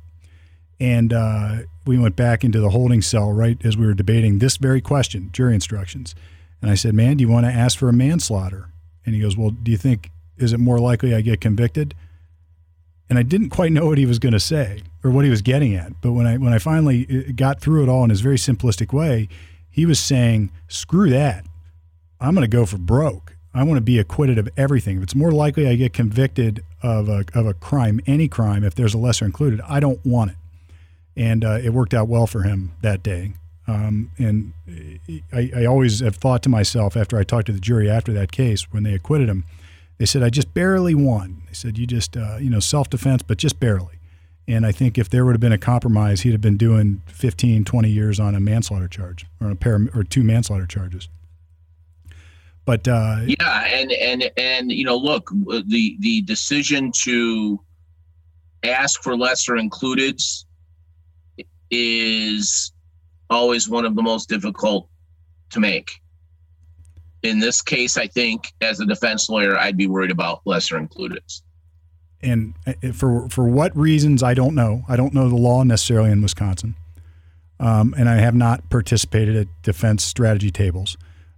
and 0.80 1.12
uh, 1.12 1.56
we 1.84 1.98
went 1.98 2.16
back 2.16 2.44
into 2.44 2.60
the 2.60 2.70
holding 2.70 3.02
cell 3.02 3.30
right 3.30 3.58
as 3.64 3.76
we 3.76 3.84
were 3.84 3.94
debating 3.94 4.38
this 4.38 4.56
very 4.56 4.80
question, 4.80 5.28
jury 5.32 5.54
instructions. 5.54 6.14
And 6.60 6.70
I 6.70 6.74
said, 6.74 6.94
"Man, 6.94 7.16
do 7.16 7.22
you 7.22 7.28
want 7.28 7.46
to 7.46 7.52
ask 7.52 7.78
for 7.78 7.88
a 7.88 7.92
manslaughter?" 7.92 8.68
And 9.06 9.14
he 9.14 9.20
goes, 9.20 9.36
"Well, 9.36 9.50
do 9.50 9.70
you 9.70 9.76
think 9.76 10.10
is 10.36 10.52
it 10.52 10.58
more 10.58 10.78
likely 10.78 11.14
I 11.14 11.20
get 11.20 11.40
convicted?" 11.40 11.94
And 13.08 13.18
I 13.18 13.22
didn't 13.22 13.50
quite 13.50 13.72
know 13.72 13.86
what 13.86 13.98
he 13.98 14.06
was 14.06 14.18
going 14.18 14.32
to 14.34 14.40
say 14.40 14.82
or 15.02 15.10
what 15.10 15.24
he 15.24 15.30
was 15.30 15.40
getting 15.40 15.74
at. 15.74 16.00
But 16.00 16.12
when 16.12 16.26
I 16.26 16.36
when 16.36 16.52
I 16.52 16.58
finally 16.58 17.06
uh, 17.08 17.32
got 17.34 17.60
through 17.60 17.84
it 17.84 17.88
all 17.88 18.04
in 18.04 18.10
his 18.10 18.20
very 18.20 18.36
simplistic 18.36 18.92
way, 18.92 19.28
he 19.70 19.86
was 19.86 19.98
saying, 19.98 20.50
"Screw 20.66 21.10
that! 21.10 21.46
I'm 22.20 22.34
going 22.34 22.48
to 22.48 22.56
go 22.56 22.66
for 22.66 22.78
broke. 22.78 23.36
I 23.54 23.62
want 23.62 23.78
to 23.78 23.82
be 23.82 23.98
acquitted 23.98 24.38
of 24.38 24.48
everything. 24.56 24.98
If 24.98 25.04
it's 25.04 25.14
more 25.14 25.32
likely 25.32 25.66
I 25.66 25.76
get 25.76 25.92
convicted 25.92 26.64
of 26.82 27.08
a 27.08 27.24
of 27.34 27.46
a 27.46 27.54
crime, 27.54 28.00
any 28.06 28.28
crime, 28.28 28.64
if 28.64 28.74
there's 28.74 28.94
a 28.94 28.98
lesser 28.98 29.24
included, 29.24 29.60
I 29.62 29.80
don't 29.80 30.04
want 30.04 30.32
it." 30.32 30.36
And 31.16 31.44
uh, 31.44 31.58
it 31.62 31.70
worked 31.70 31.94
out 31.94 32.08
well 32.08 32.26
for 32.26 32.42
him 32.42 32.72
that 32.82 33.02
day. 33.02 33.32
Um, 33.68 34.10
and 34.16 34.54
I, 35.30 35.50
I, 35.54 35.64
always 35.66 36.00
have 36.00 36.16
thought 36.16 36.42
to 36.44 36.48
myself 36.48 36.96
after 36.96 37.18
I 37.18 37.22
talked 37.22 37.46
to 37.46 37.52
the 37.52 37.60
jury 37.60 37.90
after 37.90 38.14
that 38.14 38.32
case 38.32 38.72
when 38.72 38.82
they 38.82 38.94
acquitted 38.94 39.28
him, 39.28 39.44
they 39.98 40.06
said 40.06 40.22
I 40.22 40.30
just 40.30 40.54
barely 40.54 40.94
won. 40.94 41.42
They 41.46 41.52
said 41.52 41.76
you 41.76 41.86
just 41.86 42.16
uh, 42.16 42.38
you 42.40 42.48
know 42.48 42.60
self 42.60 42.88
defense, 42.88 43.22
but 43.22 43.36
just 43.36 43.60
barely. 43.60 43.98
And 44.46 44.64
I 44.64 44.72
think 44.72 44.96
if 44.96 45.10
there 45.10 45.26
would 45.26 45.32
have 45.32 45.40
been 45.40 45.52
a 45.52 45.58
compromise, 45.58 46.22
he'd 46.22 46.32
have 46.32 46.40
been 46.40 46.56
doing 46.56 47.02
15, 47.08 47.66
20 47.66 47.90
years 47.90 48.18
on 48.18 48.34
a 48.34 48.40
manslaughter 48.40 48.88
charge 48.88 49.26
or 49.42 49.50
a 49.50 49.54
pair 49.54 49.78
or 49.94 50.02
two 50.02 50.24
manslaughter 50.24 50.66
charges. 50.66 51.10
But 52.64 52.88
uh, 52.88 53.20
yeah, 53.26 53.66
and 53.66 53.92
and 53.92 54.30
and 54.38 54.72
you 54.72 54.84
know, 54.84 54.96
look, 54.96 55.30
the 55.30 55.96
the 56.00 56.22
decision 56.22 56.90
to 57.02 57.60
ask 58.62 59.02
for 59.02 59.16
lesser 59.16 59.56
included 59.56 60.20
is 61.70 62.72
always 63.30 63.68
one 63.68 63.84
of 63.84 63.94
the 63.94 64.02
most 64.02 64.28
difficult 64.28 64.88
to 65.50 65.60
make. 65.60 66.00
In 67.22 67.38
this 67.38 67.62
case, 67.62 67.96
I 67.96 68.06
think 68.06 68.52
as 68.60 68.80
a 68.80 68.86
defense 68.86 69.28
lawyer, 69.28 69.56
I'd 69.56 69.76
be 69.76 69.86
worried 69.86 70.10
about 70.10 70.42
lesser 70.44 70.78
included. 70.78 71.22
And 72.20 72.54
uh, 72.66 72.92
for 72.92 73.28
for 73.28 73.48
what 73.48 73.76
reasons, 73.76 74.22
I 74.22 74.34
don't 74.34 74.54
know. 74.54 74.82
I 74.88 74.96
don't 74.96 75.14
know 75.14 75.28
the 75.28 75.36
law 75.36 75.62
necessarily 75.62 76.10
in 76.10 76.22
Wisconsin, 76.22 76.74
um, 77.60 77.94
and 77.96 78.08
I 78.08 78.16
have 78.16 78.34
not 78.34 78.68
participated 78.70 79.36
at 79.36 79.46
defense 79.62 80.04
strategy 80.04 80.50
tables. 80.50 80.96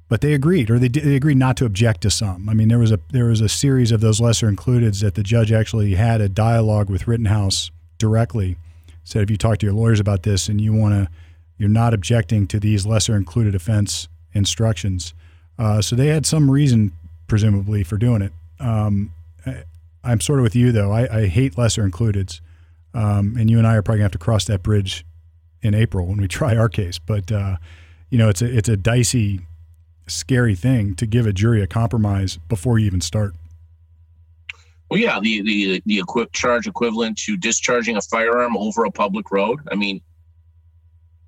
But 0.08 0.22
they 0.22 0.32
agreed, 0.34 0.70
or 0.70 0.78
they, 0.80 0.88
they 0.88 1.14
agreed 1.14 1.36
not 1.36 1.56
to 1.58 1.64
object 1.64 2.00
to 2.00 2.10
some. 2.10 2.48
I 2.48 2.54
mean, 2.54 2.68
there 2.68 2.80
was 2.80 2.90
a 2.90 2.98
there 3.10 3.26
was 3.26 3.40
a 3.40 3.48
series 3.48 3.92
of 3.92 4.00
those 4.00 4.20
lesser 4.20 4.50
includeds 4.50 5.02
that 5.02 5.14
the 5.14 5.22
judge 5.22 5.52
actually 5.52 5.94
had 5.94 6.20
a 6.20 6.28
dialogue 6.28 6.90
with 6.90 7.06
Rittenhouse 7.06 7.70
directly. 7.96 8.56
Said, 9.04 9.22
if 9.22 9.30
you 9.30 9.36
talk 9.36 9.58
to 9.58 9.66
your 9.66 9.74
lawyers 9.74 10.00
about 10.00 10.24
this 10.24 10.48
and 10.48 10.60
you 10.60 10.72
want 10.72 10.94
to 10.94 11.10
you're 11.60 11.68
not 11.68 11.92
objecting 11.92 12.46
to 12.46 12.58
these 12.58 12.86
lesser 12.86 13.14
included 13.14 13.54
offense 13.54 14.08
instructions. 14.32 15.12
Uh, 15.58 15.82
so 15.82 15.94
they 15.94 16.06
had 16.06 16.24
some 16.24 16.50
reason, 16.50 16.90
presumably, 17.26 17.84
for 17.84 17.98
doing 17.98 18.22
it. 18.22 18.32
Um, 18.58 19.12
I, 19.44 19.62
am 20.02 20.22
sort 20.22 20.38
of 20.38 20.42
with 20.42 20.56
you 20.56 20.72
though. 20.72 20.90
I, 20.90 21.18
I 21.18 21.26
hate 21.26 21.58
lesser 21.58 21.86
includeds, 21.86 22.40
um, 22.94 23.36
and 23.38 23.50
you 23.50 23.58
and 23.58 23.66
I 23.66 23.74
are 23.74 23.82
probably 23.82 23.98
gonna 23.98 24.04
have 24.04 24.12
to 24.12 24.18
cross 24.18 24.46
that 24.46 24.62
bridge 24.62 25.04
in 25.60 25.74
April 25.74 26.06
when 26.06 26.16
we 26.16 26.28
try 26.40 26.56
our 26.56 26.70
case. 26.70 26.98
But 26.98 27.30
uh, 27.30 27.58
you 28.08 28.16
know, 28.16 28.30
it's 28.30 28.40
a 28.40 28.56
it's 28.56 28.70
a 28.70 28.76
dicey, 28.78 29.40
scary 30.06 30.54
thing 30.54 30.94
to 30.94 31.04
give 31.04 31.26
a 31.26 31.32
jury 31.32 31.60
a 31.60 31.66
compromise 31.66 32.38
before 32.48 32.78
you 32.78 32.86
even 32.86 33.02
start. 33.02 33.34
Well, 34.88 34.98
yeah, 34.98 35.20
the 35.20 35.42
the 35.42 35.82
the 35.84 35.98
equip 35.98 36.32
charge 36.32 36.66
equivalent 36.66 37.18
to 37.18 37.36
discharging 37.36 37.98
a 37.98 38.00
firearm 38.00 38.56
over 38.56 38.86
a 38.86 38.90
public 38.90 39.30
road. 39.30 39.60
I 39.70 39.74
mean, 39.74 40.00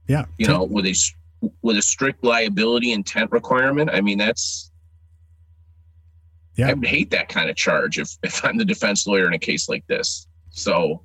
yeah. 0.09 0.25
You 0.39 0.49
know, 0.49 0.65
with 0.65 0.87
a 0.87 0.95
with 1.63 1.77
a 1.77 1.83
strict 1.83 2.25
liability 2.25 2.93
intent 2.93 3.33
requirement. 3.33 3.91
I 3.93 4.01
mean, 4.01 4.19
that's 4.19 4.71
yeah. 6.57 6.69
I 6.69 6.75
would 6.75 6.87
hate 6.87 7.11
that 7.11 7.29
kind 7.29 7.49
of 7.49 7.57
charge 7.57 7.99
if 7.99 8.17
if 8.23 8.45
I'm 8.45 8.57
the 8.57 8.65
defense 8.65 9.07
lawyer 9.07 9.27
in 9.27 9.35
a 9.35 9.39
case 9.39 9.69
like 9.69 9.87
this. 9.87 10.27
So 10.51 11.03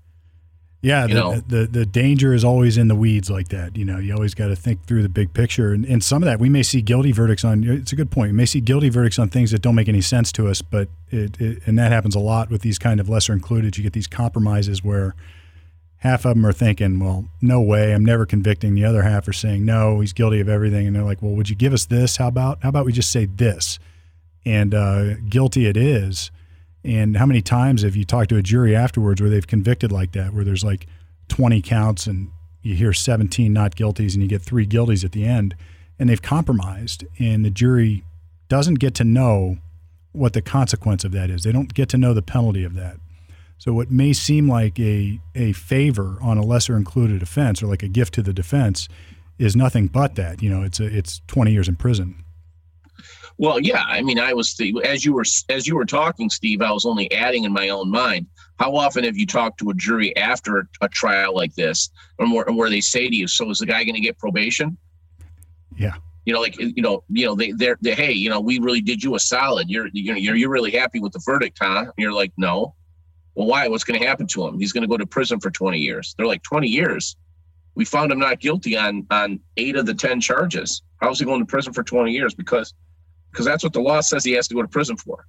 yeah, 0.81 1.07
the, 1.07 1.43
the, 1.47 1.65
the 1.65 1.85
danger 1.85 2.33
is 2.33 2.43
always 2.43 2.77
in 2.77 2.87
the 2.87 2.95
weeds 2.95 3.31
like 3.31 3.47
that. 3.49 3.75
You 3.75 3.83
know, 3.83 3.97
you 3.97 4.13
always 4.13 4.35
got 4.35 4.47
to 4.47 4.55
think 4.55 4.85
through 4.85 5.01
the 5.01 5.09
big 5.09 5.33
picture. 5.33 5.73
And, 5.73 5.83
and 5.85 6.03
some 6.03 6.21
of 6.21 6.27
that, 6.27 6.39
we 6.39 6.49
may 6.49 6.61
see 6.61 6.81
guilty 6.81 7.11
verdicts 7.11 7.43
on. 7.43 7.63
It's 7.63 7.91
a 7.91 7.95
good 7.95 8.11
point. 8.11 8.31
We 8.31 8.37
may 8.37 8.45
see 8.45 8.61
guilty 8.61 8.89
verdicts 8.89 9.17
on 9.17 9.29
things 9.29 9.49
that 9.51 9.61
don't 9.63 9.73
make 9.73 9.89
any 9.89 10.01
sense 10.01 10.31
to 10.33 10.47
us, 10.47 10.61
but 10.61 10.87
it, 11.09 11.41
it 11.41 11.63
and 11.65 11.79
that 11.79 11.91
happens 11.91 12.15
a 12.15 12.19
lot 12.19 12.51
with 12.51 12.61
these 12.61 12.77
kind 12.77 12.99
of 12.99 13.09
lesser 13.09 13.33
included. 13.33 13.75
You 13.77 13.83
get 13.83 13.93
these 13.93 14.07
compromises 14.07 14.83
where 14.83 15.15
half 16.07 16.25
of 16.25 16.35
them 16.35 16.45
are 16.45 16.53
thinking, 16.53 16.99
well, 16.99 17.25
no 17.41 17.61
way, 17.61 17.93
I'm 17.93 18.05
never 18.05 18.25
convicting. 18.25 18.75
The 18.75 18.85
other 18.85 19.03
half 19.03 19.27
are 19.27 19.33
saying, 19.33 19.65
no, 19.65 19.99
he's 19.99 20.13
guilty 20.13 20.39
of 20.39 20.47
everything. 20.47 20.87
And 20.87 20.95
they're 20.95 21.03
like, 21.03 21.21
well, 21.21 21.33
would 21.33 21.49
you 21.49 21.55
give 21.55 21.73
us 21.73 21.85
this? 21.85 22.17
How 22.17 22.27
about 22.27 22.59
how 22.63 22.69
about 22.69 22.85
we 22.85 22.93
just 22.93 23.11
say 23.11 23.25
this? 23.25 23.77
And 24.45 24.73
uh, 24.73 25.15
guilty 25.29 25.65
it 25.65 25.75
is. 25.75 26.31
And 26.83 27.17
how 27.17 27.25
many 27.25 27.41
times 27.41 27.81
have 27.81 27.95
you 27.95 28.05
talked 28.05 28.29
to 28.29 28.37
a 28.37 28.41
jury 28.41 28.75
afterwards 28.75 29.19
where 29.19 29.29
they've 29.29 29.45
convicted 29.45 29.91
like 29.91 30.13
that, 30.13 30.33
where 30.33 30.45
there's 30.45 30.63
like 30.63 30.87
20 31.27 31.61
counts 31.61 32.07
and 32.07 32.31
you 32.61 32.75
hear 32.75 32.93
17 32.93 33.51
not 33.51 33.75
guilties 33.75 34.13
and 34.13 34.23
you 34.23 34.29
get 34.29 34.41
three 34.41 34.65
guilties 34.65 35.03
at 35.03 35.11
the 35.11 35.25
end, 35.25 35.55
and 35.99 36.09
they've 36.09 36.21
compromised, 36.21 37.05
and 37.19 37.43
the 37.43 37.49
jury 37.49 38.03
doesn't 38.47 38.75
get 38.75 38.93
to 38.95 39.03
know 39.03 39.57
what 40.11 40.33
the 40.33 40.41
consequence 40.41 41.03
of 41.03 41.11
that 41.11 41.29
is. 41.29 41.43
They 41.43 41.51
don't 41.51 41.73
get 41.73 41.89
to 41.89 41.97
know 41.97 42.13
the 42.13 42.21
penalty 42.21 42.63
of 42.63 42.73
that. 42.75 42.97
So 43.57 43.73
what 43.73 43.91
may 43.91 44.13
seem 44.13 44.47
like 44.47 44.79
a 44.79 45.19
a 45.35 45.53
favor 45.53 46.17
on 46.21 46.37
a 46.37 46.43
lesser 46.43 46.75
included 46.77 47.21
offense 47.21 47.63
or 47.63 47.67
like 47.67 47.83
a 47.83 47.87
gift 47.87 48.13
to 48.15 48.21
the 48.21 48.33
defense 48.33 48.87
is 49.39 49.55
nothing 49.55 49.87
but 49.87 50.15
that. 50.15 50.41
You 50.41 50.49
know, 50.49 50.63
it's 50.63 50.79
a, 50.79 50.85
it's 50.85 51.21
20 51.27 51.51
years 51.51 51.67
in 51.67 51.75
prison. 51.75 52.23
Well, 53.39 53.59
yeah. 53.59 53.83
I 53.87 54.01
mean, 54.01 54.19
I 54.19 54.33
was 54.33 54.59
as 54.83 55.05
you 55.05 55.13
were 55.13 55.25
as 55.49 55.67
you 55.67 55.75
were 55.75 55.85
talking, 55.85 56.29
Steve. 56.29 56.61
I 56.61 56.71
was 56.71 56.85
only 56.85 57.11
adding 57.11 57.43
in 57.43 57.53
my 57.53 57.69
own 57.69 57.91
mind. 57.91 58.25
How 58.59 58.75
often 58.75 59.03
have 59.03 59.15
you 59.15 59.27
talked 59.27 59.59
to 59.59 59.69
a 59.69 59.75
jury 59.75 60.15
after 60.17 60.67
a 60.81 60.89
trial 60.89 61.35
like 61.35 61.53
this, 61.53 61.91
or 62.17 62.27
where, 62.33 62.45
where 62.45 62.69
they 62.69 62.81
say 62.81 63.07
to 63.07 63.15
you, 63.15 63.27
"So 63.27 63.49
is 63.51 63.59
the 63.59 63.67
guy 63.67 63.83
going 63.83 63.93
to 63.93 64.01
get 64.01 64.17
probation?" 64.17 64.75
Yeah. 65.75 65.93
You 66.25 66.33
know, 66.33 66.41
like 66.41 66.57
you 66.57 66.81
know, 66.81 67.03
you 67.09 67.27
know, 67.27 67.35
they 67.35 67.51
they're, 67.51 67.77
they 67.79 67.93
hey, 67.93 68.11
you 68.11 68.29
know, 68.29 68.41
we 68.41 68.57
really 68.57 68.81
did 68.81 69.03
you 69.03 69.13
a 69.13 69.19
solid. 69.19 69.69
You're 69.69 69.89
you 69.93 70.11
know, 70.11 70.17
you're 70.17 70.35
you're 70.35 70.49
really 70.49 70.71
happy 70.71 70.99
with 70.99 71.13
the 71.13 71.21
verdict, 71.23 71.59
huh? 71.61 71.81
And 71.81 71.93
you're 71.97 72.13
like, 72.13 72.33
no. 72.37 72.73
Well, 73.37 73.45
why? 73.45 73.67
What's 73.67 73.83
going 73.83 74.01
to 74.01 74.05
happen 74.05 74.25
to 74.25 74.47
him? 74.47 74.57
He's 74.57 74.73
going 74.73 74.81
to 74.81 74.87
go 74.87 74.97
to 74.97 75.05
prison 75.05 75.39
for 75.39 75.51
20 75.51 75.77
years. 75.77 76.15
They're 76.17 76.25
like, 76.25 76.41
20 76.41 76.67
years? 76.67 77.15
We 77.75 77.85
found 77.85 78.11
him 78.11 78.17
not 78.17 78.39
guilty 78.39 78.75
on 78.75 79.05
on 79.11 79.39
eight 79.57 79.75
of 79.75 79.85
the 79.85 79.93
10 79.93 80.19
charges. 80.21 80.81
How's 80.99 81.19
he 81.19 81.25
going 81.25 81.41
to 81.41 81.45
prison 81.45 81.71
for 81.71 81.83
20 81.83 82.11
years? 82.11 82.33
Because 82.33 82.73
because 83.31 83.45
that's 83.45 83.63
what 83.63 83.73
the 83.73 83.79
law 83.79 84.01
says 84.01 84.23
he 84.23 84.31
has 84.31 84.47
to 84.47 84.55
go 84.55 84.63
to 84.63 84.67
prison 84.67 84.97
for. 84.97 85.27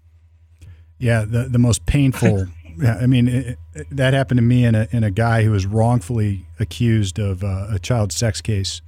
Yeah, 0.96 1.26
the 1.26 1.50
the 1.50 1.58
most 1.58 1.84
painful. 1.84 2.46
yeah, 2.78 2.96
I 2.98 3.06
mean, 3.06 3.28
it, 3.28 3.58
it, 3.74 3.86
that 3.90 4.14
happened 4.14 4.38
to 4.38 4.42
me 4.42 4.64
in 4.64 4.74
a 4.74 4.88
in 4.90 5.04
a 5.04 5.10
guy 5.10 5.42
who 5.42 5.50
was 5.50 5.66
wrongfully 5.66 6.46
accused 6.58 7.18
of 7.18 7.44
uh, 7.44 7.66
a 7.70 7.78
child 7.78 8.10
sex 8.10 8.40
case, 8.40 8.80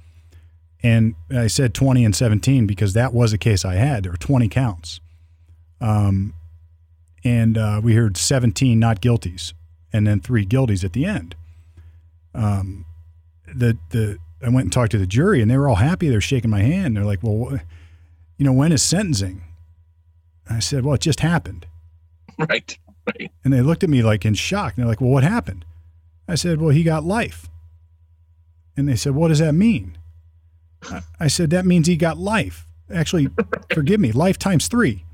and 0.81 1.13
I 1.29 1.45
said 1.45 1.75
20 1.75 2.03
and 2.03 2.15
17 2.15 2.65
because 2.65 2.93
that 2.93 3.13
was 3.13 3.33
a 3.33 3.37
case 3.37 3.63
I 3.65 3.75
had. 3.75 4.01
There 4.01 4.11
were 4.11 4.17
20 4.17 4.49
counts. 4.49 4.99
Um, 5.79 6.33
and 7.23 7.57
uh, 7.57 7.81
we 7.83 7.95
heard 7.95 8.17
17 8.17 8.79
not 8.79 9.01
guilties 9.01 9.53
and 9.93 10.07
then 10.07 10.19
three 10.19 10.45
guilties 10.45 10.83
at 10.83 10.93
the 10.93 11.05
end. 11.05 11.35
Um, 12.33 12.85
the 13.53 13.77
the 13.89 14.17
I 14.41 14.49
went 14.49 14.65
and 14.65 14.73
talked 14.73 14.91
to 14.91 14.97
the 14.97 15.05
jury 15.05 15.41
and 15.41 15.51
they 15.51 15.57
were 15.57 15.67
all 15.67 15.75
happy. 15.75 16.09
They're 16.09 16.21
shaking 16.21 16.49
my 16.49 16.61
hand. 16.61 16.95
They're 16.95 17.05
like, 17.05 17.19
"Well, 17.21 17.59
you 18.37 18.45
know, 18.45 18.53
when 18.53 18.71
is 18.71 18.81
sentencing?" 18.81 19.43
I 20.49 20.59
said, 20.59 20.83
"Well, 20.85 20.95
it 20.95 21.01
just 21.01 21.19
happened." 21.19 21.65
Right. 22.49 22.75
Right. 23.05 23.31
And 23.43 23.53
they 23.53 23.61
looked 23.61 23.83
at 23.83 23.89
me 23.89 24.01
like 24.01 24.25
in 24.25 24.33
shock. 24.33 24.73
And 24.75 24.81
they're 24.83 24.89
like, 24.89 25.01
"Well, 25.01 25.11
what 25.11 25.23
happened?" 25.23 25.63
I 26.27 26.35
said, 26.35 26.59
"Well, 26.59 26.69
he 26.69 26.81
got 26.81 27.03
life." 27.03 27.49
And 28.75 28.87
they 28.87 28.95
said, 28.95 29.13
"What 29.13 29.27
does 29.27 29.39
that 29.39 29.53
mean?" 29.53 29.97
I 31.19 31.27
said, 31.27 31.51
"That 31.51 31.65
means 31.65 31.85
he 31.87 31.97
got 31.97 32.17
life." 32.17 32.65
Actually, 32.91 33.29
forgive 33.73 33.99
me, 33.99 34.11
life 34.11 34.39
times 34.39 34.67
three, 34.67 35.05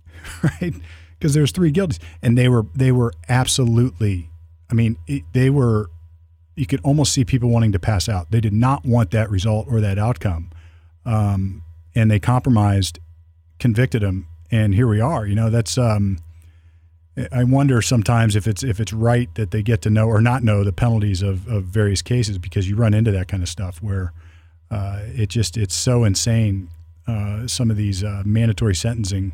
right? 0.42 0.74
Because 1.18 1.34
there's 1.34 1.52
three 1.52 1.72
guilties, 1.72 1.98
and 2.22 2.36
they 2.36 2.48
were 2.48 2.66
they 2.74 2.92
were 2.92 3.12
absolutely. 3.28 4.30
I 4.70 4.74
mean, 4.74 4.96
it, 5.06 5.24
they 5.32 5.50
were. 5.50 5.90
You 6.54 6.66
could 6.66 6.80
almost 6.82 7.12
see 7.12 7.24
people 7.24 7.50
wanting 7.50 7.72
to 7.72 7.78
pass 7.78 8.08
out. 8.08 8.30
They 8.30 8.40
did 8.40 8.54
not 8.54 8.84
want 8.86 9.10
that 9.10 9.30
result 9.30 9.66
or 9.70 9.80
that 9.80 9.98
outcome, 9.98 10.50
um, 11.04 11.62
and 11.94 12.10
they 12.10 12.18
compromised, 12.18 12.98
convicted 13.58 14.02
him, 14.02 14.26
and 14.50 14.74
here 14.74 14.86
we 14.88 15.00
are. 15.00 15.26
You 15.26 15.34
know, 15.34 15.50
that's. 15.50 15.76
Um, 15.76 16.18
I 17.32 17.44
wonder 17.44 17.80
sometimes 17.80 18.36
if 18.36 18.46
it's 18.46 18.62
if 18.62 18.78
it's 18.78 18.92
right 18.92 19.34
that 19.36 19.50
they 19.50 19.62
get 19.62 19.80
to 19.82 19.90
know 19.90 20.06
or 20.06 20.20
not 20.20 20.42
know 20.42 20.64
the 20.64 20.72
penalties 20.72 21.22
of, 21.22 21.48
of 21.48 21.64
various 21.64 22.02
cases 22.02 22.36
because 22.36 22.68
you 22.68 22.76
run 22.76 22.92
into 22.92 23.10
that 23.12 23.26
kind 23.26 23.42
of 23.42 23.48
stuff 23.48 23.82
where 23.82 24.12
uh, 24.70 25.00
it 25.06 25.30
just 25.30 25.56
it's 25.56 25.74
so 25.74 26.04
insane. 26.04 26.68
Uh, 27.06 27.46
some 27.46 27.70
of 27.70 27.76
these 27.76 28.02
uh, 28.02 28.22
mandatory 28.26 28.74
sentencing 28.74 29.32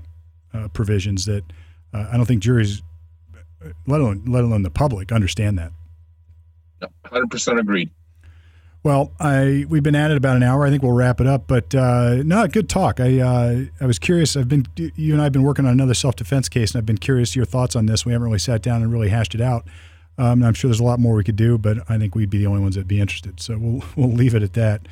uh, 0.53 0.69
provisions 0.69 1.25
that 1.25 1.43
uh, 1.93 2.09
I 2.13 2.17
don't 2.17 2.27
think 2.27 2.43
juries, 2.43 2.83
let 3.87 4.01
alone 4.01 4.25
let 4.27 4.45
alone 4.45 4.63
the 4.63 4.71
public, 4.71 5.13
understand 5.13 5.59
that. 5.59 5.73
Hundred 7.05 7.31
percent 7.31 7.59
agreed. 7.59 7.91
Well, 8.85 9.13
I 9.21 9.65
we've 9.69 9.83
been 9.83 9.95
at 9.95 10.11
it 10.11 10.17
about 10.17 10.37
an 10.37 10.43
hour. 10.43 10.67
I 10.67 10.71
think 10.71 10.83
we'll 10.83 10.93
wrap 10.93 11.21
it 11.21 11.27
up. 11.27 11.47
But 11.47 11.73
uh, 11.75 12.23
no, 12.25 12.47
good 12.49 12.69
talk. 12.69 12.99
I 12.99 13.21
uh, 13.21 13.65
I 13.81 13.87
was 13.87 13.99
curious. 13.99 14.37
I've 14.37 14.49
been 14.49 14.67
you 14.77 15.13
and 15.13 15.21
I 15.21 15.25
have 15.25 15.33
been 15.33 15.45
working 15.45 15.67
on 15.67 15.73
another 15.73 15.95
self 15.95 16.17
defense 16.17 16.49
case, 16.49 16.73
and 16.73 16.81
I've 16.81 16.87
been 16.87 16.99
curious 16.99 17.37
your 17.37 17.45
thoughts 17.45 17.77
on 17.77 17.87
this. 17.87 18.05
We 18.05 18.13
haven't 18.13 18.27
really 18.27 18.41
sat 18.41 18.63
down 18.63 18.83
and 18.83 18.93
really 18.93 19.09
hashed 19.09 19.35
it 19.35 19.41
out. 19.41 19.67
Um, 20.19 20.43
I'm 20.43 20.55
sure 20.55 20.69
there's 20.69 20.81
a 20.81 20.85
lot 20.85 20.99
more 20.99 21.15
we 21.15 21.25
could 21.25 21.37
do, 21.37 21.59
but 21.59 21.79
I 21.89 21.97
think 21.97 22.15
we'd 22.15 22.29
be 22.29 22.39
the 22.39 22.47
only 22.47 22.61
ones 22.61 22.75
that'd 22.75 22.89
be 22.89 23.01
interested. 23.01 23.41
So 23.41 23.57
we'll 23.57 23.85
we'll 23.97 24.13
leave 24.13 24.35
it 24.35 24.43
at 24.43 24.55
that. 24.55 24.89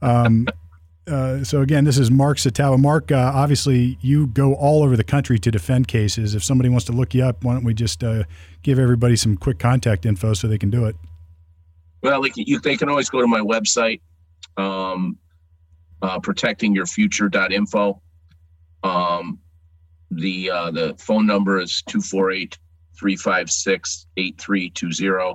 Um, 0.00 0.46
uh, 1.06 1.44
so 1.44 1.60
again, 1.60 1.84
this 1.84 1.98
is 1.98 2.10
Mark 2.10 2.38
Satawa. 2.38 2.78
Mark, 2.78 3.12
uh, 3.12 3.30
obviously 3.34 3.96
you 4.00 4.26
go 4.26 4.54
all 4.54 4.82
over 4.82 4.96
the 4.96 5.04
country 5.04 5.38
to 5.38 5.50
defend 5.50 5.86
cases. 5.86 6.34
If 6.34 6.42
somebody 6.42 6.68
wants 6.68 6.84
to 6.86 6.92
look 6.92 7.14
you 7.14 7.24
up, 7.24 7.44
why 7.44 7.52
don't 7.52 7.64
we 7.64 7.74
just 7.74 8.02
uh, 8.02 8.24
give 8.62 8.78
everybody 8.78 9.14
some 9.14 9.36
quick 9.36 9.58
contact 9.58 10.04
info 10.04 10.34
so 10.34 10.48
they 10.48 10.58
can 10.58 10.70
do 10.70 10.84
it? 10.86 10.96
Well, 12.02 12.20
like 12.20 12.32
you, 12.36 12.58
they 12.58 12.76
can 12.76 12.88
always 12.88 13.08
go 13.08 13.20
to 13.20 13.26
my 13.26 13.40
website, 13.40 14.00
um, 14.56 15.16
uh, 16.02 16.18
protectingyourfuture.info. 16.18 18.02
Um, 18.82 19.38
the 20.10 20.50
uh, 20.50 20.70
the 20.70 20.94
phone 20.98 21.26
number 21.26 21.58
is 21.60 21.82
248 21.82 22.58
356 22.98 24.06
8320. 24.16 25.34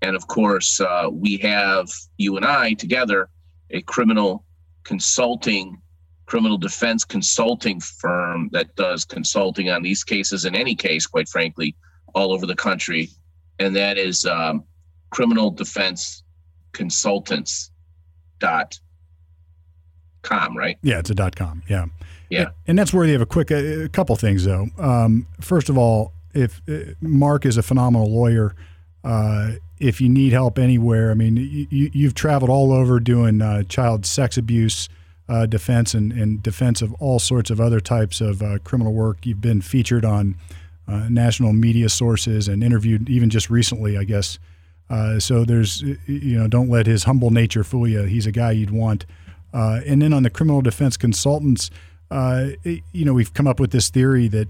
And 0.00 0.14
of 0.14 0.26
course, 0.28 0.80
we 1.10 1.38
have 1.38 1.88
you 2.16 2.36
and 2.36 2.46
I 2.46 2.74
together 2.74 3.28
a 3.70 3.82
criminal 3.82 4.44
consulting, 4.88 5.80
criminal 6.24 6.56
defense 6.56 7.04
consulting 7.04 7.78
firm 7.80 8.48
that 8.52 8.74
does 8.74 9.04
consulting 9.04 9.68
on 9.68 9.82
these 9.82 10.02
cases 10.02 10.46
in 10.46 10.54
any 10.54 10.74
case, 10.74 11.06
quite 11.06 11.28
frankly, 11.28 11.76
all 12.14 12.32
over 12.32 12.46
the 12.46 12.56
country. 12.56 13.10
And 13.58 13.76
that 13.76 13.98
is 13.98 14.24
um, 14.24 14.64
criminal 15.10 15.50
defense 15.50 16.24
consultants 16.72 17.70
dot 18.38 18.78
com 20.22 20.56
right? 20.56 20.78
Yeah 20.82 20.98
it's 20.98 21.10
a 21.10 21.14
dot 21.14 21.34
com 21.36 21.62
yeah. 21.68 21.86
Yeah. 22.30 22.50
And 22.66 22.78
that's 22.78 22.92
worthy 22.92 23.14
of 23.14 23.22
a 23.22 23.26
quick 23.26 23.50
a, 23.50 23.84
a 23.84 23.88
couple 23.88 24.14
things 24.16 24.44
though. 24.44 24.66
Um, 24.78 25.26
first 25.40 25.68
of 25.68 25.78
all 25.78 26.12
if 26.34 26.60
uh, 26.68 26.94
mark 27.00 27.46
is 27.46 27.56
a 27.56 27.62
phenomenal 27.62 28.10
lawyer 28.10 28.54
uh, 29.04 29.52
if 29.78 30.00
you 30.00 30.08
need 30.08 30.32
help 30.32 30.58
anywhere 30.58 31.10
i 31.10 31.14
mean 31.14 31.36
you, 31.70 31.90
you've 31.92 32.14
traveled 32.14 32.50
all 32.50 32.72
over 32.72 33.00
doing 33.00 33.40
uh, 33.40 33.62
child 33.64 34.04
sex 34.04 34.36
abuse 34.36 34.88
uh, 35.28 35.44
defense 35.44 35.92
and, 35.94 36.12
and 36.12 36.42
defense 36.42 36.80
of 36.80 36.92
all 36.94 37.18
sorts 37.18 37.50
of 37.50 37.60
other 37.60 37.80
types 37.80 38.20
of 38.20 38.42
uh, 38.42 38.58
criminal 38.64 38.92
work 38.92 39.24
you've 39.24 39.40
been 39.40 39.60
featured 39.60 40.04
on 40.04 40.34
uh, 40.86 41.06
national 41.10 41.52
media 41.52 41.88
sources 41.88 42.48
and 42.48 42.64
interviewed 42.64 43.08
even 43.08 43.30
just 43.30 43.50
recently 43.50 43.96
i 43.96 44.04
guess 44.04 44.38
uh, 44.90 45.20
so 45.20 45.44
there's, 45.44 45.82
you 45.82 46.38
know, 46.38 46.48
don't 46.48 46.70
let 46.70 46.86
his 46.86 47.04
humble 47.04 47.30
nature 47.30 47.62
fool 47.62 47.86
you. 47.86 48.04
He's 48.04 48.26
a 48.26 48.32
guy 48.32 48.52
you'd 48.52 48.70
want. 48.70 49.04
And 49.52 50.00
then 50.00 50.12
on 50.12 50.22
the 50.22 50.30
criminal 50.30 50.62
defense 50.62 50.96
consultants, 50.96 51.70
you 52.10 53.04
know, 53.04 53.12
we've 53.12 53.34
come 53.34 53.46
up 53.46 53.60
with 53.60 53.70
this 53.70 53.90
theory 53.90 54.28
that 54.28 54.48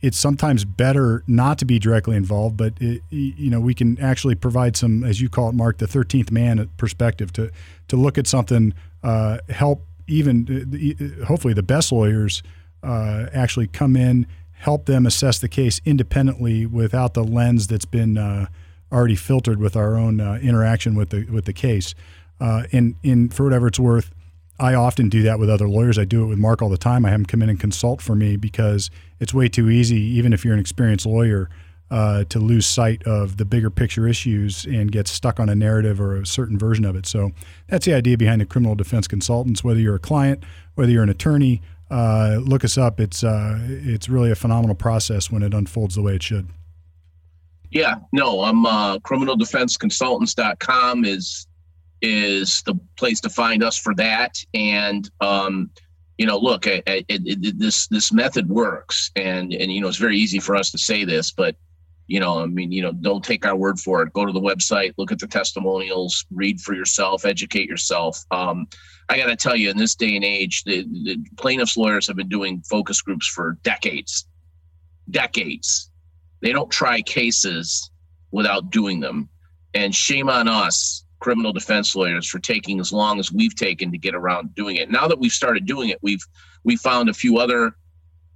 it's 0.00 0.18
sometimes 0.18 0.64
better 0.64 1.22
not 1.26 1.58
to 1.58 1.64
be 1.64 1.78
directly 1.78 2.16
involved, 2.16 2.56
but 2.56 2.74
it, 2.80 3.02
you 3.10 3.50
know, 3.50 3.60
we 3.60 3.74
can 3.74 3.98
actually 4.00 4.34
provide 4.34 4.76
some, 4.76 5.04
as 5.04 5.20
you 5.20 5.28
call 5.28 5.48
it, 5.48 5.54
Mark, 5.54 5.78
the 5.78 5.86
13th 5.86 6.30
man 6.30 6.68
perspective 6.76 7.32
to 7.34 7.50
to 7.88 7.96
look 7.96 8.16
at 8.18 8.26
something, 8.26 8.72
uh, 9.02 9.38
help 9.48 9.84
even 10.06 11.18
hopefully 11.26 11.54
the 11.54 11.62
best 11.62 11.92
lawyers 11.92 12.42
actually 12.82 13.66
come 13.66 13.96
in, 13.96 14.26
help 14.52 14.86
them 14.86 15.06
assess 15.06 15.38
the 15.38 15.48
case 15.48 15.80
independently 15.84 16.66
without 16.66 17.14
the 17.14 17.22
lens 17.22 17.66
that's 17.66 17.84
been 17.84 18.48
already 18.92 19.16
filtered 19.16 19.58
with 19.58 19.74
our 19.74 19.96
own 19.96 20.20
uh, 20.20 20.38
interaction 20.42 20.94
with 20.94 21.10
the 21.10 21.24
with 21.26 21.46
the 21.46 21.52
case. 21.52 21.94
Uh, 22.40 22.64
and 22.72 22.96
in 23.02 23.28
for 23.28 23.44
whatever 23.44 23.68
it's 23.68 23.78
worth, 23.78 24.10
I 24.58 24.74
often 24.74 25.08
do 25.08 25.22
that 25.22 25.38
with 25.38 25.50
other 25.50 25.68
lawyers. 25.68 25.98
I 25.98 26.04
do 26.04 26.24
it 26.24 26.26
with 26.26 26.38
Mark 26.38 26.62
all 26.62 26.68
the 26.68 26.76
time. 26.76 27.04
I 27.04 27.10
have 27.10 27.20
him 27.20 27.26
come 27.26 27.42
in 27.42 27.48
and 27.48 27.58
consult 27.58 28.00
for 28.00 28.14
me 28.14 28.36
because 28.36 28.90
it's 29.18 29.34
way 29.34 29.48
too 29.48 29.70
easy, 29.70 30.00
even 30.00 30.32
if 30.32 30.44
you're 30.44 30.54
an 30.54 30.60
experienced 30.60 31.06
lawyer, 31.06 31.48
uh, 31.90 32.24
to 32.24 32.38
lose 32.38 32.64
sight 32.64 33.02
of 33.04 33.36
the 33.36 33.44
bigger 33.44 33.70
picture 33.70 34.08
issues 34.08 34.64
and 34.64 34.90
get 34.90 35.08
stuck 35.08 35.38
on 35.38 35.48
a 35.48 35.54
narrative 35.54 36.00
or 36.00 36.16
a 36.16 36.26
certain 36.26 36.58
version 36.58 36.84
of 36.84 36.96
it. 36.96 37.06
So 37.06 37.32
that's 37.68 37.86
the 37.86 37.94
idea 37.94 38.16
behind 38.16 38.40
the 38.40 38.46
criminal 38.46 38.74
defense 38.74 39.06
consultants. 39.06 39.62
Whether 39.62 39.80
you're 39.80 39.96
a 39.96 40.00
client, 40.00 40.42
whether 40.74 40.90
you're 40.90 41.02
an 41.02 41.10
attorney, 41.10 41.60
uh, 41.90 42.38
look 42.42 42.64
us 42.64 42.78
up. 42.78 42.98
It's 42.98 43.22
uh, 43.22 43.58
it's 43.60 44.08
really 44.08 44.30
a 44.30 44.34
phenomenal 44.34 44.74
process 44.74 45.30
when 45.30 45.42
it 45.42 45.52
unfolds 45.52 45.94
the 45.94 46.02
way 46.02 46.14
it 46.14 46.22
should. 46.22 46.48
Yeah, 47.70 47.96
no, 48.12 48.42
I'm 48.42 48.64
uh, 48.64 48.98
criminaldefenseconsultants.com 48.98 51.04
is 51.04 51.46
is 52.02 52.62
the 52.66 52.74
place 52.96 53.20
to 53.20 53.30
find 53.30 53.62
us 53.62 53.78
for 53.78 53.94
that. 53.94 54.36
And 54.54 55.08
um, 55.20 55.70
you 56.18 56.26
know, 56.26 56.38
look, 56.38 56.66
I, 56.66 56.82
I, 56.86 57.04
this 57.08 57.86
this 57.88 58.12
method 58.12 58.48
works, 58.48 59.10
and 59.16 59.52
and 59.52 59.72
you 59.72 59.80
know, 59.80 59.88
it's 59.88 59.96
very 59.96 60.18
easy 60.18 60.38
for 60.38 60.56
us 60.56 60.70
to 60.72 60.78
say 60.78 61.04
this, 61.04 61.30
but 61.30 61.56
you 62.08 62.20
know, 62.20 62.42
I 62.42 62.46
mean, 62.46 62.72
you 62.72 62.82
know, 62.82 62.92
don't 62.92 63.24
take 63.24 63.46
our 63.46 63.56
word 63.56 63.78
for 63.78 64.02
it. 64.02 64.12
Go 64.12 64.26
to 64.26 64.32
the 64.32 64.40
website, 64.40 64.92
look 64.98 65.12
at 65.12 65.18
the 65.18 65.26
testimonials, 65.26 66.26
read 66.30 66.60
for 66.60 66.74
yourself, 66.74 67.24
educate 67.24 67.68
yourself. 67.68 68.22
Um, 68.30 68.66
I 69.08 69.16
got 69.16 69.26
to 69.26 69.36
tell 69.36 69.56
you, 69.56 69.70
in 69.70 69.78
this 69.78 69.94
day 69.94 70.16
and 70.16 70.24
age, 70.24 70.64
the, 70.64 70.82
the 70.82 71.24
plaintiffs' 71.36 71.76
lawyers 71.76 72.06
have 72.08 72.16
been 72.16 72.28
doing 72.28 72.62
focus 72.68 73.00
groups 73.00 73.26
for 73.26 73.58
decades, 73.62 74.26
decades 75.10 75.90
they 76.42 76.52
don't 76.52 76.70
try 76.70 77.00
cases 77.00 77.90
without 78.32 78.70
doing 78.70 79.00
them. 79.00 79.28
And 79.74 79.94
shame 79.94 80.28
on 80.28 80.48
us, 80.48 81.01
criminal 81.22 81.52
defense 81.52 81.94
lawyers, 81.96 82.28
for 82.28 82.38
taking 82.38 82.80
as 82.80 82.92
long 82.92 83.18
as 83.18 83.32
we've 83.32 83.54
taken 83.54 83.90
to 83.92 83.98
get 83.98 84.14
around 84.14 84.54
doing 84.54 84.76
it. 84.76 84.90
Now 84.90 85.08
that 85.08 85.18
we've 85.18 85.32
started 85.32 85.66
doing 85.66 85.88
it, 85.88 85.98
we've 86.02 86.24
we 86.64 86.76
found 86.76 87.08
a 87.08 87.14
few 87.14 87.38
other 87.38 87.76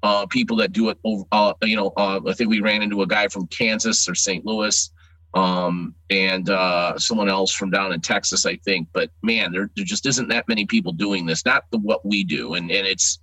uh, 0.02 0.26
people 0.26 0.56
that 0.58 0.72
do 0.72 0.88
it. 0.88 0.98
Uh, 1.32 1.52
you 1.62 1.76
know, 1.76 1.92
uh, 1.96 2.20
I 2.26 2.32
think 2.32 2.50
we 2.50 2.60
ran 2.60 2.82
into 2.82 3.02
a 3.02 3.06
guy 3.06 3.28
from 3.28 3.46
Kansas 3.48 4.08
or 4.08 4.14
St. 4.14 4.46
Louis, 4.46 4.90
um, 5.34 5.94
and 6.10 6.48
uh, 6.48 6.98
someone 6.98 7.28
else 7.28 7.52
from 7.52 7.70
down 7.70 7.92
in 7.92 8.00
Texas, 8.00 8.46
I 8.46 8.56
think. 8.56 8.88
But 8.92 9.10
man, 9.22 9.52
there, 9.52 9.70
there 9.76 9.84
just 9.84 10.06
isn't 10.06 10.28
that 10.28 10.48
many 10.48 10.64
people 10.64 10.92
doing 10.92 11.26
this. 11.26 11.44
Not 11.44 11.64
the, 11.70 11.78
what 11.78 12.06
we 12.06 12.24
do, 12.24 12.54
and 12.54 12.70
and 12.70 12.86
it's 12.86 13.18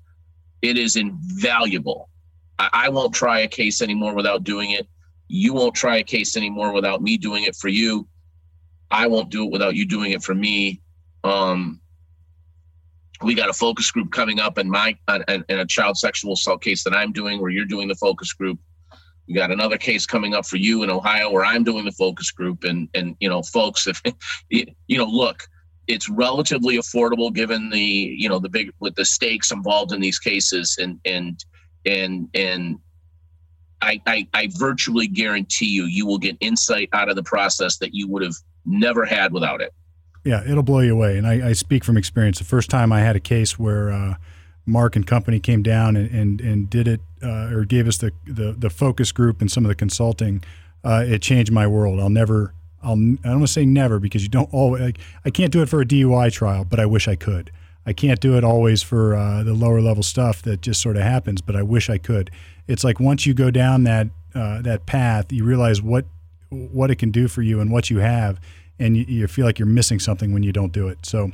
it 0.61 0.77
is 0.77 0.95
invaluable 0.95 2.09
I, 2.59 2.69
I 2.73 2.89
won't 2.89 3.13
try 3.13 3.39
a 3.41 3.47
case 3.47 3.81
anymore 3.81 4.13
without 4.13 4.43
doing 4.43 4.71
it. 4.71 4.87
You 5.27 5.53
won't 5.53 5.75
try 5.75 5.97
a 5.97 6.03
case 6.03 6.37
anymore 6.37 6.71
without 6.71 7.01
me 7.01 7.17
doing 7.17 7.43
it 7.43 7.55
for 7.55 7.67
you. 7.67 8.07
I 8.93 9.07
won't 9.07 9.31
do 9.31 9.43
it 9.45 9.51
without 9.51 9.75
you 9.75 9.85
doing 9.85 10.11
it 10.11 10.23
for 10.23 10.35
me. 10.35 10.79
Um, 11.23 11.81
we 13.23 13.33
got 13.33 13.49
a 13.49 13.53
focus 13.53 13.89
group 13.89 14.11
coming 14.11 14.39
up 14.39 14.59
in 14.59 14.69
my 14.69 14.95
in 15.27 15.43
a 15.49 15.65
child 15.65 15.97
sexual 15.97 16.33
assault 16.33 16.61
case 16.61 16.83
that 16.83 16.93
I'm 16.93 17.11
doing, 17.11 17.41
where 17.41 17.49
you're 17.49 17.65
doing 17.65 17.87
the 17.87 17.95
focus 17.95 18.31
group. 18.33 18.59
We 19.27 19.33
got 19.33 19.51
another 19.51 19.77
case 19.77 20.05
coming 20.05 20.35
up 20.35 20.45
for 20.45 20.57
you 20.57 20.83
in 20.83 20.89
Ohio, 20.89 21.31
where 21.31 21.45
I'm 21.45 21.63
doing 21.63 21.85
the 21.85 21.91
focus 21.91 22.31
group. 22.31 22.63
And 22.65 22.87
and 22.93 23.15
you 23.19 23.29
know, 23.29 23.41
folks, 23.41 23.87
if 23.87 24.01
you 24.49 24.97
know, 24.97 25.05
look, 25.05 25.47
it's 25.87 26.07
relatively 26.07 26.77
affordable 26.77 27.33
given 27.33 27.71
the 27.71 27.79
you 27.79 28.29
know 28.29 28.39
the 28.39 28.49
big 28.49 28.71
with 28.79 28.93
the 28.95 29.05
stakes 29.05 29.51
involved 29.51 29.91
in 29.91 30.01
these 30.01 30.19
cases, 30.19 30.77
and 30.79 30.99
and 31.05 31.43
and 31.85 32.29
and 32.35 32.77
I, 33.81 34.01
I, 34.05 34.27
I 34.33 34.49
virtually 34.57 35.07
guarantee 35.07 35.67
you 35.67 35.85
you 35.85 36.05
will 36.05 36.19
get 36.19 36.37
insight 36.39 36.89
out 36.93 37.09
of 37.09 37.15
the 37.15 37.23
process 37.23 37.77
that 37.77 37.93
you 37.93 38.07
would 38.07 38.23
have 38.23 38.35
never 38.65 39.05
had 39.05 39.33
without 39.33 39.61
it. 39.61 39.73
Yeah, 40.23 40.43
it'll 40.47 40.63
blow 40.63 40.79
you 40.79 40.93
away. 40.93 41.17
And 41.17 41.27
I, 41.27 41.49
I 41.49 41.53
speak 41.53 41.83
from 41.83 41.97
experience. 41.97 42.39
The 42.39 42.45
first 42.45 42.69
time 42.69 42.91
I 42.91 43.01
had 43.01 43.15
a 43.15 43.19
case 43.19 43.59
where 43.59 43.91
uh, 43.91 44.15
Mark 44.65 44.95
and 44.95 45.05
company 45.05 45.39
came 45.39 45.61
down 45.61 45.95
and, 45.95 46.09
and, 46.11 46.41
and 46.41 46.69
did 46.69 46.87
it 46.87 47.01
uh, 47.21 47.53
or 47.53 47.65
gave 47.65 47.87
us 47.87 47.97
the, 47.97 48.11
the, 48.25 48.53
the 48.53 48.69
focus 48.69 49.11
group 49.11 49.41
and 49.41 49.51
some 49.51 49.65
of 49.65 49.69
the 49.69 49.75
consulting, 49.75 50.43
uh, 50.83 51.03
it 51.05 51.21
changed 51.21 51.51
my 51.51 51.67
world. 51.67 51.99
I'll 51.99 52.09
never, 52.09 52.53
I'll, 52.81 52.93
I 52.93 52.95
don't 52.95 53.21
want 53.23 53.41
to 53.41 53.47
say 53.47 53.65
never 53.65 53.99
because 53.99 54.23
you 54.23 54.29
don't 54.29 54.51
always, 54.53 54.81
like, 54.81 54.99
I 55.25 55.29
can't 55.29 55.51
do 55.51 55.61
it 55.61 55.67
for 55.67 55.81
a 55.81 55.85
DUI 55.85 56.31
trial, 56.31 56.63
but 56.63 56.79
I 56.79 56.85
wish 56.85 57.07
I 57.07 57.15
could. 57.15 57.51
I 57.85 57.91
can't 57.91 58.21
do 58.21 58.37
it 58.37 58.45
always 58.45 58.81
for 58.81 59.13
uh, 59.15 59.43
the 59.43 59.53
lower 59.53 59.81
level 59.81 60.03
stuff 60.03 60.41
that 60.43 60.61
just 60.61 60.81
sort 60.81 60.95
of 60.95 61.03
happens, 61.03 61.41
but 61.41 61.55
I 61.55 61.63
wish 61.63 61.89
I 61.89 61.97
could. 61.97 62.31
It's 62.65 62.85
like 62.85 62.99
once 62.99 63.25
you 63.25 63.33
go 63.33 63.51
down 63.51 63.83
that 63.83 64.07
uh, 64.33 64.61
that 64.61 64.85
path, 64.85 65.31
you 65.31 65.43
realize 65.43 65.81
what 65.81 66.05
what 66.53 66.91
it 66.91 66.95
can 66.95 67.11
do 67.11 67.27
for 67.27 67.41
you 67.41 67.59
and 67.59 67.71
what 67.71 67.89
you 67.89 67.99
have, 67.99 68.39
and 68.79 68.95
you, 68.97 69.05
you 69.07 69.27
feel 69.27 69.45
like 69.45 69.59
you're 69.59 69.65
missing 69.65 69.99
something 69.99 70.33
when 70.33 70.43
you 70.43 70.51
don't 70.51 70.71
do 70.71 70.87
it. 70.87 71.05
So. 71.05 71.31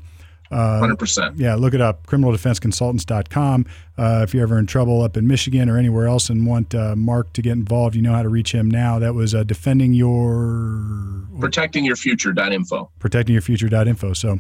Uh, 0.52 0.82
100%. 0.82 1.34
Yeah, 1.38 1.54
look 1.54 1.76
it 1.76 1.82
up, 1.82 2.08
criminaldefenseconsultants.com. 2.08 3.68
Uh, 4.00 4.22
if 4.24 4.34
you're 4.34 4.42
ever 4.42 4.58
in 4.58 4.66
trouble 4.66 5.04
up 5.04 5.16
in 5.16 5.28
Michigan 5.28 5.70
or 5.70 5.78
anywhere 5.78 6.08
else 6.08 6.28
and 6.28 6.48
want 6.48 6.74
uh, 6.74 6.96
Mark 6.96 7.34
to 7.34 7.44
get 7.44 7.52
involved, 7.52 7.96
you 7.96 8.02
know 8.02 8.14
how 8.14 8.24
to 8.24 8.30
reach 8.30 8.52
him 8.52 8.68
now. 8.68 8.98
That 8.98 9.14
was 9.14 9.36
uh, 9.36 9.44
defending 9.44 9.94
your... 9.94 11.28
Protecting 11.40 11.86
your 11.86 11.96
future.info. 11.96 12.90
Protecting 12.98 13.34
your 13.34 13.44
future.info. 13.44 14.14
So, 14.14 14.40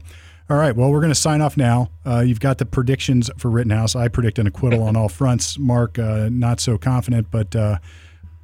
All 0.49 0.57
right. 0.57 0.76
Well, 0.76 0.89
we're 0.89 1.01
going 1.01 1.11
to 1.11 1.15
sign 1.15 1.41
off 1.41 1.57
now. 1.57 1.91
Uh, 2.03 2.22
you've 2.22 2.39
got 2.39 2.57
the 2.57 2.65
predictions 2.65 3.30
for 3.38 3.51
Rittenhouse. 3.51 3.95
I 3.95 4.07
predict 4.07 4.39
an 4.39 4.47
acquittal 4.47 4.81
on 4.81 4.95
all 4.95 5.10
fronts. 5.10 5.60
Mark, 5.60 5.99
uh, 5.99 6.27
not 6.31 6.60
so 6.60 6.80
confident, 6.80 7.27
but 7.30 7.56
uh, 7.56 7.77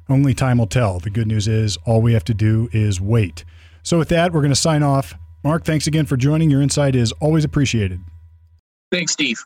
only 0.08 0.34
time 0.34 0.58
will 0.58 0.66
tell. 0.66 0.98
The 0.98 1.10
good 1.10 1.26
news 1.26 1.48
is 1.48 1.76
all 1.84 2.00
we 2.00 2.12
have 2.12 2.24
to 2.24 2.34
do 2.34 2.68
is 2.72 3.00
wait. 3.00 3.44
So, 3.82 3.98
with 3.98 4.08
that, 4.08 4.32
we're 4.32 4.40
going 4.40 4.50
to 4.50 4.56
sign 4.56 4.82
off. 4.82 5.14
Mark, 5.44 5.64
thanks 5.64 5.86
again 5.86 6.06
for 6.06 6.16
joining. 6.16 6.50
Your 6.50 6.62
insight 6.62 6.96
is 6.96 7.12
always 7.12 7.44
appreciated. 7.44 8.00
Thanks, 8.90 9.12
Steve. 9.12 9.38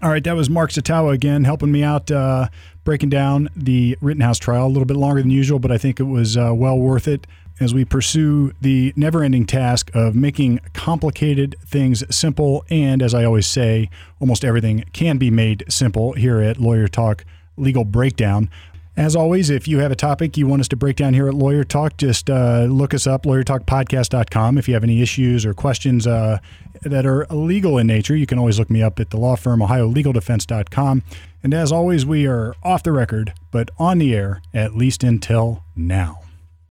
All 0.00 0.10
right, 0.10 0.22
that 0.22 0.36
was 0.36 0.48
Mark 0.48 0.70
Satawa 0.70 1.12
again, 1.12 1.42
helping 1.42 1.72
me 1.72 1.82
out, 1.82 2.08
uh, 2.08 2.48
breaking 2.84 3.08
down 3.08 3.48
the 3.56 3.98
Rittenhouse 4.00 4.38
trial. 4.38 4.66
A 4.66 4.68
little 4.68 4.84
bit 4.84 4.96
longer 4.96 5.20
than 5.20 5.30
usual, 5.30 5.58
but 5.58 5.72
I 5.72 5.78
think 5.78 5.98
it 5.98 6.04
was 6.04 6.36
uh, 6.36 6.52
well 6.54 6.78
worth 6.78 7.08
it 7.08 7.26
as 7.60 7.74
we 7.74 7.84
pursue 7.84 8.52
the 8.60 8.92
never 8.94 9.24
ending 9.24 9.44
task 9.44 9.90
of 9.94 10.14
making 10.14 10.60
complicated 10.72 11.56
things 11.66 12.04
simple. 12.14 12.64
And 12.70 13.02
as 13.02 13.14
I 13.14 13.24
always 13.24 13.46
say, 13.46 13.90
almost 14.20 14.44
everything 14.44 14.84
can 14.92 15.18
be 15.18 15.30
made 15.30 15.64
simple 15.68 16.12
here 16.12 16.40
at 16.40 16.58
Lawyer 16.58 16.86
Talk 16.86 17.24
Legal 17.56 17.84
Breakdown. 17.84 18.48
As 18.98 19.14
always, 19.14 19.48
if 19.48 19.68
you 19.68 19.78
have 19.78 19.92
a 19.92 19.96
topic 19.96 20.36
you 20.36 20.48
want 20.48 20.58
us 20.58 20.66
to 20.68 20.76
break 20.76 20.96
down 20.96 21.14
here 21.14 21.28
at 21.28 21.34
Lawyer 21.34 21.62
Talk, 21.62 21.96
just 21.98 22.28
uh, 22.28 22.64
look 22.64 22.92
us 22.92 23.06
up, 23.06 23.22
lawyertalkpodcast.com. 23.22 24.58
If 24.58 24.66
you 24.66 24.74
have 24.74 24.82
any 24.82 25.00
issues 25.00 25.46
or 25.46 25.54
questions 25.54 26.04
uh, 26.04 26.40
that 26.82 27.06
are 27.06 27.24
legal 27.30 27.78
in 27.78 27.86
nature, 27.86 28.16
you 28.16 28.26
can 28.26 28.40
always 28.40 28.58
look 28.58 28.70
me 28.70 28.82
up 28.82 28.98
at 28.98 29.10
the 29.10 29.16
law 29.16 29.36
firm, 29.36 29.60
ohiolegaldefense.com. 29.60 31.04
And 31.44 31.54
as 31.54 31.70
always, 31.70 32.04
we 32.04 32.26
are 32.26 32.56
off 32.64 32.82
the 32.82 32.90
record, 32.90 33.34
but 33.52 33.70
on 33.78 33.98
the 33.98 34.16
air, 34.16 34.42
at 34.52 34.74
least 34.74 35.04
until 35.04 35.62
now. 35.76 36.22